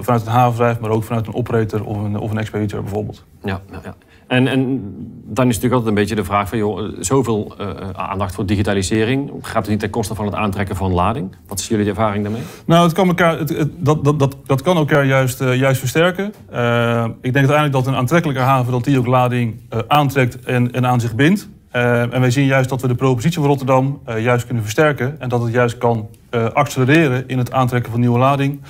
vanuit 0.00 0.26
een 0.26 0.32
havenbedrijf, 0.32 0.80
maar 0.80 0.90
ook 0.90 1.04
vanuit 1.04 1.26
een 1.26 1.34
operator 1.34 1.84
of 1.84 1.96
een, 1.96 2.18
of 2.18 2.30
een 2.30 2.38
expediteur 2.38 2.82
bijvoorbeeld. 2.82 3.24
Ja, 3.42 3.60
ja. 3.84 3.94
En, 4.28 4.46
en 4.46 4.80
dan 5.24 5.48
is 5.48 5.54
natuurlijk 5.54 5.72
altijd 5.72 5.86
een 5.86 5.94
beetje 5.94 6.14
de 6.14 6.24
vraag 6.24 6.48
van, 6.48 6.58
joh, 6.58 6.92
zoveel 7.00 7.54
uh, 7.60 7.70
aandacht 7.92 8.34
voor 8.34 8.46
digitalisering. 8.46 9.30
Gaat 9.42 9.62
het 9.62 9.68
niet 9.68 9.80
ten 9.80 9.90
koste 9.90 10.14
van 10.14 10.24
het 10.24 10.34
aantrekken 10.34 10.76
van 10.76 10.92
lading? 10.92 11.36
Wat 11.46 11.58
is 11.58 11.68
jullie 11.68 11.88
ervaring 11.88 12.22
daarmee? 12.22 12.42
Nou, 12.64 12.84
het 12.84 12.92
kan 12.92 13.08
elkaar, 13.08 13.38
het, 13.38 13.68
dat, 13.76 14.04
dat, 14.04 14.18
dat, 14.18 14.36
dat 14.46 14.62
kan 14.62 14.76
elkaar 14.76 15.04
juist, 15.04 15.40
uh, 15.40 15.56
juist 15.56 15.78
versterken. 15.80 16.32
Uh, 16.52 17.04
ik 17.04 17.32
denk 17.32 17.48
uiteindelijk 17.48 17.72
dat 17.72 17.86
een 17.86 17.94
aantrekkelijke 17.94 18.42
haven 18.42 18.72
dat 18.72 18.84
die 18.84 18.98
ook 18.98 19.06
lading 19.06 19.60
aantrekt 19.86 20.44
en, 20.44 20.72
en 20.72 20.86
aan 20.86 21.00
zich 21.00 21.14
bindt. 21.14 21.48
En 21.70 22.20
wij 22.20 22.30
zien 22.30 22.46
juist 22.46 22.68
dat 22.68 22.80
we 22.80 22.88
de 22.88 22.94
propositie 22.94 23.38
van 23.38 23.48
Rotterdam 23.48 24.00
juist 24.18 24.44
kunnen 24.44 24.62
versterken. 24.62 25.20
En 25.20 25.28
dat 25.28 25.42
het 25.42 25.52
juist 25.52 25.78
kan 25.78 26.08
accelereren 26.52 27.28
in 27.28 27.38
het 27.38 27.52
aantrekken 27.52 27.90
van 27.90 28.00
nieuwe 28.00 28.18
lading. 28.18 28.60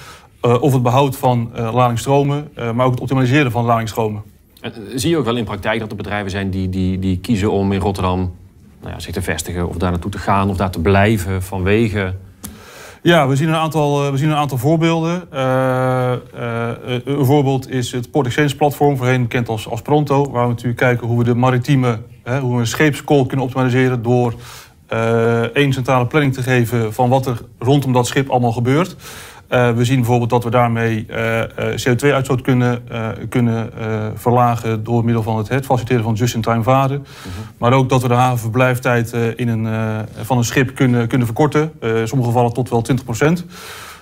of 0.40 0.72
het 0.72 0.82
behoud 0.82 1.16
van 1.16 1.50
ladingsstromen, 1.54 2.48
maar 2.74 2.86
ook 2.86 2.92
het 2.92 3.00
optimaliseren 3.00 3.50
van 3.50 3.64
ladingsstromen. 3.64 4.22
Eh, 4.60 4.70
zie 4.94 5.10
je 5.10 5.16
ook 5.16 5.24
wel 5.24 5.36
in 5.36 5.44
praktijk 5.44 5.80
dat 5.80 5.90
er 5.90 5.96
bedrijven 5.96 6.30
zijn 6.30 6.50
die, 6.50 6.68
die, 6.68 6.98
die 6.98 7.18
kiezen 7.18 7.52
om 7.52 7.72
in 7.72 7.80
Rotterdam 7.80 8.34
nou 8.80 8.92
ja, 8.92 9.00
zich 9.00 9.12
te 9.12 9.22
vestigen 9.22 9.68
of 9.68 9.76
daar 9.76 9.90
naartoe 9.90 10.10
te 10.10 10.18
gaan 10.18 10.48
of 10.50 10.56
daar 10.56 10.70
te 10.70 10.80
blijven 10.80 11.42
vanwege. 11.42 12.14
Ja, 13.02 13.28
we 13.28 13.36
zien 13.36 13.48
een 13.48 13.54
aantal, 13.54 14.04
eh, 14.04 14.10
we 14.10 14.16
zien 14.16 14.30
een 14.30 14.36
aantal 14.36 14.58
voorbeelden. 14.58 15.28
Uh, 15.32 16.12
uh, 16.38 16.70
een 17.04 17.24
voorbeeld 17.24 17.70
is 17.70 17.92
het 17.92 18.10
Port 18.10 18.26
Exchange 18.26 18.56
platform, 18.56 18.96
voorheen 18.96 19.22
bekend 19.22 19.48
als, 19.48 19.68
als 19.68 19.82
Pronto, 19.82 20.30
waar 20.30 20.42
we 20.42 20.48
natuurlijk 20.48 20.78
kijken 20.78 21.06
hoe 21.06 21.18
we 21.18 21.24
de 21.24 21.34
maritieme, 21.34 21.98
hoe 22.40 22.54
we 22.54 22.60
een 22.60 22.66
scheepskool 22.66 23.26
kunnen 23.26 23.46
optimaliseren 23.46 24.02
door 24.02 24.34
één 25.52 25.72
centrale 25.72 26.06
planning 26.06 26.34
te 26.34 26.42
geven 26.42 26.94
van 26.94 27.08
wat 27.08 27.26
er 27.26 27.40
rondom 27.58 27.92
dat 27.92 28.06
schip 28.06 28.28
allemaal 28.28 28.52
gebeurt. 28.52 28.96
Uh, 29.50 29.70
we 29.70 29.84
zien 29.84 29.96
bijvoorbeeld 29.96 30.30
dat 30.30 30.44
we 30.44 30.50
daarmee 30.50 31.06
uh, 31.10 31.38
uh, 31.38 31.44
CO2-uitstoot 31.56 32.40
kunnen, 32.40 32.82
kunnen 33.28 33.70
verlagen 34.14 34.84
door 34.84 35.04
middel 35.04 35.22
van 35.22 35.36
het, 35.36 35.48
het 35.48 35.64
faciliteren 35.64 36.02
van 36.02 36.14
just-in-time 36.14 36.62
varen. 36.62 36.98
Mhm. 36.98 37.28
Maar 37.58 37.72
ook 37.72 37.88
dat 37.88 38.02
we 38.02 38.08
de 38.08 38.14
havenverblijftijd 38.14 39.12
in 39.12 39.48
een, 39.48 39.66
van 40.22 40.38
een 40.38 40.44
schip 40.44 40.74
kunnen, 40.74 41.08
kunnen 41.08 41.26
verkorten. 41.26 41.72
in 41.80 42.08
sommige 42.08 42.30
gevallen 42.30 42.52
tot 42.52 42.68
wel 42.68 42.82
20 42.82 43.04
procent. 43.04 43.44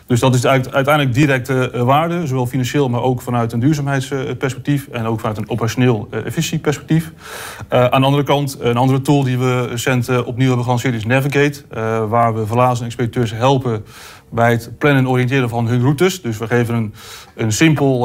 Dus 0.07 0.21
dat 0.21 0.35
is 0.35 0.47
uiteindelijk 0.47 1.15
directe 1.15 1.71
waarde, 1.85 2.27
zowel 2.27 2.47
financieel, 2.47 2.89
maar 2.89 3.03
ook 3.03 3.23
vanuit 3.23 3.53
een 3.53 3.61
duurzaamheidsperspectief 3.61 4.89
en 4.89 5.07
ook 5.07 5.21
vanuit 5.21 5.39
een 5.39 5.51
operationeel 5.51 6.09
efficiëntieperspectief. 6.11 7.13
aan 7.69 8.01
de 8.01 8.07
andere 8.07 8.23
kant, 8.23 8.57
een 8.61 8.77
andere 8.77 9.01
tool 9.01 9.23
die 9.23 9.39
we 9.39 9.67
recent 9.67 10.25
opnieuw 10.25 10.47
hebben 10.47 10.65
gelanceerd 10.65 10.95
is 10.95 11.05
Navigate, 11.07 11.63
waar 12.09 12.35
we 12.35 12.47
verlazen 12.47 12.87
expediteurs 12.87 13.33
helpen 13.33 13.85
bij 14.31 14.51
het 14.51 14.71
plannen 14.79 15.03
en 15.05 15.09
oriënteren 15.09 15.49
van 15.49 15.67
hun 15.67 15.81
routes. 15.81 16.23
Dus 16.23 16.39
we 16.39 16.47
geven 16.47 16.75
een, 16.75 16.95
een 17.35 17.53
simpel, 17.53 17.99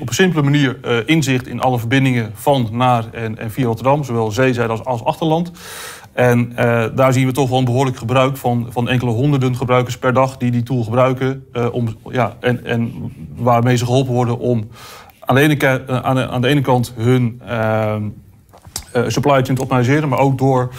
op 0.00 0.08
een 0.08 0.14
simpele 0.14 0.42
manier 0.42 0.78
inzicht 1.06 1.46
in 1.46 1.60
alle 1.60 1.78
verbindingen 1.78 2.30
van, 2.34 2.68
naar 2.72 3.04
en, 3.12 3.38
en 3.38 3.50
via 3.50 3.66
Rotterdam, 3.66 4.04
zowel 4.04 4.30
zeezijde 4.30 4.72
als, 4.72 4.84
als 4.84 5.04
achterland. 5.04 5.50
En 6.16 6.52
uh, 6.58 6.84
daar 6.94 7.12
zien 7.12 7.26
we 7.26 7.32
toch 7.32 7.48
wel 7.48 7.58
een 7.58 7.64
behoorlijk 7.64 7.96
gebruik 7.96 8.36
van, 8.36 8.66
van 8.70 8.88
enkele 8.88 9.10
honderden 9.10 9.56
gebruikers 9.56 9.98
per 9.98 10.12
dag 10.12 10.36
die 10.36 10.50
die 10.50 10.62
tool 10.62 10.82
gebruiken. 10.84 11.46
om, 11.72 11.96
ja, 12.10 12.36
en, 12.40 12.64
en 12.64 12.92
waarmee 13.36 13.76
ze 13.76 13.84
geholpen 13.84 14.12
worden 14.12 14.38
om 14.38 14.68
aan 15.20 15.34
de 15.34 15.40
ene, 15.40 15.82
aan 16.02 16.14
de, 16.14 16.28
aan 16.28 16.40
de 16.40 16.48
ene 16.48 16.60
kant 16.60 16.92
hun 16.96 17.40
supply 19.06 19.32
chain 19.32 19.54
te 19.54 19.60
optimaliseren, 19.60 20.08
maar 20.08 20.18
ook 20.18 20.38
door 20.38 20.72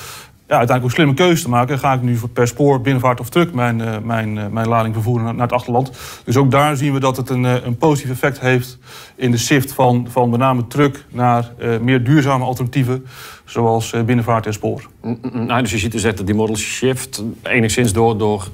ja, 0.47 0.57
uiteindelijk 0.57 0.83
ook 0.83 0.91
slimme 0.91 1.13
keuze 1.13 1.43
te 1.43 1.49
maken. 1.49 1.79
Ga 1.79 1.93
ik 1.93 2.01
nu 2.01 2.19
per 2.33 2.47
spoor, 2.47 2.81
binnenvaart 2.81 3.19
of 3.19 3.29
truck 3.29 3.53
mijn, 3.53 3.79
uh, 3.79 3.97
mijn, 4.03 4.35
uh, 4.35 4.47
mijn 4.47 4.67
lading 4.67 4.93
vervoeren 4.93 5.35
naar, 5.35 5.41
het 5.45 5.51
achterland. 5.51 5.91
Dus 6.23 6.37
ook 6.37 6.51
daar 6.51 6.75
zien 6.75 6.93
we 6.93 6.99
dat 6.99 7.17
het 7.17 7.29
een, 7.29 7.43
uh, 7.43 7.65
een 7.65 7.77
positief 7.77 8.11
effect 8.11 8.39
heeft 8.39 8.77
in 9.15 9.31
de 9.31 9.37
shift 9.37 9.73
van, 9.73 10.07
van 10.09 10.29
met 10.29 10.39
name 10.39 10.67
truck 10.67 11.05
naar 11.09 11.51
meer 11.81 12.03
duurzame 12.03 12.45
alternatieven. 12.45 13.05
Zoals 13.45 13.93
binnenvaart 14.05 14.45
en 14.45 14.53
spoor. 14.53 14.89
Nou, 15.31 15.61
dus 15.61 15.71
je 15.71 15.77
ziet 15.77 15.91
dus 15.91 16.01
dat 16.01 16.25
die 16.25 16.35
model 16.35 16.55
shift 16.55 17.23
enigszins 17.43 17.93
door, 17.93 18.17
door 18.17 18.47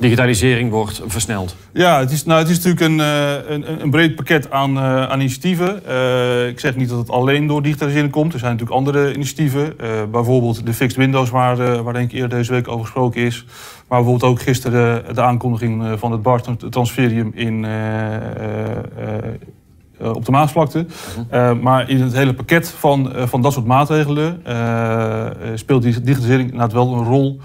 digitalisering 0.00 0.70
wordt 0.70 1.02
versneld? 1.06 1.56
Ja, 1.72 1.98
het 1.98 2.10
is, 2.10 2.24
nou, 2.24 2.40
het 2.40 2.48
is 2.48 2.56
natuurlijk 2.56 2.84
een, 2.84 3.00
eh, 3.00 3.50
een, 3.50 3.82
een 3.82 3.90
breed 3.90 4.14
pakket 4.14 4.50
aan, 4.50 4.76
uh, 4.76 5.02
aan 5.02 5.20
initiatieven. 5.20 5.82
Uh, 5.88 6.48
ik 6.48 6.60
zeg 6.60 6.76
niet 6.76 6.88
dat 6.88 6.98
het 6.98 7.10
alleen 7.10 7.46
door 7.46 7.62
digitalisering 7.62 8.12
komt. 8.12 8.32
Er 8.32 8.38
zijn 8.38 8.52
natuurlijk 8.52 8.78
andere 8.78 9.14
initiatieven. 9.14 9.74
Uh, 9.80 9.88
bijvoorbeeld 10.10 10.66
de 10.66 10.72
fixed 10.72 10.98
windows, 10.98 11.30
waar, 11.30 11.82
waar 11.82 11.92
denk 11.92 12.10
ik 12.10 12.12
eerder 12.12 12.38
deze 12.38 12.52
week 12.52 12.68
over 12.68 12.84
gesproken 12.84 13.20
is. 13.20 13.44
Maar 13.88 13.98
bijvoorbeeld 13.98 14.32
ook 14.32 14.42
gisteren 14.42 15.04
de, 15.06 15.14
de 15.14 15.22
aankondiging 15.22 15.84
van 15.98 16.12
het 16.12 16.22
BART 16.22 16.72
transferium 16.72 17.32
in, 17.34 17.66
op 19.98 20.24
de 20.24 20.30
Maasvlakte. 20.30 20.86
Uh, 21.32 21.52
maar 21.52 21.90
in 21.90 22.00
het 22.00 22.12
hele 22.12 22.34
pakket 22.34 22.68
van, 22.68 23.12
van 23.14 23.42
dat 23.42 23.52
soort 23.52 23.66
maatregelen 23.66 24.42
speelt 25.54 25.82
die 25.82 26.00
digitalisering 26.00 26.50
inderdaad 26.50 26.72
wel 26.72 26.94
een 26.94 27.04
rol 27.04 27.40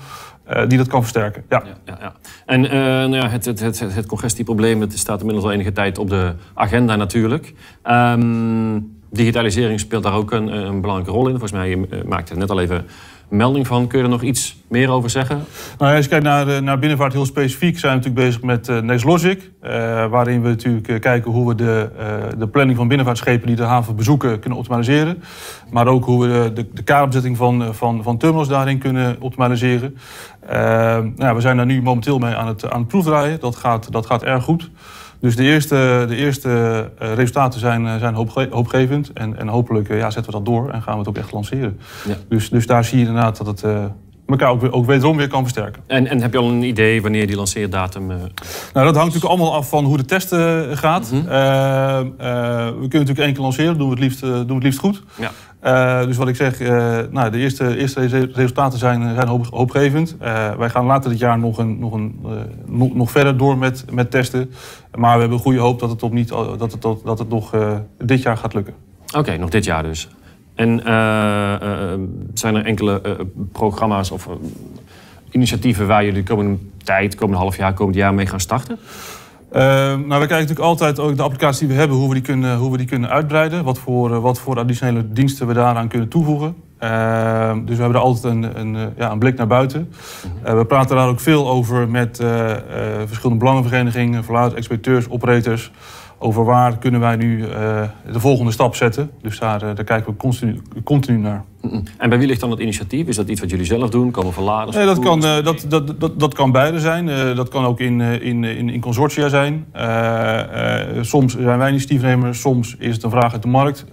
uh, 0.50 0.68
die 0.68 0.78
dat 0.78 0.88
kan 0.88 1.02
versterken. 1.02 1.44
Ja. 1.50 1.64
ja, 1.66 1.78
ja, 1.86 1.98
ja. 2.02 2.14
En 2.46 2.64
uh, 2.64 2.72
nou 2.72 3.16
ja, 3.16 3.30
het, 3.30 3.46
het, 3.46 3.80
het, 3.80 4.06
congestieprobleem 4.06 4.90
staat 4.90 5.20
inmiddels 5.20 5.46
al 5.46 5.54
enige 5.54 5.72
tijd 5.72 5.98
op 5.98 6.10
de 6.10 6.34
agenda 6.54 6.96
natuurlijk. 6.96 7.54
Um, 7.84 8.94
digitalisering 9.10 9.80
speelt 9.80 10.04
daar 10.04 10.14
ook 10.14 10.32
een, 10.32 10.48
een, 10.48 10.82
belangrijke 10.82 11.14
rol 11.14 11.26
in. 11.26 11.32
Volgens 11.32 11.52
mij 11.52 11.70
je 11.70 11.78
uh, 11.78 12.04
maakte 12.04 12.32
het 12.32 12.42
net 12.42 12.50
al 12.50 12.60
even 12.60 12.86
melding 13.30 13.68
van. 13.68 13.88
Kun 13.88 13.98
je 13.98 14.04
er 14.04 14.10
nog 14.10 14.22
iets 14.22 14.58
meer 14.68 14.90
over 14.90 15.10
zeggen? 15.10 15.44
Nou, 15.78 15.96
als 15.96 16.04
je 16.04 16.10
kijkt 16.10 16.26
naar, 16.26 16.64
naar 16.64 16.80
binnenvaart 16.80 17.14
heel 17.14 17.26
specifiek, 17.26 17.80
zijn 17.80 17.92
we 17.92 17.98
natuurlijk 17.98 18.28
bezig 18.28 18.42
met 18.42 18.68
uh, 18.68 18.80
NextLogic. 18.80 19.52
Uh, 19.64 19.70
waarin 20.06 20.42
we 20.42 20.48
natuurlijk 20.48 21.02
kijken 21.02 21.32
hoe 21.32 21.48
we 21.48 21.56
de, 21.56 21.90
de 22.38 22.48
planning 22.48 22.78
van 22.78 22.88
binnenvaartschepen 22.88 23.48
die 23.48 23.56
de 23.56 23.64
haven 23.64 23.96
bezoeken 23.96 24.40
kunnen 24.40 24.60
optimaliseren. 24.60 25.24
Maar 25.72 25.88
ook 25.88 26.06
hoe 26.06 26.28
we 26.28 26.54
de, 26.54 26.68
de, 26.74 27.36
van, 27.36 27.74
van, 27.74 28.04
van 28.04 28.18
terminals 28.18 28.48
daarin 28.48 28.78
kunnen 28.78 29.16
optimaliseren. 29.20 29.98
nou, 31.16 31.36
we 31.36 31.42
zijn 31.42 31.58
daar 31.58 31.66
nu 31.66 31.82
momenteel 31.82 32.18
mee 32.18 32.36
aan 32.36 32.48
het, 32.48 32.70
aan 32.70 32.80
het 32.80 32.88
proefdraaien. 32.88 33.40
Dat 33.40 33.56
gaat, 33.56 33.92
dat 33.92 34.06
gaat 34.06 34.24
erg 34.24 34.44
goed. 34.44 34.70
Dus 35.26 35.36
de 35.36 35.44
eerste, 35.44 36.06
de 36.08 36.16
eerste 36.16 36.50
uh, 37.02 37.14
resultaten 37.14 37.60
zijn, 37.60 37.86
uh, 37.86 37.96
zijn 37.96 38.14
hoopge 38.14 38.48
hoopgevend. 38.52 39.14
En, 39.14 39.38
en 39.38 39.48
hopelijk 39.48 39.90
uh, 39.90 39.98
ja, 39.98 40.10
zetten 40.10 40.32
we 40.32 40.38
dat 40.38 40.46
door 40.46 40.70
en 40.70 40.82
gaan 40.82 40.94
we 40.94 41.00
het 41.00 41.08
ook 41.08 41.18
echt 41.18 41.32
lanceren. 41.32 41.80
Ja. 42.08 42.16
Dus, 42.30 42.50
dus 42.50 42.68
daar 42.68 42.84
zie 42.84 43.00
je 43.00 43.06
inderdaad 43.06 43.38
dat 43.38 43.48
het, 43.48 43.64
elkaar 44.28 44.50
ook, 44.50 44.62
weer, 44.62 44.74
ook 44.74 44.86
wederom 44.86 45.18
weer 45.18 45.28
kan 45.28 45.42
versterken. 45.42 45.84
En, 45.88 46.08
en 46.08 46.22
heb 46.22 46.32
je 46.32 46.38
al 46.38 46.50
een 46.50 46.64
idee 46.64 47.02
wanneer 47.02 47.28
die 47.28 47.36
lanceerdatum... 47.36 48.12
Uh... 48.12 48.18
Nou, 48.74 48.86
dat 48.86 48.96
hangt 48.96 49.14
natuurlijk 49.14 49.26
allemaal 49.26 49.54
af 49.54 49.70
van 49.70 49.86
hoe 49.86 49.98
de 49.98 50.06
test 50.06 50.36
gaat. 50.80 51.12
Mm 51.12 51.24
we 52.66 52.88
kunnen 52.88 53.08
natuurlijk 53.08 53.20
één 53.20 53.34
keer 53.34 53.42
lanceren, 53.44 53.78
doen 53.78 53.90
we 53.90 53.94
het 53.94 54.04
liefst, 54.04 54.22
doen 54.22 54.48
we 54.48 54.54
het 54.54 54.64
liefst 54.64 54.80
goed. 54.80 55.04
Ja. 55.20 55.32
Uh, 55.66 56.06
dus 56.06 56.18
wat 56.18 56.28
ik 56.28 56.36
zeg, 56.36 56.60
uh, 56.60 57.00
nou, 57.10 57.32
de 57.32 57.38
eerste, 57.38 57.78
eerste 57.78 58.30
resultaten 58.34 58.80
zijn, 58.80 59.16
zijn 59.16 59.28
hoop, 59.28 59.46
hoopgevend. 59.46 60.16
Uh, 60.22 60.56
wij 60.56 60.70
gaan 60.70 60.86
later 60.86 61.10
dit 61.10 61.20
jaar 61.20 61.40
nog, 61.40 61.58
een, 61.58 61.80
nog, 61.80 61.94
een, 61.94 62.20
nog, 62.66 62.96
nog, 62.96 63.12
verder 63.12 63.38
door 63.38 63.58
met, 63.58 63.86
met 63.92 64.12
testen. 64.12 64.52
Maar 64.96 65.14
we 65.14 65.22
hebben 65.22 65.40
goede 65.40 65.60
hoop 65.60 65.80
dat 65.80 65.90
het, 65.90 66.04
op 66.04 66.14
niet, 66.14 66.28
dat 66.30 66.72
het, 66.72 66.82
dat 67.04 67.20
het 67.20 67.30
nog 67.30 67.54
dit 67.98 68.22
jaar 68.22 68.38
gaat 68.38 68.54
lukken. 68.54 68.74
Oké, 69.18 69.38
nog 69.38 69.50
dit 69.50 69.66
jaar 69.66 69.84
dus. 69.84 70.10
En 70.56 70.82
zijn 72.34 72.56
er 72.56 72.66
enkele 72.66 73.02
programma's 73.52 74.12
of 74.12 74.30
initiatieven 75.32 75.88
waar 75.88 76.06
jullie 76.06 76.24
de 76.24 76.34
komende 76.34 76.58
tijd, 76.84 77.16
komende 77.16 77.42
half 77.42 77.58
jaar, 77.58 77.74
komend 77.74 77.96
jaar 77.96 78.14
mee 78.14 78.26
gaan 78.26 78.40
starten? 78.40 78.80
Uh, 79.54 79.62
nou, 79.62 79.98
we 79.98 80.08
kijken 80.08 80.30
natuurlijk 80.30 80.60
altijd 80.60 81.00
ook 81.00 81.16
de 81.16 81.24
applicaties 81.24 81.60
die 81.60 81.68
we 81.68 81.74
hebben, 81.74 81.98
hoe 81.98 82.08
we 82.08 82.14
die 82.14 82.24
kunnen, 82.24 82.58
hoe 82.58 82.72
we 82.72 82.78
die 82.78 82.88
kunnen 82.88 83.10
uitbreiden. 83.10 83.64
Wat 83.64 83.80
voor, 83.80 84.12
uh, 84.12 84.18
wat 84.18 84.40
voor 84.40 84.60
additionele 84.60 85.12
diensten 85.12 85.48
we 85.48 85.54
daaraan 85.54 85.88
kunnen 85.88 86.08
toevoegen. 86.08 86.56
Uh, 86.80 87.54
dus 87.66 87.76
we 87.76 87.82
hebben 87.82 88.00
er 88.00 88.06
altijd 88.06 88.34
een, 88.34 88.60
een, 88.60 88.76
eh, 88.76 88.82
ja, 88.98 89.12
een 89.12 89.20
blik 89.20 89.38
naar 89.38 89.48
buiten. 89.48 89.90
Mhm. 90.44 90.58
we 90.58 90.66
praten 90.66 90.96
daar 90.96 91.08
ook 91.08 91.20
veel 91.20 91.50
over 91.50 91.90
met 91.90 92.24
verschillende 93.06 93.40
belangenverenigingen, 93.40 94.24
verluid, 94.24 94.54
expediteurs, 94.54 95.10
operators 95.10 95.72
over 96.18 96.44
waar 96.44 96.78
kunnen 96.78 97.00
wij 97.00 97.16
nu 97.16 97.40
de 98.12 98.20
volgende 98.20 98.52
stap 98.52 98.76
zetten. 98.76 99.12
Dus 99.22 99.40
daar, 99.40 99.60
daar 99.60 99.84
kijken 99.84 100.12
we 100.12 100.18
continu, 100.18 100.62
continu 100.84 101.18
naar. 101.18 101.44
En 101.98 102.10
bij 102.10 102.18
wie 102.18 102.28
ligt 102.28 102.40
dan 102.40 102.52
het 102.52 102.60
initiatief? 102.60 103.08
Is 103.08 103.16
dat 103.16 103.28
iets 103.28 103.40
wat 103.40 103.50
jullie 103.50 103.66
zelf 103.66 103.90
doen? 103.90 104.12
Komen 104.12 104.34
verladers? 104.34 104.76
Nee, 104.76 104.86
dat, 104.86 105.00
kan, 105.00 105.24
uh, 105.24 105.44
dat, 105.44 105.66
dat, 105.68 106.00
dat, 106.00 106.20
dat 106.20 106.34
kan 106.34 106.52
beide 106.52 106.80
zijn. 106.80 107.36
dat 107.36 107.50
kan 107.50 107.66
ook 107.66 107.80
in, 107.80 108.02
in, 108.02 108.44
in, 108.44 108.70
in 108.70 108.82
consortia 108.82 109.30
zijn. 109.30 109.66
soms 111.02 111.38
zijn 111.38 111.58
wij 111.58 111.70
initiatiefnemers, 111.70 112.40
soms 112.40 112.76
is 112.80 112.94
het 112.94 113.04
een 113.04 113.10
vraag 113.10 113.34
uit 113.34 113.42
de 113.42 113.48
markt. 113.48 113.86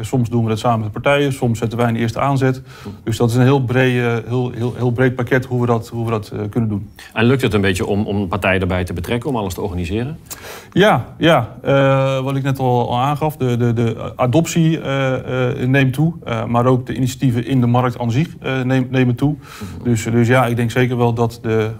soms 0.00 0.28
doen 0.28 0.42
we 0.42 0.48
dat 0.48 0.58
samen 0.58 0.80
met 0.80 0.92
partijen, 0.92 1.32
soms 1.32 1.58
zetten 1.58 1.78
wij 1.78 1.88
een 1.88 1.96
eerste 1.96 2.20
aanzet. 2.20 2.62
Dus 3.04 3.16
dat 3.16 3.30
is 3.30 3.36
een 3.36 3.42
heel 3.42 3.64
breed, 3.64 3.92
heel, 4.28 4.50
heel, 4.50 4.74
heel 4.76 4.90
breed 4.90 5.14
pakket 5.14 5.44
hoe 5.44 5.60
we 5.60 5.66
dat, 5.66 5.88
hoe 5.88 6.04
we 6.04 6.10
dat 6.10 6.32
kunnen 6.50 6.70
doen. 6.70 6.90
En 7.12 7.24
lukt 7.24 7.42
het 7.42 7.54
een 7.54 7.60
beetje 7.60 7.86
om, 7.86 8.06
om 8.06 8.28
partijen 8.28 8.60
erbij 8.60 8.84
te 8.84 8.92
betrekken, 8.92 9.30
om 9.30 9.36
alles 9.36 9.54
te 9.54 9.60
organiseren? 9.60 10.18
Ja, 10.72 11.14
ja. 11.18 11.56
Wat 12.22 12.36
ik 12.36 12.42
net 12.42 12.58
al, 12.58 12.98
aangaf, 12.98 13.36
de, 13.36 13.56
de, 13.56 13.72
de 13.72 14.12
adoptie 14.16 14.80
neemt 15.66 15.92
toe. 15.92 16.14
maar 16.48 16.66
ook 16.66 16.86
de 16.86 16.94
initiatieven 17.22 17.50
in 17.50 17.60
de 17.60 17.66
markt 17.66 17.98
aan 17.98 18.10
zich 18.10 18.28
neem, 18.64 18.86
nemen 18.90 19.14
toe. 19.14 19.34
Dus, 19.82 20.04
dus 20.04 20.28
ja, 20.28 20.46
ik 20.46 20.56
denk 20.56 20.70
zeker 20.70 20.96
wel 20.96 21.14
dat 21.14 21.38
de, 21.42 21.70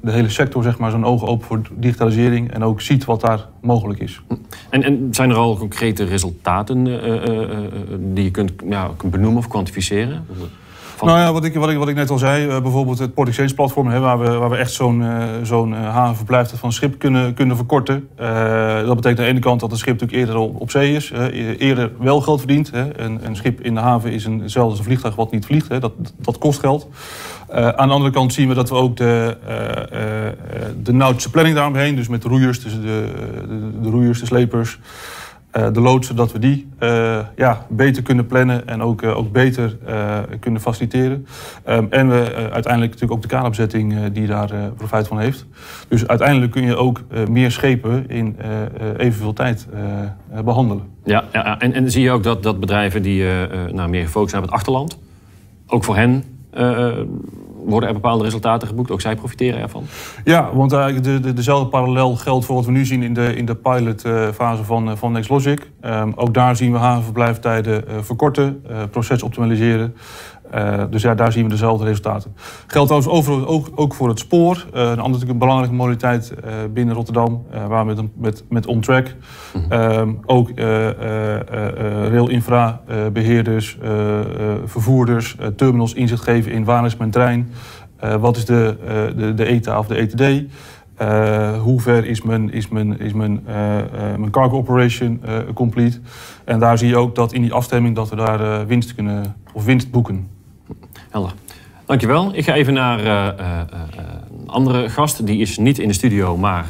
de 0.00 0.12
hele 0.12 0.28
sector 0.28 0.62
zeg 0.62 0.78
maar, 0.78 0.90
zijn 0.90 1.04
ogen 1.04 1.28
open 1.28 1.46
voor 1.46 1.60
digitalisering 1.76 2.52
en 2.52 2.64
ook 2.64 2.80
ziet 2.80 3.04
wat 3.04 3.20
daar 3.20 3.46
mogelijk 3.60 4.00
is. 4.00 4.20
En, 4.70 4.82
en 4.82 5.08
zijn 5.10 5.30
er 5.30 5.36
al 5.36 5.56
concrete 5.56 6.04
resultaten 6.04 6.84
die 8.14 8.24
je 8.24 8.30
kunt, 8.30 8.52
ja, 8.68 8.90
kunt 8.96 9.12
benoemen 9.12 9.38
of 9.38 9.48
kwantificeren? 9.48 10.24
Nou 11.06 11.18
ja, 11.18 11.32
wat 11.32 11.44
ik, 11.44 11.54
wat 11.54 11.88
ik, 11.88 11.94
net 11.94 12.10
al 12.10 12.18
zei, 12.18 12.46
uh, 12.46 12.60
bijvoorbeeld 12.60 12.98
het 12.98 13.14
Port 13.14 13.28
Exchange 13.28 13.54
platform, 13.54 14.00
waar, 14.00 14.18
we, 14.18 14.30
waar 14.30 14.50
we 14.50 14.56
echt 14.56 14.72
zo'n 14.72 15.00
uh, 15.00 15.24
zo'n 15.42 15.72
uh, 15.72 15.94
havenverblijf 15.94 16.52
van 16.54 16.72
schip 16.72 16.98
kunnen, 16.98 17.34
kunnen 17.34 17.56
verkorten. 17.56 18.08
dat 18.86 18.96
betekent 18.96 19.06
aan 19.06 19.24
de 19.24 19.30
ene 19.30 19.38
kant 19.38 19.60
dat 19.60 19.70
het 19.70 19.78
schip 19.78 20.00
natuurlijk 20.00 20.20
eerder 20.20 20.36
op, 20.36 20.60
op 20.60 20.70
zee 20.70 20.94
is, 20.94 21.10
e-, 21.10 21.54
eerder 21.56 21.90
wel 21.98 22.20
geld 22.20 22.38
verdient. 22.38 22.70
Hè. 22.70 23.00
Een, 23.00 23.20
een, 23.26 23.36
schip 23.36 23.60
in 23.60 23.74
de 23.74 23.80
haven 23.80 24.12
is 24.12 24.24
een, 24.24 24.40
hetzelfde 24.40 24.70
als 24.70 24.78
een 24.78 24.84
vliegtuig 24.84 25.14
wat 25.14 25.32
niet 25.32 25.46
vliegt, 25.46 25.68
hè. 25.68 25.78
Dat, 25.78 25.92
dat 26.16 26.38
kost 26.38 26.60
geld. 26.60 26.88
aan 27.52 27.88
de 27.88 27.94
andere 27.94 28.10
kant 28.10 28.32
zien 28.32 28.48
we 28.48 28.54
dat 28.54 28.68
we 28.68 28.74
ook 28.74 28.96
de, 28.96 29.36
de 30.76 31.28
planning 31.30 31.56
daaromheen, 31.56 31.96
dus 31.96 32.08
met 32.08 32.22
de 32.22 32.28
roeiers, 32.28 32.62
de, 32.62 32.80
de, 32.80 33.12
de 33.82 33.90
roeiers, 33.90 34.20
de 34.20 34.26
slepers. 34.26 34.78
Uh, 35.56 35.66
de 35.72 35.80
loodsen, 35.80 36.16
dat 36.16 36.32
we 36.32 36.38
die 36.38 36.68
uh, 36.80 37.18
ja, 37.36 37.66
beter 37.68 38.02
kunnen 38.02 38.26
plannen 38.26 38.68
en 38.68 38.82
ook, 38.82 39.02
uh, 39.02 39.16
ook 39.16 39.32
beter 39.32 39.76
kunnen 40.40 40.60
faciliteren. 40.60 41.26
Um, 41.68 41.86
en 41.90 42.08
we 42.08 42.32
uiteindelijk 42.34 42.92
natuurlijk 42.92 43.12
ook 43.12 43.22
de 43.22 43.28
kaderopzetting 43.28 44.12
die 44.12 44.26
daar 44.26 44.50
profijt 44.76 45.08
van 45.08 45.18
heeft. 45.18 45.46
Dus 45.88 46.06
uiteindelijk 46.06 46.52
kun 46.52 46.62
je 46.62 46.76
ook 46.76 47.00
meer 47.28 47.50
schepen 47.50 48.08
in 48.08 48.36
evenveel 48.96 49.32
tijd 49.32 49.66
behandelen. 50.44 50.84
Ja, 51.04 51.24
ja, 51.32 51.58
en, 51.58 51.72
en 51.72 51.90
zie 51.90 52.02
je 52.02 52.10
ook 52.10 52.22
dat, 52.22 52.42
dat 52.42 52.60
bedrijven 52.60 53.02
die 53.02 53.24
nou, 53.72 53.90
meer 53.90 54.04
gefocust 54.04 54.30
zijn 54.30 54.42
op 54.42 54.48
het 54.48 54.58
achterland, 54.58 54.98
ook 55.66 55.84
voor 55.84 55.96
hen 55.96 56.24
worden 57.64 57.88
er 57.88 57.94
bepaalde 57.94 58.24
resultaten 58.24 58.68
geboekt? 58.68 58.90
Ook 58.90 59.00
zij 59.00 59.16
profiteren 59.16 59.60
ervan? 59.60 59.84
Ja, 60.24 60.50
want 60.54 60.72
eigenlijk 60.72 61.04
de, 61.04 61.20
de, 61.20 61.32
dezelfde 61.32 61.68
parallel 61.68 62.16
geldt 62.16 62.44
voor 62.44 62.54
wat 62.54 62.64
we 62.64 62.72
nu 62.72 62.84
zien 62.84 63.02
in 63.02 63.14
de, 63.14 63.36
in 63.36 63.46
de 63.46 63.54
pilotfase 63.54 64.64
van, 64.64 64.90
eh, 64.90 64.96
van 64.96 65.12
NextLogic. 65.12 65.70
Um, 65.84 66.12
ook 66.16 66.34
daar 66.34 66.56
zien 66.56 66.72
we 66.72 66.78
havenverblijfstijden 66.78 67.84
uh, 67.88 67.94
verkorten, 68.00 68.62
proces 68.90 69.22
optimaliseren. 69.22 69.94
Uh, 70.54 70.82
dus 70.90 71.02
ja, 71.02 71.14
daar 71.14 71.32
zien 71.32 71.44
we 71.44 71.50
dezelfde 71.50 71.84
resultaten. 71.84 72.34
Geldt 72.66 72.88
trouwens 72.88 73.06
over, 73.06 73.46
ook, 73.46 73.70
ook 73.74 73.94
voor 73.94 74.08
het 74.08 74.18
spoor. 74.18 74.54
Uh, 74.54 74.80
een 74.80 74.86
andere 74.86 75.02
natuurlijk 75.02 75.30
een 75.30 75.38
belangrijke 75.38 75.74
modaliteit 75.74 76.32
uh, 76.44 76.52
binnen 76.72 76.94
Rotterdam, 76.94 77.44
waar 77.68 77.86
we 77.86 77.94
met, 77.94 78.08
met, 78.16 78.44
met 78.48 78.66
OnTrack 78.66 79.14
mm 79.54 79.64
-hmm. 79.68 80.18
ook 80.26 80.50
rail-infra 82.10 82.80
beheerders, 83.12 83.78
vervoerders, 84.64 85.36
terminals 85.56 85.94
inzicht 85.94 86.22
geven 86.22 86.52
in 86.52 86.64
waar 86.64 86.84
is 86.84 86.96
mijn 86.96 87.10
trein, 87.10 87.52
wat 88.20 88.36
is 88.36 88.44
de, 88.44 88.76
de, 89.16 89.34
de 89.34 89.44
ETA 89.44 89.78
of 89.78 89.86
de 89.86 89.94
ETD. 89.94 90.52
Uh, 91.02 91.60
hoe 91.60 91.80
ver 91.80 92.06
is 92.06 92.22
mijn, 92.22 92.52
is 92.52 92.68
mijn, 92.68 92.98
is 92.98 93.12
mijn, 93.12 93.44
uh, 93.48 93.54
uh, 93.54 93.82
mijn 93.94 94.30
cargo 94.30 94.56
operation 94.56 95.20
complete? 95.54 96.00
En 96.44 96.58
daar 96.58 96.78
zie 96.78 96.88
je 96.88 96.96
ook 96.96 97.14
dat 97.14 97.32
in 97.32 97.42
die 97.42 97.52
afstemming 97.52 97.94
dat 97.96 98.08
we 98.08 98.16
daar 98.16 98.66
winst 98.66 98.94
kunnen 98.94 99.36
of 99.52 99.64
winst 99.64 99.90
boeken. 99.90 100.39
Helder. 101.10 101.32
Dankjewel. 101.86 102.34
Ik 102.34 102.44
ga 102.44 102.54
even 102.54 102.74
naar 102.74 102.98
een 102.98 104.48
andere 104.48 104.88
gast. 104.88 105.26
Die 105.26 105.40
is 105.40 105.58
niet 105.58 105.78
in 105.78 105.88
de 105.88 105.94
studio, 105.94 106.36
maar 106.36 106.66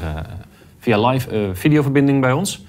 via 0.79 1.09
live 1.09 1.51
videoverbinding 1.53 2.21
bij 2.21 2.33
ons. 2.33 2.65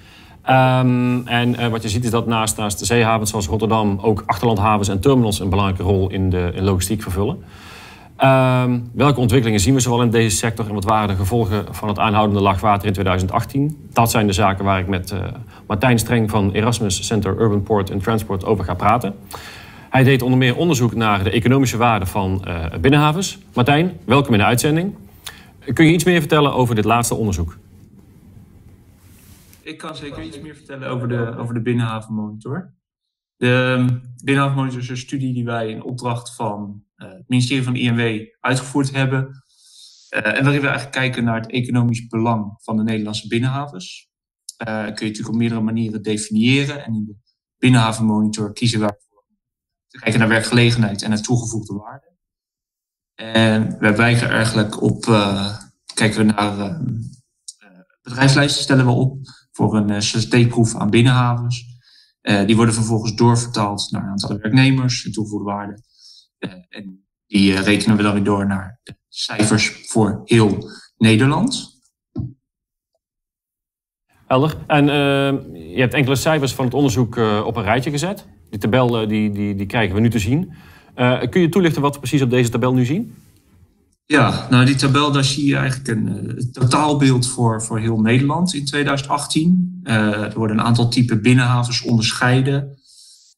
Um, 0.50 1.26
en 1.26 1.70
wat 1.70 1.82
je 1.82 1.88
ziet 1.88 2.04
is 2.04 2.10
dat 2.10 2.26
naast, 2.26 2.56
naast 2.56 2.78
de 2.78 2.84
zeehavens 2.84 3.30
zoals 3.30 3.46
Rotterdam 3.46 3.98
ook 4.02 4.22
achterlandhavens 4.26 4.88
en 4.88 5.00
terminals 5.00 5.40
een 5.40 5.48
belangrijke 5.48 5.82
rol 5.82 6.10
in 6.10 6.30
de 6.30 6.50
in 6.54 6.64
logistiek 6.64 7.02
vervullen. 7.02 7.44
Um, 8.24 8.90
welke 8.94 9.20
ontwikkelingen 9.20 9.60
zien 9.60 9.74
we 9.74 9.80
zoal 9.80 10.02
in 10.02 10.10
deze 10.10 10.36
sector 10.36 10.68
en 10.68 10.74
wat 10.74 10.84
waren 10.84 11.08
de 11.08 11.14
gevolgen 11.14 11.64
van 11.70 11.88
het 11.88 11.98
aanhoudende 11.98 12.42
laagwater 12.42 12.86
in 12.86 12.92
2018? 12.92 13.88
Dat 13.92 14.10
zijn 14.10 14.26
de 14.26 14.32
zaken 14.32 14.64
waar 14.64 14.78
ik 14.78 14.86
met 14.86 15.14
Martijn 15.66 15.98
Streng 15.98 16.30
van 16.30 16.52
Erasmus 16.52 17.06
Center 17.06 17.40
Urban 17.40 17.62
Port 17.62 17.90
and 17.90 18.02
Transport 18.02 18.44
over 18.44 18.64
ga 18.64 18.74
praten. 18.74 19.14
Hij 19.92 20.04
deed 20.04 20.22
onder 20.22 20.38
meer 20.38 20.56
onderzoek 20.56 20.94
naar 20.94 21.24
de 21.24 21.30
economische 21.30 21.76
waarde 21.76 22.06
van 22.06 22.44
uh, 22.46 22.76
binnenhavens. 22.80 23.38
Martijn, 23.54 23.98
welkom 24.04 24.32
in 24.32 24.38
de 24.38 24.44
uitzending. 24.44 24.94
Kun 25.72 25.86
je 25.86 25.92
iets 25.92 26.04
meer 26.04 26.20
vertellen 26.20 26.54
over 26.54 26.74
dit 26.74 26.84
laatste 26.84 27.14
onderzoek? 27.14 27.58
Ik 29.62 29.78
kan 29.78 29.96
zeker 29.96 30.22
iets 30.22 30.40
meer 30.40 30.54
vertellen 30.54 30.88
over 30.88 31.08
de, 31.08 31.36
over 31.36 31.54
de 31.54 31.60
Binnenhavenmonitor. 31.60 32.74
De 33.36 33.76
ehm, 33.78 33.98
Binnenhavenmonitor 34.24 34.80
is 34.80 34.88
een 34.88 34.96
studie 34.96 35.32
die 35.32 35.44
wij 35.44 35.68
in 35.68 35.82
opdracht 35.82 36.34
van 36.34 36.84
uh, 36.96 37.08
het 37.08 37.28
ministerie 37.28 37.64
van 37.64 37.76
INW 37.76 38.26
uitgevoerd 38.40 38.92
hebben. 38.92 39.20
Uh, 39.22 40.26
en 40.26 40.42
waarin 40.42 40.60
we 40.60 40.66
eigenlijk 40.66 40.96
kijken 40.96 41.24
naar 41.24 41.40
het 41.40 41.50
economisch 41.50 42.06
belang 42.06 42.54
van 42.62 42.76
de 42.76 42.82
Nederlandse 42.82 43.28
binnenhavens. 43.28 44.10
Uh, 44.68 44.74
kun 44.74 44.84
je 44.84 44.88
natuurlijk 44.88 45.28
op 45.28 45.34
meerdere 45.34 45.60
manieren 45.60 46.02
definiëren. 46.02 46.84
En 46.84 46.94
in 46.94 47.04
de 47.04 47.14
Binnenhavenmonitor 47.58 48.52
kiezen 48.52 48.80
we 48.80 49.01
te 49.92 49.98
kijken 49.98 50.20
naar 50.20 50.28
werkgelegenheid 50.28 51.02
en 51.02 51.10
naar 51.10 51.20
toegevoegde 51.20 51.74
waarde. 51.74 52.10
En 53.14 53.78
wij 53.78 53.96
wijken 53.96 54.30
eigenlijk 54.30 54.82
op, 54.82 55.02
kijken 55.94 56.26
we 56.26 56.32
naar 56.32 56.80
bedrijfslijsten 58.02 58.62
stellen 58.62 58.86
we 58.86 58.92
op 58.92 59.18
voor 59.52 59.76
een 59.76 60.02
steekproef 60.02 60.76
aan 60.76 60.90
binnenhavens. 60.90 61.64
Die 62.46 62.56
worden 62.56 62.74
vervolgens 62.74 63.14
doorvertaald 63.14 63.90
naar 63.90 64.02
een 64.02 64.08
aantal 64.08 64.38
werknemers 64.38 65.04
en 65.04 65.12
toegevoegde 65.12 65.50
waarde. 65.50 65.82
En 66.68 67.06
die 67.26 67.60
rekenen 67.60 67.96
we 67.96 68.02
dan 68.02 68.14
weer 68.14 68.24
door 68.24 68.46
naar 68.46 68.80
de 68.82 68.96
cijfers 69.08 69.88
voor 69.88 70.20
heel 70.24 70.70
Nederland. 70.96 71.80
Helder. 74.26 74.64
En 74.66 74.86
je 75.54 75.80
hebt 75.80 75.94
enkele 75.94 76.16
cijfers 76.16 76.54
van 76.54 76.64
het 76.64 76.74
onderzoek 76.74 77.16
op 77.16 77.56
een 77.56 77.62
rijtje 77.62 77.90
gezet. 77.90 78.26
Die 78.52 78.60
tabel 78.60 79.08
die, 79.08 79.30
die, 79.30 79.54
die 79.54 79.66
krijgen 79.66 79.94
we 79.94 80.00
nu 80.00 80.10
te 80.10 80.18
zien. 80.18 80.52
kun 81.30 81.40
je 81.40 81.48
toelichten 81.48 81.82
wat 81.82 81.92
we 81.92 81.98
precies 81.98 82.22
op 82.22 82.30
deze 82.30 82.50
tabel 82.50 82.74
nu 82.74 82.84
zien? 82.84 83.14
Ja, 84.06 84.46
nou 84.50 84.64
die 84.64 84.74
tabel, 84.74 85.12
daar 85.12 85.24
zie 85.24 85.46
je 85.46 85.56
eigenlijk 85.56 85.88
een 85.88 86.06
uh, 86.06 86.50
totaalbeeld 86.52 87.28
voor, 87.28 87.62
voor 87.62 87.78
heel 87.78 88.00
Nederland 88.00 88.54
in 88.54 88.64
2018. 88.64 89.80
Uh, 89.84 89.94
er 89.94 90.34
worden 90.34 90.58
een 90.58 90.64
aantal 90.64 90.88
typen 90.88 91.22
binnenhavens 91.22 91.82
onderscheiden. 91.82 92.78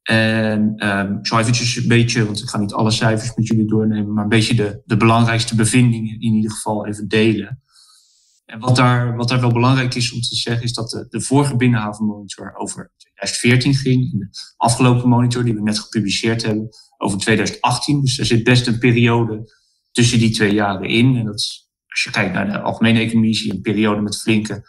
En 0.02 0.88
um, 0.88 1.18
ik 1.18 1.26
zal 1.26 1.38
eventjes 1.38 1.76
een 1.76 1.88
beetje, 1.88 2.26
want 2.26 2.40
ik 2.40 2.48
ga 2.48 2.58
niet 2.58 2.72
alle 2.72 2.90
cijfers 2.90 3.34
met 3.34 3.46
jullie 3.46 3.66
doornemen, 3.66 4.12
maar 4.12 4.22
een 4.22 4.28
beetje 4.28 4.54
de, 4.54 4.82
de 4.84 4.96
belangrijkste 4.96 5.54
bevindingen 5.54 6.20
in 6.20 6.32
ieder 6.32 6.50
geval 6.50 6.86
even 6.86 7.08
delen. 7.08 7.62
En 8.44 8.60
wat 8.60 8.76
daar, 8.76 9.16
wat 9.16 9.28
daar 9.28 9.40
wel 9.40 9.52
belangrijk 9.52 9.94
is 9.94 10.12
om 10.12 10.20
te 10.20 10.36
zeggen, 10.36 10.64
is 10.64 10.72
dat 10.72 10.90
de, 10.90 11.06
de 11.08 11.20
vorige 11.20 11.56
binnenhavenmonitor 11.56 12.54
over 12.56 12.90
2014 13.33 13.75
ging. 13.75 14.11
De 14.11 14.29
afgelopen 14.57 15.09
monitor, 15.09 15.45
die 15.45 15.55
we 15.55 15.62
net 15.62 15.79
gepubliceerd 15.79 16.43
hebben, 16.43 16.68
over 16.97 17.18
2018. 17.18 18.01
Dus 18.01 18.18
er 18.18 18.27
zit 18.27 18.45
best 18.45 18.66
een 18.66 18.79
periode 18.79 19.53
tussen 19.93 20.18
die 20.18 20.31
twee 20.31 20.53
jaren 20.53 20.89
in. 20.89 21.16
En 21.16 21.25
dat 21.25 21.39
is, 21.39 21.70
als 21.87 22.03
je 22.03 22.11
kijkt 22.11 22.33
naar 22.33 22.47
de 22.47 22.61
algemene 22.61 22.99
economie, 22.99 23.35
zie 23.35 23.47
je 23.47 23.53
een 23.53 23.61
periode 23.61 24.01
met 24.01 24.20
flinke 24.20 24.62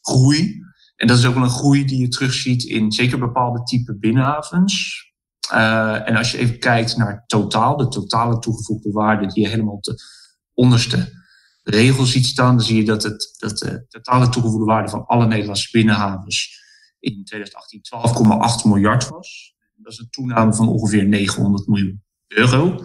groei. 0.00 0.60
En 0.96 1.06
dat 1.06 1.18
is 1.18 1.26
ook 1.26 1.34
wel 1.34 1.42
een 1.42 1.50
groei 1.50 1.84
die 1.84 2.00
je 2.00 2.08
terugziet 2.08 2.64
in 2.64 2.92
zeker 2.92 3.18
bepaalde 3.18 3.62
type 3.62 3.98
binnenhavens. 3.98 5.06
Uh, 5.52 6.08
en 6.08 6.16
als 6.16 6.30
je 6.30 6.38
even 6.38 6.58
kijkt 6.58 6.96
naar 6.96 7.24
totaal, 7.26 7.76
de 7.76 7.88
totale 7.88 8.38
toegevoegde 8.38 8.90
waarde 8.90 9.26
die 9.26 9.42
je 9.42 9.48
helemaal 9.48 9.74
op 9.74 9.82
de 9.82 10.02
onderste 10.54 11.26
regel 11.62 12.04
ziet 12.04 12.26
staan, 12.26 12.56
dan 12.56 12.64
zie 12.64 12.76
je 12.76 12.84
dat, 12.84 13.02
het, 13.02 13.34
dat 13.38 13.58
de 13.58 13.86
totale 13.88 14.28
toegevoegde 14.28 14.64
waarde 14.64 14.88
van 14.88 15.06
alle 15.06 15.26
Nederlandse 15.26 15.68
binnenhavens 15.70 16.66
in 17.00 17.24
2018 17.24 17.80
12,8 18.62 18.68
miljard 18.68 19.08
was. 19.08 19.56
Dat 19.74 19.92
is 19.92 19.98
een 19.98 20.10
toename 20.10 20.54
van 20.54 20.68
ongeveer 20.68 21.04
900 21.04 21.66
miljoen 21.66 22.02
euro. 22.26 22.84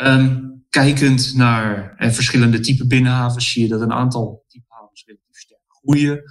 Um, 0.00 0.64
kijkend 0.70 1.34
naar 1.34 1.94
eh, 1.96 2.10
verschillende 2.10 2.60
type 2.60 2.86
binnenhavens 2.86 3.52
zie 3.52 3.62
je 3.62 3.68
dat 3.68 3.80
een 3.80 3.92
aantal 3.92 4.44
type 4.48 4.66
havens 4.68 5.04
relatief 5.06 5.38
sterk 5.38 5.60
groeien 5.68 6.22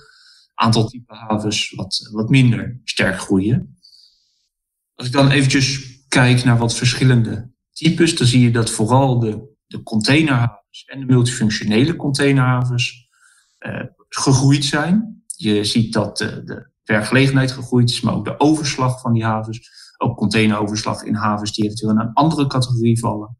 aantal 0.55 0.87
type 0.87 1.13
havens 1.13 1.73
wat, 1.75 2.09
wat 2.11 2.29
minder 2.29 2.79
sterk 2.83 3.19
groeien. 3.19 3.77
Als 4.95 5.07
ik 5.07 5.13
dan 5.13 5.31
eventjes 5.31 5.97
kijk 6.07 6.43
naar 6.43 6.57
wat 6.57 6.75
verschillende 6.75 7.51
types, 7.71 8.15
dan 8.15 8.27
zie 8.27 8.41
je 8.41 8.51
dat 8.51 8.69
vooral 8.69 9.19
de, 9.19 9.55
de 9.67 9.83
containerhavens 9.83 10.83
en 10.85 10.99
de 10.99 11.05
multifunctionele 11.05 11.95
containerhavens 11.95 13.09
uh, 13.59 13.83
gegroeid 14.09 14.65
zijn. 14.65 15.14
Je 15.35 15.63
ziet 15.63 15.93
dat 15.93 16.17
de, 16.17 16.73
werkgelegenheid 16.83 17.51
gegroeid 17.51 17.89
is, 17.89 18.01
maar 18.01 18.13
ook 18.13 18.25
de 18.25 18.39
overslag 18.39 19.01
van 19.01 19.13
die 19.13 19.23
havens. 19.23 19.69
Ook 19.97 20.17
containeroverslag 20.17 21.03
in 21.03 21.15
havens 21.15 21.53
die 21.53 21.63
eventueel 21.65 21.91
in 21.91 21.99
een 21.99 22.13
andere 22.13 22.47
categorie 22.47 22.99
vallen. 22.99 23.37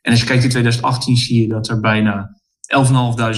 En 0.00 0.10
als 0.10 0.20
je 0.20 0.26
kijkt 0.26 0.42
in 0.42 0.50
2018 0.50 1.16
zie 1.16 1.40
je 1.40 1.48
dat 1.48 1.68
er 1.68 1.80
bijna 1.80 2.40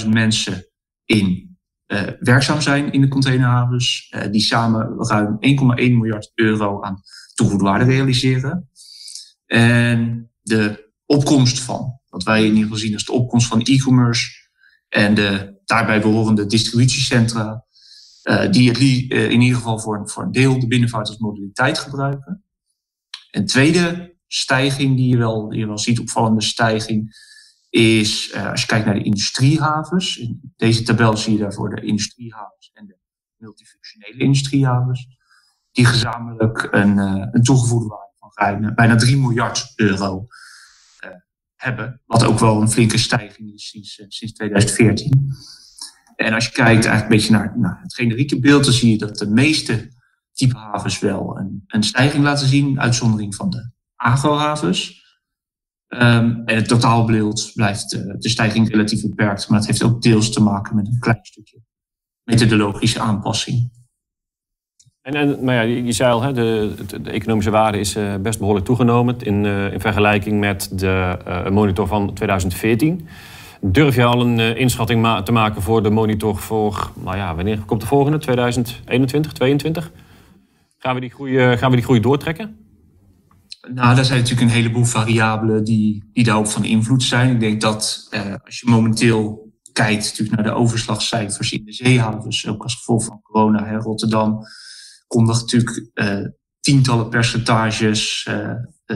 11.500 0.03 0.09
mensen 0.09 0.67
in 1.05 1.57
uh, 1.87 2.01
werkzaam 2.19 2.61
zijn 2.61 2.93
in 2.93 3.01
de 3.01 3.09
containerhavens, 3.09 4.13
uh, 4.15 4.31
die 4.31 4.41
samen 4.41 4.95
ruim 4.99 5.39
1,1 5.41 5.75
miljard 5.77 6.31
euro 6.35 6.83
aan 6.83 7.03
toegevoegde 7.35 7.69
waarde 7.69 7.85
realiseren. 7.85 8.71
En 9.47 10.31
de 10.43 10.93
opkomst 11.07 11.61
van, 11.61 12.01
wat 12.09 12.23
wij 12.23 12.41
in 12.41 12.47
ieder 12.47 12.63
geval 12.63 12.79
zien 12.79 12.93
als 12.93 13.05
de 13.05 13.13
opkomst 13.13 13.47
van 13.47 13.63
e-commerce 13.63 14.31
en 14.89 15.15
de 15.15 15.61
daarbij 15.65 16.01
behorende 16.01 16.47
distributiecentra, 16.47 17.66
uh, 18.27 18.51
die 18.51 18.69
het 18.69 18.79
in 19.11 19.41
ieder 19.41 19.57
geval 19.57 19.79
voor, 19.79 20.09
voor 20.09 20.23
een 20.23 20.33
deel 20.33 20.61
de 20.61 20.67
binnenvaart 20.67 21.09
als 21.09 21.19
modaliteit 21.19 21.79
gebruiken. 21.79 22.45
Een 23.31 23.47
tweede 23.47 24.17
stijging 24.27 24.97
die 24.97 25.09
je 25.09 25.17
wel, 25.17 25.53
je 25.53 25.67
wel 25.67 25.79
ziet, 25.79 26.01
opvallende 26.01 26.43
stijging, 26.43 27.25
is, 27.71 28.35
uh, 28.35 28.51
als 28.51 28.61
je 28.61 28.67
kijkt 28.67 28.85
naar 28.85 28.95
de 28.95 29.03
industriehavens, 29.03 30.17
in 30.17 30.53
deze 30.57 30.83
tabel 30.83 31.17
zie 31.17 31.33
je 31.33 31.39
daarvoor 31.39 31.75
de 31.75 31.83
industriehavens 31.83 32.71
en 32.73 32.87
de 32.87 32.97
multifunctionele 33.37 34.19
industriehavens, 34.19 35.07
die 35.73 35.85
gezamenlijk 35.85 36.69
een, 36.71 36.99
een 36.99 37.43
toegevoegde 37.43 37.89
waarde 37.89 38.13
van 38.19 38.31
ruim, 38.35 38.75
bijna 38.75 38.97
3 38.97 39.17
miljard 39.17 39.73
euro 39.77 40.27
hebben. 41.57 42.03
Wat 42.07 42.25
ook 42.25 42.39
wel 42.39 42.61
een 42.61 42.71
flinke 42.71 42.99
stijging 42.99 43.53
is 43.53 43.69
sinds, 43.69 43.95
sinds 43.95 44.35
2014. 44.35 45.35
En 46.17 46.33
als 46.33 46.45
je 46.45 46.53
kijkt 46.53 46.87
eigenlijk 46.87 47.03
een 47.03 47.09
beetje 47.09 47.51
naar, 47.61 47.79
het 47.83 47.95
generieke 47.95 48.41
beeld, 48.41 48.65
dan 48.65 48.73
zie 48.73 48.91
je 48.91 48.99
dat 48.99 49.19
de 49.19 49.31
meeste 49.31 49.91
type 50.33 50.57
havens 50.57 50.99
wel 50.99 51.39
een, 51.39 51.65
een 51.67 51.83
stijging 51.83 52.25
laten 52.25 52.47
zien, 52.47 52.81
uitzondering 52.81 53.35
van 53.35 53.51
de 53.51 53.71
agrohavens. 53.97 55.05
Um, 55.89 56.43
en 56.45 56.57
het 56.57 56.69
totaalbeeld 56.69 57.51
blijft 57.55 57.95
uh, 57.95 58.15
de 58.19 58.29
stijging 58.29 58.71
relatief 58.71 59.03
beperkt, 59.03 59.49
maar 59.49 59.59
het 59.59 59.67
heeft 59.67 59.83
ook 59.83 60.03
deels 60.03 60.33
te 60.33 60.43
maken 60.43 60.77
met 60.77 60.87
een 60.87 60.99
klein 60.99 61.19
stukje 61.23 61.61
methodologische 62.25 63.01
aanpassing. 63.01 63.71
En, 65.03 65.15
en 65.15 65.45
maar 65.45 65.55
ja, 65.55 65.61
je 65.61 65.93
zei 65.93 66.13
al, 66.13 66.23
hè, 66.23 66.33
de, 66.33 66.75
de, 67.03 67.11
economische 67.11 67.51
waarde 67.51 67.79
is 67.79 67.97
uh, 67.97 68.17
best 68.17 68.39
behoorlijk 68.39 68.67
toegenomen 68.67 69.19
in, 69.19 69.45
uh, 69.45 69.73
in 69.73 69.81
vergelijking 69.81 70.41
met 70.41 70.71
de 70.73 71.19
monitor 71.51 71.87
van 71.87 72.15
2014. 72.15 73.09
Durf 73.61 73.95
je 73.95 74.05
al 74.05 74.21
een 74.21 74.39
inschatting 74.57 75.03
ma 75.03 75.23
te 75.23 75.33
maken 75.33 75.63
voor 75.63 75.83
de 75.83 75.91
monitor 75.91 76.37
voor, 76.37 76.91
nou 77.03 77.17
ja, 77.17 77.35
wanneer 77.35 77.59
komt 77.59 77.81
de 77.81 77.87
volgende? 77.87 78.19
2021, 78.19 79.33
2022? 79.33 79.93
Gaan 80.79 80.95
we 80.95 81.01
die 81.01 81.11
groei, 81.11 81.57
gaan 81.57 81.71
we 81.71 81.77
die 81.77 81.85
groei 81.85 82.01
doortrekken? 82.01 82.57
Nou, 83.75 83.95
daar 83.95 84.05
zijn 84.05 84.19
natuurlijk 84.21 84.51
een 84.51 84.57
heleboel 84.57 84.85
variabelen 84.85 85.65
die, 85.65 86.11
die 86.13 86.25
daarop 86.25 86.47
van 86.47 86.65
invloed 86.65 87.03
zijn. 87.03 87.31
Ik 87.31 87.41
denk 87.41 87.61
dat 87.61 88.07
eh, 88.11 88.35
als 88.45 88.61
je 88.61 88.71
momenteel 88.71 89.53
kijkt 89.73 90.05
natuurlijk 90.05 90.37
naar 90.37 90.47
de 90.47 90.61
overslagcijfers 90.61 91.53
in 91.53 91.65
de 91.65 91.73
zeehavens, 91.73 92.47
ook 92.47 92.63
als 92.63 92.75
gevolg 92.75 93.05
van 93.05 93.21
corona, 93.23 93.65
hè, 93.65 93.77
Rotterdam 93.77 94.39
kondigt 95.07 95.41
natuurlijk 95.41 95.91
tientallen 96.61 97.09
percentages 97.09 98.29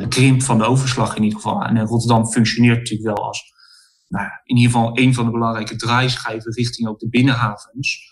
krimp 0.08 0.42
van 0.42 0.58
de 0.58 0.64
overslag 0.64 1.16
in 1.16 1.22
ieder 1.22 1.40
geval. 1.40 1.62
En 1.62 1.86
Rotterdam 1.86 2.26
functioneert 2.26 2.78
natuurlijk 2.78 3.16
wel 3.16 3.26
als 3.26 3.52
nou, 4.11 4.28
in 4.44 4.56
ieder 4.56 4.72
geval 4.72 4.98
een 4.98 5.14
van 5.14 5.24
de 5.24 5.30
belangrijke 5.30 5.76
draaischijven 5.76 6.52
richting 6.52 6.88
ook 6.88 6.98
de 6.98 7.08
binnenhavens. 7.08 8.08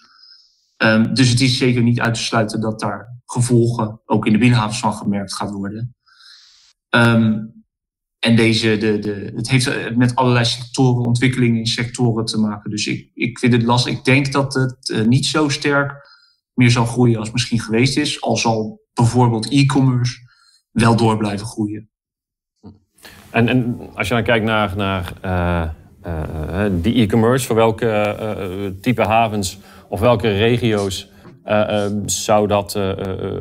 Um, 0.76 1.14
dus 1.14 1.28
het 1.28 1.40
is 1.40 1.58
zeker 1.58 1.82
niet 1.82 2.00
uit 2.00 2.14
te 2.14 2.22
sluiten 2.22 2.60
dat 2.60 2.80
daar 2.80 3.20
gevolgen 3.24 4.00
ook 4.04 4.26
in 4.26 4.32
de 4.32 4.38
binnenhavens 4.38 4.78
van 4.78 4.94
gemerkt 4.94 5.34
gaat 5.34 5.50
worden. 5.50 5.96
Um, 6.90 7.56
en 8.18 8.36
deze, 8.36 8.76
de, 8.76 8.98
de, 8.98 9.32
het 9.34 9.48
heeft 9.48 9.96
met 9.96 10.14
allerlei 10.14 10.44
sectoren, 10.44 11.06
ontwikkelingen 11.06 11.58
in 11.58 11.66
sectoren 11.66 12.24
te 12.24 12.38
maken. 12.38 12.70
Dus 12.70 12.86
ik, 12.86 13.10
ik 13.14 13.38
vind 13.38 13.52
het 13.52 13.62
lastig. 13.62 13.92
Ik 13.92 14.04
denk 14.04 14.32
dat 14.32 14.54
het 14.54 14.88
uh, 14.88 15.06
niet 15.06 15.26
zo 15.26 15.48
sterk 15.48 15.92
meer 16.52 16.70
zal 16.70 16.86
groeien 16.86 17.18
als 17.18 17.30
misschien 17.30 17.60
geweest 17.60 17.96
is. 17.96 18.20
Al 18.20 18.36
zal 18.36 18.80
bijvoorbeeld 18.92 19.50
e-commerce 19.50 20.16
wel 20.70 20.96
door 20.96 21.16
blijven 21.16 21.46
groeien. 21.46 21.90
En, 23.30 23.48
en 23.48 23.78
als 23.94 24.08
je 24.08 24.14
dan 24.14 24.22
kijkt 24.22 24.44
naar, 24.44 24.76
naar 24.76 25.12
uh, 25.24 25.70
die 26.80 26.94
e-commerce, 26.94 27.46
voor 27.46 27.56
welke 27.56 28.76
type 28.80 29.02
havens 29.02 29.58
of 29.88 30.00
welke 30.00 30.28
regio's 30.28 31.08
zou 32.06 32.46
dat 32.46 32.78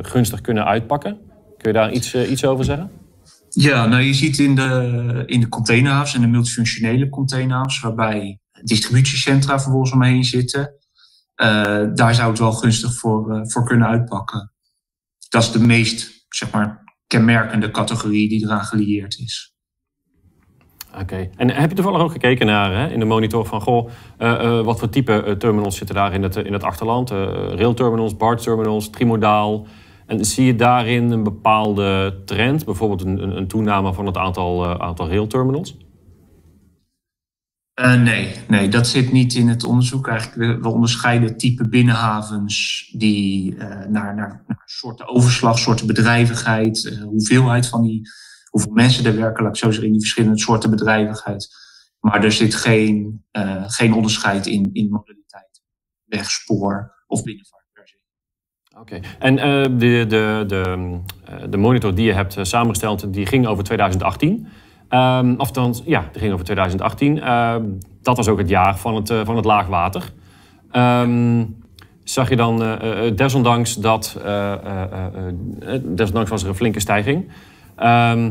gunstig 0.02 0.40
kunnen 0.40 0.64
uitpakken? 0.64 1.18
Kun 1.56 1.72
je 1.72 1.78
daar 1.78 1.92
iets, 1.92 2.14
iets 2.14 2.44
over 2.44 2.64
zeggen? 2.64 2.90
Ja, 3.50 3.86
nou 3.86 4.02
je 4.02 4.14
ziet 4.14 4.38
in 4.38 4.54
de, 4.54 5.22
in 5.26 5.40
de 5.40 5.48
containerhavens 5.48 6.14
en 6.14 6.20
de 6.20 6.26
multifunctionele 6.26 7.08
containerhavens, 7.08 7.80
waarbij 7.80 8.38
distributiecentra 8.62 9.60
vervolgens 9.60 9.92
omheen 9.92 10.24
zitten, 10.24 10.74
daar 11.94 12.14
zou 12.14 12.30
het 12.30 12.38
wel 12.38 12.52
gunstig 12.52 12.94
voor, 12.94 13.50
voor 13.50 13.64
kunnen 13.64 13.88
uitpakken. 13.88 14.52
Dat 15.28 15.42
is 15.42 15.50
de 15.52 15.58
meest, 15.58 16.26
zeg 16.28 16.50
maar, 16.50 16.84
kenmerkende 17.06 17.70
categorie 17.70 18.28
die 18.28 18.44
eraan 18.44 18.64
gelieerd 18.64 19.18
is. 19.18 19.54
Oké. 20.96 21.30
En 21.36 21.50
heb 21.50 21.68
je 21.68 21.76
toevallig 21.76 22.00
ook 22.00 22.12
gekeken 22.12 22.46
naar 22.46 22.76
hè, 22.76 22.92
in 22.92 22.98
de 22.98 23.04
monitor 23.04 23.46
van 23.46 23.60
goh, 23.60 23.88
uh, 24.18 24.60
wat 24.60 24.78
voor 24.78 24.88
type 24.88 25.34
terminals 25.38 25.76
zitten 25.76 25.94
daar 25.94 26.14
in 26.14 26.22
het, 26.22 26.36
in 26.36 26.52
het 26.52 26.62
achterland? 26.62 27.10
rail 27.10 27.74
terminals, 27.74 28.16
BART 28.16 28.42
terminals, 28.42 28.90
trimodaal. 28.90 29.66
En 30.06 30.24
zie 30.24 30.46
je 30.46 30.56
daarin 30.56 31.10
een 31.10 31.22
bepaalde 31.22 32.20
trend, 32.24 32.64
bijvoorbeeld 32.64 33.04
een, 33.04 33.36
een 33.36 33.48
toename 33.48 33.94
van 33.94 34.06
het 34.06 34.16
aantal, 34.16 34.80
aantal 34.80 35.08
railterminals? 35.08 35.76
Uh, 37.80 38.02
nee, 38.02 38.34
nee, 38.48 38.68
dat 38.68 38.86
zit 38.86 39.12
niet 39.12 39.34
in 39.34 39.48
het 39.48 39.64
onderzoek. 39.64 40.08
Eigenlijk, 40.08 40.62
we, 40.62 40.68
onderscheiden 40.68 41.36
type 41.36 41.68
binnenhavens 41.68 42.88
die 42.92 43.56
naar, 43.56 43.90
naar, 43.90 44.14
naar, 44.14 44.62
soorten 44.64 45.08
overslag, 45.08 45.58
soorten 45.58 45.86
bedrijvigheid, 45.86 46.98
hoeveelheid 47.04 47.68
van 47.68 47.82
die, 47.82 48.08
hoeveel 48.58 48.72
mensen 48.72 49.04
er 49.04 49.48
ik 49.48 49.56
zo 49.56 49.70
zeggen, 49.70 49.84
in 49.84 49.92
die 49.92 50.00
verschillende 50.00 50.38
soorten 50.38 50.70
bedrijvigheid. 50.70 51.48
Maar 52.00 52.24
er 52.24 52.32
zit 52.32 52.54
geen, 52.54 53.24
geen 53.66 53.92
onderscheid 53.92 54.46
in, 54.46 54.70
in 54.72 54.88
modaliteit, 54.90 55.62
wegspoor 56.04 57.04
of 57.06 57.22
binnenvaart. 57.22 57.58
Oké, 58.80 59.00
en 59.18 59.34
uh, 59.34 59.62
de, 59.78 60.04
de, 60.08 60.44
de, 60.46 60.76
uh, 61.30 61.34
de 61.50 61.56
monitor 61.56 61.94
die 61.94 62.04
je 62.04 62.12
hebt 62.12 62.36
samengesteld, 62.42 63.12
die 63.12 63.26
ging 63.26 63.46
over 63.46 63.64
2018. 63.64 64.48
Um, 64.90 65.40
of 65.40 65.50
dan, 65.50 65.74
ja, 65.84 66.08
die 66.12 66.20
ging 66.20 66.32
over 66.32 66.44
2018. 66.44 67.20
Ehm, 67.20 67.64
dat 68.02 68.16
was 68.16 68.28
ook 68.28 68.38
het 68.38 68.48
jaar 68.48 68.78
van 68.78 68.94
het, 68.94 69.12
van 69.24 69.36
het 69.36 69.44
laagwater. 69.44 70.12
Um, 70.72 71.56
zag 72.04 72.28
je 72.28 72.36
dan 72.36 72.78
desondanks 73.14 73.74
dat, 73.74 74.20
desondanks 75.82 76.30
was 76.30 76.42
er 76.42 76.48
een 76.48 76.54
flinke 76.54 76.80
stijging. 76.80 77.30
Ehm, 77.76 78.30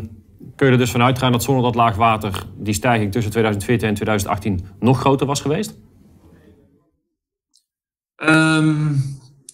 kun 0.56 0.66
je 0.66 0.72
er 0.72 0.78
dus 0.78 0.92
vanuit 0.92 1.20
gaan 1.20 1.32
dat 1.32 1.44
zonder 1.44 1.64
dat 1.64 1.76
laagwater 1.76 2.46
die 2.58 2.74
stijging 2.74 3.12
tussen 3.12 3.32
2014 3.32 3.88
en 3.88 3.94
2018 3.94 4.66
nog 4.80 5.00
groter 5.00 5.28
was 5.28 5.42
geweest? 5.42 5.78
Ehm, 8.16 8.94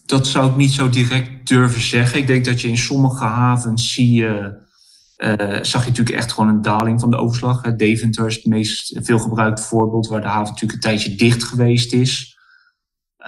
dat 0.05 0.27
zou 0.27 0.49
ik 0.49 0.55
niet 0.55 0.71
zo 0.71 0.89
direct 0.89 1.47
durven 1.47 1.81
zeggen. 1.81 2.19
Ik 2.19 2.27
denk 2.27 2.45
dat 2.45 2.61
je 2.61 2.67
in 2.67 2.77
sommige 2.77 3.23
havens 3.23 3.93
zie 3.93 4.11
je, 4.11 4.61
uh, 5.17 5.59
zag 5.61 5.83
je 5.83 5.89
natuurlijk 5.89 6.17
echt 6.17 6.31
gewoon 6.31 6.49
een 6.49 6.61
daling 6.61 6.99
van 6.99 7.11
de 7.11 7.17
overslag. 7.17 7.61
Deventer 7.61 8.27
is 8.27 8.35
het 8.35 8.45
meest 8.45 8.99
veelgebruikte 9.01 9.61
voorbeeld 9.61 10.07
waar 10.07 10.21
de 10.21 10.27
haven 10.27 10.53
natuurlijk 10.53 10.73
een 10.73 10.79
tijdje 10.79 11.15
dicht 11.15 11.43
geweest 11.43 11.93
is. 11.93 12.37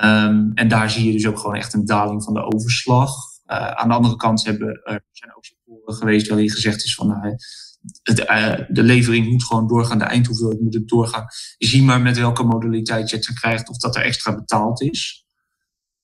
Um, 0.03 0.51
en 0.53 0.67
daar 0.67 0.89
zie 0.89 1.05
je 1.05 1.11
dus 1.11 1.27
ook 1.27 1.39
gewoon 1.39 1.55
echt 1.55 1.73
een 1.73 1.85
daling 1.85 2.23
van 2.23 2.33
de 2.33 2.53
overslag. 2.53 3.15
Uh, 3.47 3.71
aan 3.71 3.87
de 3.87 3.93
andere 3.93 4.15
kant 4.15 4.45
hebben, 4.45 4.67
er 4.83 5.03
zijn 5.11 5.35
ook 5.35 5.45
sectoren 5.45 5.93
geweest 5.93 6.27
waarin 6.27 6.51
gezegd 6.51 6.83
is 6.83 6.95
van 6.95 7.07
nou, 7.07 7.37
uh, 8.03 8.59
de 8.67 8.83
levering 8.83 9.31
moet 9.31 9.43
gewoon 9.43 9.67
doorgaan, 9.67 9.97
de 9.97 10.03
eindhoeveelheid 10.03 10.61
moet 10.61 10.73
het 10.73 10.87
doorgaan. 10.87 11.25
Zie 11.57 11.83
maar 11.83 12.01
met 12.01 12.17
welke 12.17 12.43
modaliteit 12.43 13.09
je 13.09 13.15
het 13.15 13.33
krijgt 13.33 13.69
of 13.69 13.77
dat 13.77 13.95
er 13.95 14.01
extra 14.01 14.35
betaald 14.35 14.81
is. 14.81 15.25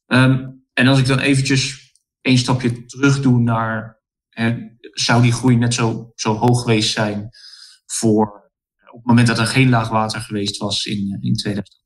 Um, 0.08 0.66
en 0.74 0.88
als 0.88 1.00
ik 1.00 1.06
dan 1.06 1.20
eventjes 1.20 1.94
een 2.22 2.38
stapje 2.38 2.86
terug 2.86 3.22
doe 3.22 3.40
naar, 3.40 4.02
hè, 4.30 4.58
zou 4.80 5.22
die 5.22 5.32
groei 5.32 5.56
net 5.56 5.74
zo, 5.74 6.12
zo 6.16 6.34
hoog 6.34 6.62
geweest 6.62 6.92
zijn 6.92 7.30
voor 7.86 8.52
op 8.92 8.98
het 8.98 9.06
moment 9.06 9.28
dat 9.28 9.40
er 9.40 9.48
geen 9.48 9.70
laagwater 9.70 10.22
geweest 10.22 10.58
was 10.58 10.86
in, 10.86 11.18
in 11.22 11.34
2000? 11.34 11.80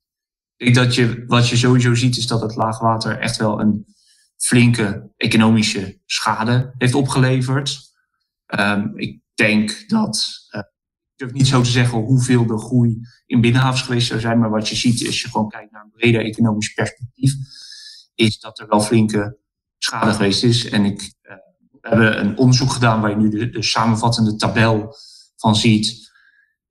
Ik 0.56 0.74
denk 0.74 0.88
dat 0.88 0.96
je, 0.96 1.24
wat 1.28 1.50
je 1.50 1.56
sowieso 1.56 1.94
ziet 1.94 2.18
is 2.18 2.28
dat 2.28 2.42
het 2.42 2.56
laagwater 2.56 3.20
echt 3.20 3.38
wel 3.38 3.60
een 3.60 3.95
flinke 4.38 5.12
economische 5.18 6.02
schade 6.06 6.74
heeft 6.78 6.94
opgeleverd. 6.94 7.94
Um, 8.60 8.98
ik 8.98 9.22
denk 9.34 9.90
dat, 9.90 10.48
uh, 10.52 10.60
ik 10.60 11.14
durf 11.16 11.32
niet 11.32 11.48
zo 11.48 11.62
te 11.62 11.70
zeggen 11.70 11.98
hoeveel 11.98 12.46
de 12.46 12.58
groei 12.58 13.00
in 13.26 13.42
binnenhavens 13.42 13.82
geweest 13.82 14.08
zou 14.08 14.20
zijn, 14.20 14.40
maar 14.40 14.50
wat 14.50 14.70
je 14.70 14.76
ziet 14.76 15.06
als 15.06 15.22
je 15.22 15.30
gewoon 15.30 15.50
kijkt 15.50 15.72
naar 15.72 15.84
een 15.84 15.92
breder 15.92 16.26
economisch 16.26 16.74
perspectief, 16.74 17.34
is 18.16 18.40
dat 18.40 18.60
er 18.60 18.68
wel 18.68 18.82
flinke 18.82 19.38
schade 19.78 20.12
geweest 20.12 20.44
is. 20.44 20.70
En 20.70 20.86
ik, 20.86 21.02
uh, 21.02 21.34
we 21.82 21.88
hebben 21.88 22.20
een 22.20 22.38
onderzoek 22.38 22.72
gedaan 22.72 23.02
waar 23.02 23.10
je 23.10 23.16
nu 23.16 23.30
de, 23.30 23.50
de 23.50 23.64
samenvattende 23.64 24.36
tabel 24.36 24.96
van 25.36 25.56
ziet, 25.56 26.14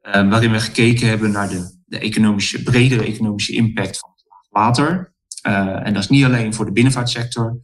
uh, 0.03 0.13
waarin 0.13 0.53
we 0.53 0.61
gekeken 0.61 1.09
hebben 1.09 1.31
naar 1.31 1.49
de, 1.49 1.83
de 1.85 1.99
economische, 1.99 2.63
bredere 2.63 3.05
economische 3.05 3.53
impact 3.53 3.99
van 3.99 4.11
het 4.11 4.47
water. 4.51 5.14
Uh, 5.47 5.87
en 5.87 5.95
dat 5.95 6.03
is 6.03 6.09
niet 6.09 6.25
alleen 6.25 6.55
voor 6.55 6.65
de 6.65 6.73
binnenvaartsector 6.73 7.59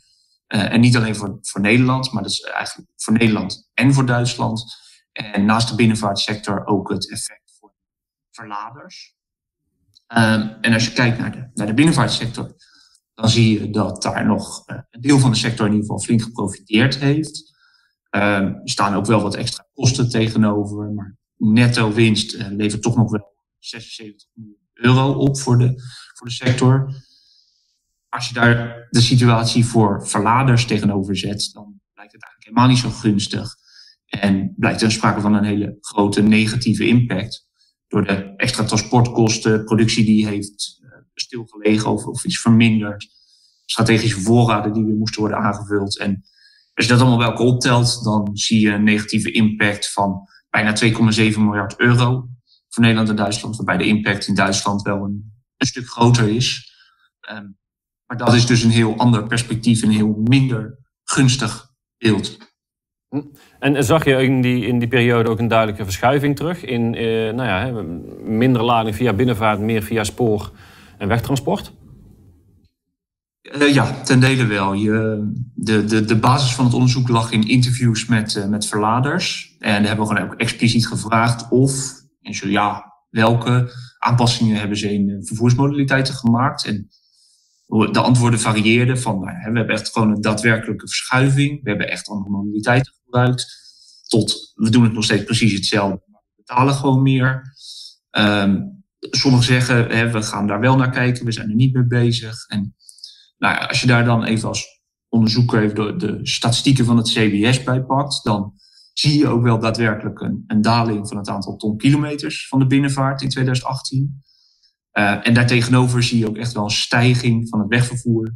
en 0.46 0.80
niet 0.80 0.96
alleen 0.96 1.16
voor, 1.16 1.38
voor 1.40 1.60
Nederland, 1.60 2.12
maar 2.12 2.22
dat 2.22 2.32
is 2.32 2.40
eigenlijk 2.40 2.90
voor 2.96 3.12
Nederland 3.12 3.70
en 3.74 3.94
voor 3.94 4.06
Duitsland. 4.06 4.64
En 5.12 5.44
naast 5.44 5.68
de 5.68 5.74
binnenvaartsector 5.74 6.66
ook 6.66 6.88
het 6.88 7.10
effect 7.10 7.52
voor 7.58 7.72
verladers. 8.30 9.14
Um, 10.08 10.56
en 10.60 10.72
als 10.72 10.84
je 10.84 10.92
kijkt 10.92 11.18
naar 11.18 11.32
de, 11.32 11.50
naar 11.54 11.66
de 11.66 11.74
binnenvaartsector, 11.74 12.54
dan 13.14 13.28
zie 13.28 13.60
je 13.60 13.70
dat 13.70 14.02
daar 14.02 14.26
nog 14.26 14.68
uh, 14.68 14.78
een 14.90 15.00
deel 15.00 15.18
van 15.18 15.30
de 15.30 15.36
sector 15.36 15.66
in 15.66 15.72
ieder 15.72 15.86
geval 15.86 16.04
flink 16.04 16.22
geprofiteerd 16.22 16.96
heeft. 16.96 17.58
Um, 18.10 18.22
er 18.22 18.60
staan 18.64 18.94
ook 18.94 19.06
wel 19.06 19.22
wat 19.22 19.34
extra 19.34 19.66
kosten 19.72 20.08
tegenover, 20.08 20.90
maar 20.92 21.16
netto 21.36 21.92
winst 21.92 22.36
levert 22.50 22.82
toch 22.82 22.96
nog 22.96 23.10
wel 23.10 23.34
76 23.58 24.28
miljoen 24.32 24.58
euro 24.72 25.12
op 25.12 25.38
voor 25.38 25.58
de, 25.58 25.82
voor 26.14 26.26
de 26.26 26.32
sector. 26.32 26.94
Als 28.10 28.28
je 28.28 28.34
daar 28.34 28.86
de 28.90 29.00
situatie 29.00 29.64
voor 29.64 30.08
verladers 30.08 30.64
tegenover 30.64 31.16
zet, 31.16 31.50
dan 31.52 31.80
blijkt 31.92 32.12
het 32.12 32.22
eigenlijk 32.22 32.44
helemaal 32.44 32.68
niet 32.68 32.78
zo 32.78 32.90
gunstig. 32.90 33.54
En 34.06 34.54
blijkt 34.56 34.82
er 34.82 34.92
sprake 34.92 35.20
van 35.20 35.34
een 35.34 35.44
hele 35.44 35.76
grote 35.80 36.22
negatieve 36.22 36.86
impact. 36.86 37.48
Door 37.88 38.04
de 38.04 38.34
extra 38.36 38.64
transportkosten, 38.64 39.64
productie 39.64 40.04
die 40.04 40.26
heeft 40.26 40.80
stilgelegen 41.14 41.90
of, 41.90 42.24
iets 42.24 42.40
verminderd. 42.40 43.08
Strategische 43.64 44.20
voorraden 44.20 44.72
die 44.72 44.84
weer 44.84 44.96
moesten 44.96 45.20
worden 45.20 45.38
aangevuld. 45.38 45.98
En 45.98 46.24
als 46.74 46.86
je 46.86 46.92
dat 46.92 47.00
allemaal 47.00 47.18
bij 47.18 47.26
elkaar 47.26 47.46
optelt, 47.46 48.04
dan 48.04 48.36
zie 48.36 48.60
je 48.60 48.70
een 48.70 48.84
negatieve 48.84 49.32
impact 49.32 49.92
van 49.92 50.28
bijna 50.50 50.76
2,7 50.76 51.38
miljard 51.38 51.78
euro 51.80 52.28
voor 52.68 52.82
Nederland 52.82 53.08
en 53.08 53.16
Duitsland. 53.16 53.56
Waarbij 53.56 53.76
de 53.76 53.86
impact 53.86 54.26
in 54.26 54.34
Duitsland 54.34 54.82
wel 54.82 55.04
een, 55.04 55.38
stuk 55.58 55.88
groter 55.88 56.28
is. 56.28 56.74
Um, 57.30 57.58
maar 58.10 58.18
dat 58.18 58.34
is 58.34 58.46
dus 58.46 58.62
een 58.62 58.70
heel 58.70 58.96
ander 58.96 59.26
perspectief, 59.26 59.82
een 59.82 59.90
heel 59.90 60.20
minder 60.24 60.78
gunstig 61.04 61.70
beeld. 61.98 62.38
Hm. 63.08 63.20
En 63.58 63.84
zag 63.84 64.04
je 64.04 64.22
in 64.22 64.40
die, 64.40 64.66
in 64.66 64.78
die 64.78 64.88
periode 64.88 65.28
ook 65.28 65.38
een 65.38 65.48
duidelijke 65.48 65.84
verschuiving 65.84 66.36
terug 66.36 66.64
in 66.64 66.94
eh, 66.94 67.34
nou 67.34 67.42
ja, 67.42 67.82
minder 68.22 68.62
lading 68.62 68.96
via 68.96 69.12
binnenvaart, 69.12 69.60
meer 69.60 69.82
via 69.82 70.04
spoor 70.04 70.52
en 70.98 71.08
wegtransport? 71.08 71.72
Uh, 73.42 73.74
ja, 73.74 74.02
ten 74.02 74.20
dele 74.20 74.46
wel. 74.46 74.72
Je, 74.72 75.26
de, 75.54 75.84
de, 75.84 76.04
de 76.04 76.16
basis 76.16 76.54
van 76.54 76.64
het 76.64 76.74
onderzoek 76.74 77.08
lag 77.08 77.32
in 77.32 77.48
interviews 77.48 78.06
met, 78.06 78.34
uh, 78.34 78.46
met 78.46 78.66
verladers. 78.66 79.56
En 79.58 79.72
daar 79.72 79.86
hebben 79.86 80.06
we 80.06 80.14
gewoon 80.14 80.30
ook 80.30 80.40
expliciet 80.40 80.86
gevraagd 80.86 81.50
of, 81.50 81.72
en 82.20 82.34
zo 82.34 82.48
ja, 82.48 82.94
welke 83.10 83.72
aanpassingen 83.98 84.56
hebben 84.56 84.76
ze 84.76 84.92
in 84.92 85.24
vervoersmodaliteiten 85.24 86.14
gemaakt. 86.14 86.64
En 86.64 86.88
de 87.70 88.00
antwoorden 88.00 88.40
varieerden 88.40 88.98
van, 88.98 89.20
nou, 89.20 89.36
we 89.36 89.42
hebben 89.42 89.68
echt 89.68 89.92
gewoon 89.92 90.10
een 90.10 90.20
daadwerkelijke 90.20 90.86
verschuiving. 90.86 91.62
We 91.62 91.68
hebben 91.68 91.90
echt 91.90 92.08
andere 92.08 92.30
modaliteiten 92.30 92.92
gebruikt. 93.04 93.46
Tot, 94.08 94.52
we 94.54 94.70
doen 94.70 94.82
het 94.82 94.92
nog 94.92 95.04
steeds 95.04 95.24
precies 95.24 95.52
hetzelfde, 95.52 96.02
maar 96.06 96.22
we 96.26 96.42
betalen 96.46 96.74
gewoon 96.74 97.02
meer. 97.02 97.54
Um, 98.10 98.78
Sommigen 99.10 99.46
zeggen, 99.46 99.88
hè, 99.88 100.10
we 100.10 100.22
gaan 100.22 100.46
daar 100.46 100.60
wel 100.60 100.76
naar 100.76 100.90
kijken, 100.90 101.24
we 101.24 101.32
zijn 101.32 101.48
er 101.48 101.54
niet 101.54 101.74
mee 101.74 101.86
bezig. 101.86 102.46
En 102.46 102.74
nou 103.38 103.66
als 103.66 103.80
je 103.80 103.86
daar 103.86 104.04
dan 104.04 104.24
even 104.24 104.48
als 104.48 104.82
onderzoeker 105.08 105.62
even 105.62 105.74
de, 105.74 105.96
de 105.96 106.18
statistieken 106.22 106.84
van 106.84 106.96
het 106.96 107.08
CBS 107.08 107.62
bij 107.62 107.82
pakt, 107.82 108.24
dan 108.24 108.52
zie 108.92 109.18
je 109.18 109.28
ook 109.28 109.42
wel 109.42 109.58
daadwerkelijk 109.58 110.20
een, 110.20 110.44
een 110.46 110.60
daling 110.60 111.08
van 111.08 111.16
het 111.16 111.28
aantal 111.28 111.56
tonkilometers 111.56 112.48
van 112.48 112.58
de 112.58 112.66
binnenvaart 112.66 113.22
in 113.22 113.28
2018. 113.28 114.22
Uh, 114.92 115.26
en 115.26 115.34
daartegenover 115.34 116.02
zie 116.02 116.18
je 116.18 116.28
ook 116.28 116.36
echt 116.36 116.52
wel 116.52 116.64
een 116.64 116.70
stijging 116.70 117.48
van 117.48 117.58
het 117.58 117.68
wegvervoer. 117.68 118.34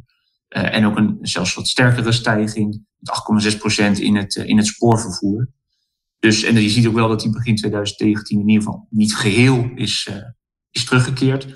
Uh, 0.49 0.75
en 0.75 0.85
ook 0.85 0.97
een 0.97 1.17
zelfs 1.21 1.53
wat 1.53 1.67
sterkere 1.67 2.11
stijging, 2.11 2.85
met 2.97 3.45
8,6% 3.97 4.01
in 4.01 4.15
het, 4.15 4.35
uh, 4.35 4.45
in 4.45 4.57
het 4.57 4.67
spoorvervoer. 4.67 5.49
Dus, 6.19 6.43
en 6.43 6.61
je 6.61 6.69
ziet 6.69 6.87
ook 6.87 6.93
wel 6.93 7.07
dat 7.07 7.21
die 7.21 7.31
begin 7.31 7.55
2019 7.55 8.39
in 8.39 8.47
ieder 8.47 8.63
geval 8.63 8.87
niet 8.89 9.15
geheel 9.15 9.69
is, 9.75 10.09
is 10.71 10.85
teruggekeerd. 10.85 11.47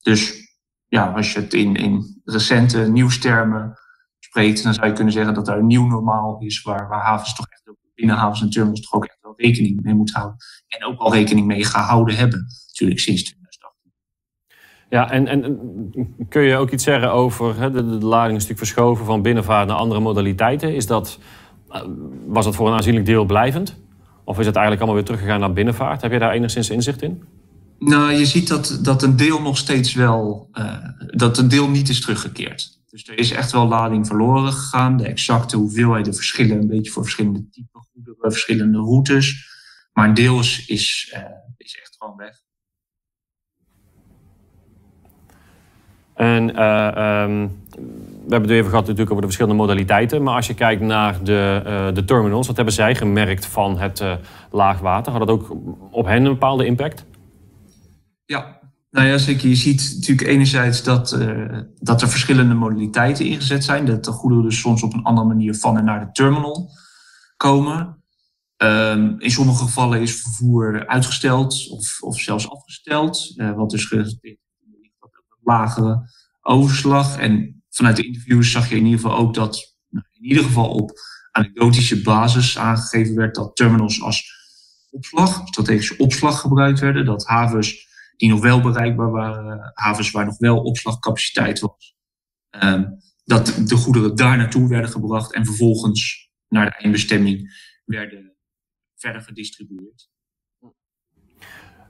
Dus 0.00 0.42
ja, 0.88 1.12
als 1.12 1.32
je 1.32 1.40
het 1.40 1.54
in, 1.54 1.74
in 1.74 2.20
recente 2.24 2.78
nieuwstermen 2.78 3.78
spreekt, 4.18 4.62
dan 4.62 4.74
zou 4.74 4.86
je 4.86 4.92
kunnen 4.92 5.12
zeggen 5.12 5.34
dat 5.34 5.48
er 5.48 5.58
een 5.58 5.66
nieuw 5.66 5.86
normaal 5.86 6.40
is 6.40 6.62
waar, 6.62 6.88
waar 6.88 7.02
havens 7.02 7.34
toch 7.34 7.46
echt, 7.46 7.62
binnen 7.94 8.16
havens 8.16 8.40
en 8.40 8.50
terminals 8.50 8.80
toch 8.80 8.92
ook 8.92 9.04
echt 9.04 9.18
wel 9.20 9.34
rekening 9.36 9.82
mee 9.82 9.94
moeten 9.94 10.14
houden. 10.14 10.38
En 10.68 10.84
ook 10.84 10.98
al 10.98 11.12
rekening 11.12 11.46
mee 11.46 11.64
gehouden 11.64 12.16
hebben, 12.16 12.46
natuurlijk 12.66 13.00
sinds 13.00 13.22
2018. 13.22 13.41
Ja, 14.92 15.10
en, 15.10 15.26
en 15.26 15.58
kun 16.28 16.42
je 16.42 16.56
ook 16.56 16.70
iets 16.70 16.84
zeggen 16.84 17.12
over 17.12 17.58
hè, 17.58 17.70
de, 17.70 17.82
lading 17.82 18.36
is 18.36 18.42
natuurlijk 18.42 18.58
verschoven 18.58 19.04
van 19.04 19.22
binnenvaart 19.22 19.68
naar 19.68 19.76
andere 19.76 20.00
modaliteiten. 20.00 20.74
Is 20.74 20.86
dat, 20.86 21.18
eh, 21.68 21.82
was 22.26 22.44
dat 22.44 22.54
voor 22.54 22.68
een 22.68 22.74
aanzienlijk 22.74 23.06
deel 23.06 23.24
blijvend? 23.24 23.76
Of 24.24 24.38
is 24.38 24.46
het 24.46 24.56
eigenlijk 24.56 24.76
allemaal 24.76 24.94
weer 24.94 25.04
teruggegaan 25.04 25.40
naar 25.40 25.52
binnenvaart? 25.52 26.02
Heb 26.02 26.12
je 26.12 26.18
daar 26.18 26.32
enigszins 26.32 26.70
inzicht 26.70 27.02
in? 27.02 27.22
Nou, 27.78 28.12
je 28.12 28.26
ziet 28.26 28.48
dat, 28.48 28.78
dat 28.82 29.02
een 29.02 29.16
deel 29.16 29.42
nog 29.42 29.56
steeds 29.56 29.94
wel, 29.94 30.48
uh, 30.52 30.74
dat 31.06 31.38
een 31.38 31.48
deel 31.48 31.68
niet 31.68 31.88
is 31.88 32.00
teruggekeerd. 32.00 32.80
Dus 32.90 33.08
er 33.08 33.18
is 33.18 33.30
echt 33.30 33.52
wel 33.52 33.68
lading 33.68 34.06
verloren 34.06 34.52
gegaan. 34.52 34.96
De 34.96 35.06
exacte 35.06 35.56
hoeveelheden 35.56 36.14
verschillen 36.14 36.58
een 36.58 36.68
beetje 36.68 36.90
voor 36.90 37.02
verschillende 37.02 37.48
typen 37.50 37.86
goederen, 37.92 38.32
verschillende 38.32 38.78
routes. 38.78 39.48
Maar 39.92 40.08
een 40.08 40.14
deel 40.14 40.38
is, 40.38 40.66
is, 40.66 41.16
is 41.56 41.78
echt 41.82 41.96
gewoon 41.98 42.16
weg. 42.16 42.42
En 46.14 46.50
uh, 46.50 47.22
um, 47.22 47.60
we 48.24 48.28
hebben 48.28 48.48
het 48.48 48.50
even 48.50 48.70
gehad 48.70 48.86
natuurlijk 48.86 49.10
over 49.10 49.20
de 49.22 49.26
verschillende 49.26 49.56
modaliteiten. 49.56 50.22
Maar 50.22 50.34
als 50.34 50.46
je 50.46 50.54
kijkt 50.54 50.82
naar 50.82 51.24
de, 51.24 51.62
uh, 51.66 51.94
de 51.94 52.04
terminals, 52.04 52.46
wat 52.46 52.56
hebben 52.56 52.74
zij 52.74 52.94
gemerkt 52.94 53.46
van 53.46 53.78
het 53.78 54.00
uh, 54.00 54.14
laagwater? 54.50 55.12
Had 55.12 55.20
dat 55.26 55.30
ook 55.30 55.56
op 55.90 56.06
hen 56.06 56.24
een 56.24 56.32
bepaalde 56.32 56.66
impact? 56.66 57.04
Ja, 58.24 58.60
nou 58.90 59.06
ja, 59.06 59.18
zeker. 59.18 59.48
Je 59.48 59.54
ziet 59.54 59.92
natuurlijk 59.94 60.28
enerzijds 60.28 60.82
dat, 60.82 61.18
dat 61.78 62.02
er 62.02 62.08
verschillende 62.08 62.54
modaliteiten 62.54 63.26
ingezet 63.26 63.64
zijn. 63.64 63.86
Dat 63.86 64.04
de 64.04 64.10
goederen 64.10 64.44
dus 64.44 64.60
soms 64.60 64.82
op 64.82 64.94
een 64.94 65.02
andere 65.02 65.26
manier 65.26 65.54
van 65.54 65.78
en 65.78 65.84
naar 65.84 66.00
de 66.00 66.12
terminal 66.12 66.68
komen. 67.36 67.96
Um, 68.56 69.14
in 69.18 69.30
sommige 69.30 69.64
gevallen 69.64 70.00
is 70.00 70.20
vervoer 70.20 70.86
uitgesteld 70.86 71.68
of, 71.70 72.02
of 72.02 72.20
zelfs 72.20 72.50
afgesteld. 72.50 73.34
Wat 73.56 73.70
dus 73.70 73.88
overslag. 76.40 77.18
En 77.18 77.62
vanuit 77.68 77.96
de 77.96 78.06
interviews 78.06 78.50
zag 78.50 78.68
je 78.68 78.76
in 78.76 78.84
ieder 78.84 79.00
geval 79.00 79.16
ook 79.16 79.34
dat 79.34 79.76
nou, 79.88 80.04
in 80.12 80.24
ieder 80.24 80.44
geval 80.44 80.70
op 80.70 80.92
anekdotische 81.30 82.02
basis 82.02 82.58
aangegeven 82.58 83.14
werd 83.14 83.34
dat 83.34 83.56
terminals 83.56 84.02
als 84.02 84.40
opslag, 84.90 85.48
strategische 85.48 85.96
opslag 85.96 86.40
gebruikt 86.40 86.80
werden. 86.80 87.04
Dat 87.04 87.26
havens 87.26 87.90
die 88.16 88.28
nog 88.28 88.40
wel 88.40 88.60
bereikbaar 88.60 89.10
waren, 89.10 89.70
havens 89.74 90.10
waar 90.10 90.24
nog 90.24 90.38
wel 90.38 90.62
opslagcapaciteit 90.62 91.60
was, 91.60 91.96
ehm, 92.50 92.84
dat 93.24 93.62
de 93.66 93.76
goederen 93.76 94.16
daar 94.16 94.36
naartoe 94.36 94.68
werden 94.68 94.90
gebracht 94.90 95.32
en 95.32 95.44
vervolgens 95.44 96.30
naar 96.48 96.64
de 96.64 96.76
eindbestemming 96.76 97.50
werden 97.84 98.36
verder 98.96 99.22
gedistribueerd. 99.22 100.11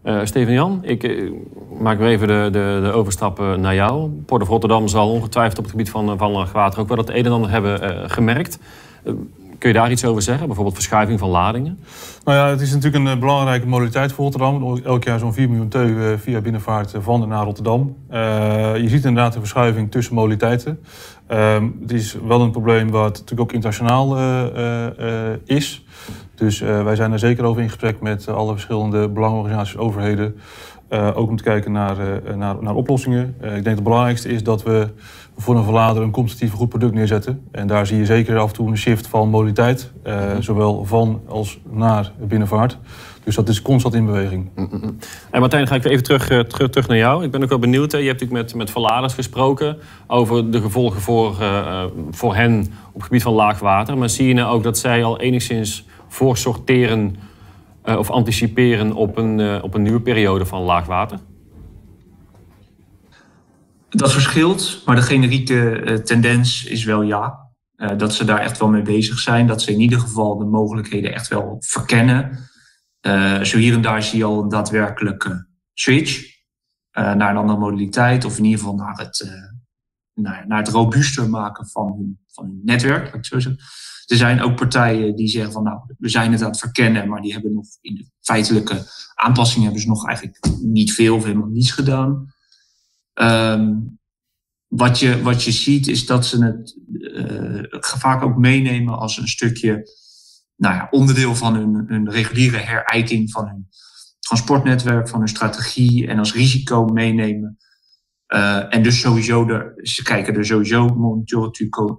Uh, 0.04 0.20
Steven 0.24 0.52
Jan, 0.52 0.80
ik 0.82 1.02
uh, 1.02 1.32
maak 1.80 1.98
weer 1.98 2.08
even 2.08 2.28
de, 2.28 2.48
de, 2.52 2.80
de 2.82 2.92
overstap 2.92 3.38
naar 3.56 3.74
jou. 3.74 4.10
Port 4.26 4.42
of 4.42 4.48
Rotterdam 4.48 4.88
zal 4.88 5.10
ongetwijfeld 5.10 5.58
op 5.58 5.64
het 5.64 5.72
gebied 5.72 5.90
van, 5.90 6.18
van 6.18 6.30
laagwater 6.30 6.80
ook 6.80 6.88
wel 6.88 6.96
het 6.96 7.08
een 7.08 7.24
en 7.24 7.32
ander 7.32 7.50
hebben 7.50 8.10
gemerkt. 8.10 8.58
kun 9.58 9.68
je 9.68 9.72
daar 9.72 9.90
iets 9.90 10.04
over 10.04 10.22
zeggen? 10.22 10.46
Bijvoorbeeld 10.46 10.76
verschuiving 10.76 11.18
van 11.18 11.28
ladingen? 11.28 11.78
Nou 12.24 12.38
ja, 12.38 12.48
het 12.48 12.60
is 12.60 12.72
natuurlijk 12.72 13.04
een 13.04 13.18
belangrijke 13.18 13.66
modaliteit 13.66 14.12
voor 14.12 14.24
Rotterdam. 14.24 14.80
Elk 14.84 15.04
jaar 15.04 15.18
zo'n 15.18 15.32
4 15.32 15.48
miljoen 15.48 15.68
teu 15.68 16.18
via 16.18 16.40
binnenvaart 16.40 16.94
van 16.98 17.22
en 17.22 17.28
naar 17.28 17.44
Rotterdam. 17.44 17.96
je 18.10 18.84
ziet 18.86 19.04
inderdaad 19.04 19.34
een 19.34 19.40
verschuiving 19.40 19.90
tussen 19.90 20.14
modaliteiten. 20.14 20.80
Ehm, 21.26 21.68
het 21.80 21.92
is 21.92 22.16
wel 22.26 22.40
een 22.40 22.50
probleem 22.50 22.90
wat 22.90 23.12
natuurlijk 23.12 23.40
ook 23.40 23.52
internationaal 23.52 24.18
is. 25.44 25.84
Dus 26.42 26.60
uh, 26.60 26.82
wij 26.82 26.96
zijn 26.96 27.12
er 27.12 27.18
zeker 27.18 27.44
over 27.44 27.62
in 27.62 27.68
gesprek 27.68 28.00
met 28.00 28.26
uh, 28.28 28.34
alle 28.34 28.52
verschillende 28.52 29.08
belangenorganisaties, 29.08 29.76
overheden. 29.76 30.36
Uh, 30.90 31.10
ook 31.14 31.28
om 31.28 31.36
te 31.36 31.42
kijken 31.42 31.72
naar, 31.72 31.96
naar, 32.36 32.56
naar 32.60 32.74
oplossingen. 32.74 33.34
ik 33.40 33.50
denk 33.50 33.64
dat 33.64 33.74
het 33.74 33.82
belangrijkste 33.82 34.28
is 34.28 34.42
dat 34.42 34.62
we 34.62 34.88
voor 35.36 35.56
een 35.56 35.64
verlader 35.64 36.02
een 36.02 36.10
competitief 36.10 36.52
goed 36.52 36.68
product 36.68 36.94
neerzetten. 36.94 37.46
En 37.50 37.66
daar 37.66 37.86
zie 37.86 37.98
je 37.98 38.04
zeker 38.04 38.38
af 38.38 38.48
en 38.48 38.54
toe 38.54 38.68
een 38.68 38.76
shift 38.76 39.06
van 39.06 39.28
modaliteit. 39.28 39.92
Zowel 40.38 40.84
van 40.84 41.20
als 41.28 41.58
naar 41.70 42.12
binnenvaart. 42.18 42.78
Dus 43.24 43.34
dat 43.34 43.48
is 43.48 43.62
constant 43.62 43.94
in 43.94 44.06
beweging. 44.06 44.50
Mm 44.54 44.68
-mm. 44.70 44.98
En 45.30 45.40
Martijn, 45.40 45.66
ga 45.66 45.74
ik 45.74 45.84
even 45.84 46.02
terug, 46.02 46.26
terug, 46.26 46.70
terug 46.70 46.88
naar 46.88 46.96
jou. 46.96 47.24
Ik 47.24 47.30
ben 47.30 47.42
ook 47.42 47.48
wel 47.48 47.58
benieuwd. 47.58 47.92
Hè. 47.92 47.98
Je 47.98 48.06
hebt 48.06 48.20
natuurlijk 48.20 48.46
met, 48.46 48.54
met 48.54 48.70
verladers 48.70 49.14
gesproken 49.14 49.76
over 50.06 50.50
de 50.50 50.60
gevolgen 50.60 51.00
voor, 51.00 51.36
voor 52.10 52.34
hen 52.34 52.60
op 52.86 52.94
het 52.94 53.02
gebied 53.02 53.22
van 53.22 53.32
laag 53.32 53.58
water. 53.58 53.98
Maar 53.98 54.10
zie 54.10 54.28
je 54.28 54.34
nou 54.34 54.54
ook 54.54 54.62
dat 54.62 54.78
zij 54.78 55.04
al 55.04 55.20
enigszins 55.20 55.84
voorsorteren 56.12 57.16
uh, 57.84 57.98
of 57.98 58.10
anticiperen 58.10 58.92
op 58.92 59.16
een, 59.16 59.38
uh, 59.38 59.62
op 59.62 59.74
een 59.74 59.82
nieuwe 59.82 60.00
periode 60.00 60.46
van 60.46 60.62
laag 60.62 60.86
water? 60.86 61.18
Dat 63.88 64.12
verschilt, 64.12 64.82
maar 64.86 64.96
de 64.96 65.02
generieke 65.02 65.82
uh, 65.84 65.96
tendens 65.96 66.64
is 66.64 66.84
wel 66.84 67.02
ja. 67.02 67.50
dat 67.96 68.14
ze 68.14 68.24
daar 68.24 68.38
echt 68.38 68.58
wel 68.58 68.68
mee 68.68 68.82
bezig 68.82 69.18
zijn. 69.18 69.46
Dat 69.46 69.62
ze 69.62 69.72
in 69.72 69.80
ieder 69.80 70.00
geval 70.00 70.38
de 70.38 70.44
mogelijkheden 70.44 71.14
echt 71.14 71.28
wel 71.28 71.56
verkennen. 71.58 72.38
zo 73.42 73.58
hier 73.58 73.74
en 73.74 73.82
daar 73.82 74.02
zie 74.02 74.18
je 74.18 74.24
al 74.24 74.42
een 74.42 74.48
daadwerkelijke 74.48 75.46
switch 75.72 76.22
naar 76.92 77.30
een 77.30 77.36
andere 77.36 77.58
modaliteit. 77.58 78.24
Of 78.24 78.38
in 78.38 78.44
ieder 78.44 78.58
geval 78.58 78.74
naar 78.74 78.96
het, 78.96 79.30
naar, 80.14 80.44
naar 80.46 80.58
het 80.58 80.68
robuuster 80.68 81.30
maken 81.30 81.68
van 81.68 81.86
hun, 81.86 82.18
van 82.26 82.44
hun 82.44 82.60
netwerk, 82.64 83.14
ik 83.14 83.24
zo 83.24 83.38
zeggen. 83.38 83.62
Er 84.06 84.16
zijn 84.16 84.40
ook 84.40 84.56
partijen 84.56 85.16
die 85.16 85.28
zeggen 85.28 85.52
van 85.52 85.62
nou, 85.62 85.80
we 85.98 86.08
zijn 86.08 86.32
het 86.32 86.42
aan 86.42 86.50
het 86.50 86.58
verkennen, 86.58 87.08
maar 87.08 87.20
die 87.20 87.32
hebben 87.32 87.54
nog 87.54 87.66
in 87.80 87.94
de 87.94 88.10
feitelijke 88.20 88.86
aanpassingen 89.14 89.64
hebben 89.64 89.82
ze 89.82 89.88
nog 89.88 90.06
eigenlijk 90.06 90.46
niet 90.60 90.92
veel 90.92 91.16
of 91.16 91.24
helemaal 91.24 91.48
niets 91.48 91.70
gedaan. 91.70 92.32
Um, 93.14 94.00
wat, 94.68 94.98
je, 94.98 95.22
wat 95.22 95.42
je 95.42 95.52
ziet 95.52 95.88
is 95.88 96.06
dat 96.06 96.26
ze 96.26 96.44
het 96.44 96.78
uh, 96.92 97.80
vaak 97.80 98.22
ook 98.22 98.36
meenemen 98.36 98.98
als 98.98 99.18
een 99.18 99.28
stukje 99.28 99.90
nou 100.56 100.74
ja, 100.74 100.88
onderdeel 100.90 101.34
van 101.34 101.54
hun, 101.54 101.84
hun 101.86 102.10
reguliere 102.10 102.56
herijking 102.56 103.30
van 103.30 103.48
hun 103.48 103.68
transportnetwerk, 104.18 105.08
van 105.08 105.18
hun 105.18 105.28
strategie 105.28 106.06
en 106.06 106.18
als 106.18 106.34
risico 106.34 106.84
meenemen. 106.84 107.58
Uh, 108.34 108.74
en 108.74 108.82
dus 108.82 109.00
sowieso, 109.00 109.44
de, 109.44 109.72
ze 109.82 110.02
kijken 110.02 110.34
er 110.34 110.46
sowieso 110.46 110.86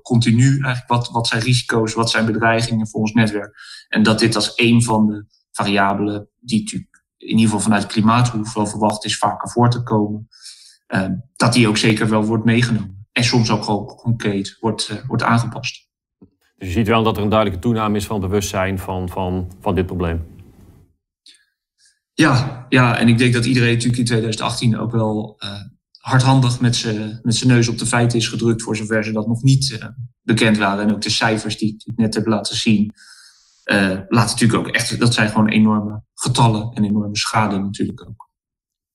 continu 0.02 0.48
eigenlijk 0.48 0.88
wat, 0.88 1.10
wat 1.12 1.28
zijn 1.28 1.42
risico's, 1.42 1.94
wat 1.94 2.10
zijn 2.10 2.26
bedreigingen 2.26 2.88
voor 2.88 3.00
ons 3.02 3.12
netwerk. 3.12 3.56
En 3.88 4.04
dat 4.04 4.20
dit 4.20 4.36
als 4.36 4.52
een 4.56 4.84
van 4.84 5.08
de 5.08 5.26
variabelen 5.52 6.30
die 6.40 6.60
natuurlijk 6.60 7.04
in 7.18 7.30
ieder 7.30 7.44
geval 7.44 7.60
vanuit 7.60 7.86
klimaathoef 7.86 8.54
wel 8.54 8.68
verwacht 8.68 9.06
is 9.06 9.18
vaker 9.18 9.50
voor 9.50 9.70
te 9.70 9.84
komen, 9.84 10.28
uh, 10.88 11.08
dat 11.36 11.54
die 11.54 11.68
ook 11.68 11.78
zeker 11.78 12.10
wel 12.10 12.24
wordt 12.24 12.46
meegenomen. 12.46 13.08
En 13.12 13.24
soms 13.24 13.52
ook 13.52 13.64
gewoon 13.64 13.86
concreet 13.86 14.58
wordt, 14.60 14.90
uh, 14.92 14.98
wordt 15.08 15.24
aangepast. 15.24 15.90
Dus 16.58 16.68
je 16.68 16.74
ziet 16.74 16.88
wel 16.88 17.04
dat 17.04 17.18
er 17.18 17.24
een 17.24 17.30
duidelijke 17.30 17.64
toename 17.66 17.98
is 17.98 18.06
van 18.06 18.22
bewustzijn 18.22 18.80
van, 18.80 19.10
van, 19.10 19.52
van 19.60 19.76
dit 19.76 19.86
probleem. 19.86 20.26
Ja, 22.14 22.66
ja, 22.70 22.98
en 22.98 23.08
ik 23.08 23.18
denk 23.18 23.34
dat 23.34 23.46
iedereen 23.46 23.74
natuurlijk 23.74 24.00
in 24.00 24.06
2018 24.06 24.78
ook 24.78 24.92
wel 24.92 25.38
hardhandig 26.04 26.60
met 26.60 26.76
zijn 26.76 27.22
neus 27.44 27.68
op 27.68 27.78
de 27.78 27.86
feiten 27.86 28.18
is 28.18 28.28
gedrukt, 28.28 28.62
voor 28.62 28.76
zover 28.76 29.04
ze 29.04 29.12
dat 29.12 29.28
nog 29.28 29.42
niet 29.42 29.70
uh, 29.70 29.86
bekend 30.22 30.58
waren. 30.58 30.84
En 30.84 30.94
ook 30.94 31.02
de 31.02 31.10
cijfers 31.10 31.58
die 31.58 31.84
ik 31.86 31.98
net 31.98 32.14
heb 32.14 32.26
laten 32.26 32.56
zien, 32.56 32.94
uh, 33.72 33.90
laten 34.08 34.32
natuurlijk 34.32 34.60
ook 34.60 34.68
echt, 34.68 35.00
dat 35.00 35.14
zijn 35.14 35.30
gewoon 35.30 35.48
enorme 35.48 36.02
getallen 36.14 36.72
en 36.74 36.84
enorme 36.84 37.18
schade 37.18 37.60
natuurlijk 37.60 38.08
ook. 38.08 38.30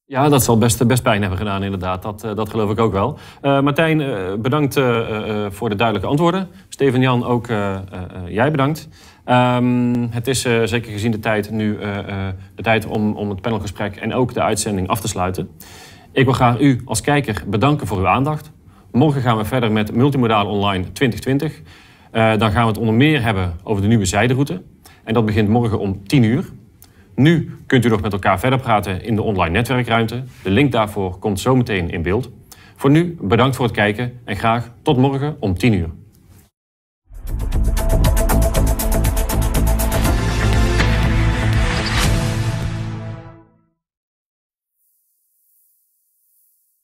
Ja, 0.04 0.28
dat 0.28 0.44
zal 0.44 0.58
best, 0.58 0.86
best 0.86 1.02
pijn 1.02 1.20
hebben 1.20 1.38
gedaan, 1.38 1.62
inderdaad. 1.62 2.02
Dat, 2.02 2.24
uh, 2.24 2.34
dat 2.34 2.50
geloof 2.50 2.70
ik 2.70 2.78
ook 2.78 2.92
wel. 2.92 3.18
Martijn, 3.42 3.98
bedankt 4.42 4.74
voor 5.54 5.68
de 5.68 5.76
duidelijke 5.76 6.08
antwoorden. 6.08 6.48
Steven 6.68 7.00
Jan, 7.00 7.24
ook 7.24 7.46
jij 8.28 8.50
bedankt. 8.50 8.88
Um, 9.26 10.10
het 10.10 10.26
is 10.26 10.40
zeker 10.40 10.92
gezien 10.92 11.10
de 11.10 11.18
tijd 11.18 11.50
nu 11.50 11.78
de 12.54 12.62
tijd 12.62 12.86
om, 12.86 13.16
om 13.16 13.30
het 13.30 13.40
panelgesprek 13.40 13.96
en 13.96 14.14
ook 14.14 14.34
de 14.34 14.42
uitzending 14.42 14.88
af 14.88 15.00
te 15.00 15.08
sluiten. 15.08 15.48
Ik 16.18 16.24
wil 16.24 16.32
graag 16.32 16.60
u 16.60 16.80
als 16.84 17.00
kijker 17.00 17.42
bedanken 17.46 17.86
voor 17.86 17.98
uw 17.98 18.06
aandacht. 18.06 18.52
Morgen 18.92 19.22
gaan 19.22 19.36
we 19.36 19.44
verder 19.44 19.72
met 19.72 19.94
Multimodaal 19.94 20.46
Online 20.46 20.92
2020. 20.92 21.60
Uh, 22.12 22.36
dan 22.36 22.50
gaan 22.50 22.62
we 22.62 22.68
het 22.68 22.78
onder 22.78 22.94
meer 22.94 23.22
hebben 23.22 23.56
over 23.62 23.82
de 23.82 23.88
nieuwe 23.88 24.04
zijderoute. 24.04 24.62
En 25.04 25.14
dat 25.14 25.26
begint 25.26 25.48
morgen 25.48 25.78
om 25.78 26.06
10 26.06 26.22
uur. 26.22 26.44
Nu 27.14 27.56
kunt 27.66 27.84
u 27.84 27.88
nog 27.88 28.00
met 28.00 28.12
elkaar 28.12 28.38
verder 28.38 28.58
praten 28.58 29.02
in 29.02 29.14
de 29.14 29.22
online 29.22 29.50
netwerkruimte. 29.50 30.22
De 30.42 30.50
link 30.50 30.72
daarvoor 30.72 31.18
komt 31.18 31.40
zometeen 31.40 31.90
in 31.90 32.02
beeld. 32.02 32.30
Voor 32.76 32.90
nu 32.90 33.16
bedankt 33.20 33.56
voor 33.56 33.64
het 33.64 33.74
kijken 33.74 34.12
en 34.24 34.36
graag 34.36 34.72
tot 34.82 34.96
morgen 34.96 35.36
om 35.40 35.58
10 35.58 35.72
uur. 35.72 35.90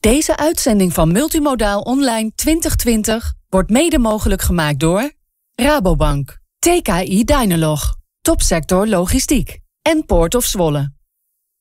Deze 0.04 0.36
uitzending 0.36 0.92
van 0.92 1.12
Multimodaal 1.12 1.80
Online 1.80 2.32
2020 2.34 3.32
wordt 3.48 3.70
mede 3.70 3.98
mogelijk 3.98 4.42
gemaakt 4.42 4.80
door 4.80 5.12
Rabobank, 5.54 6.38
TKI 6.58 7.24
Dynalog, 7.24 7.96
Topsector 8.20 8.86
Logistiek 8.86 9.58
en 9.82 10.04
Poort 10.06 10.34
of 10.34 10.44
Zwolle. 10.44 10.93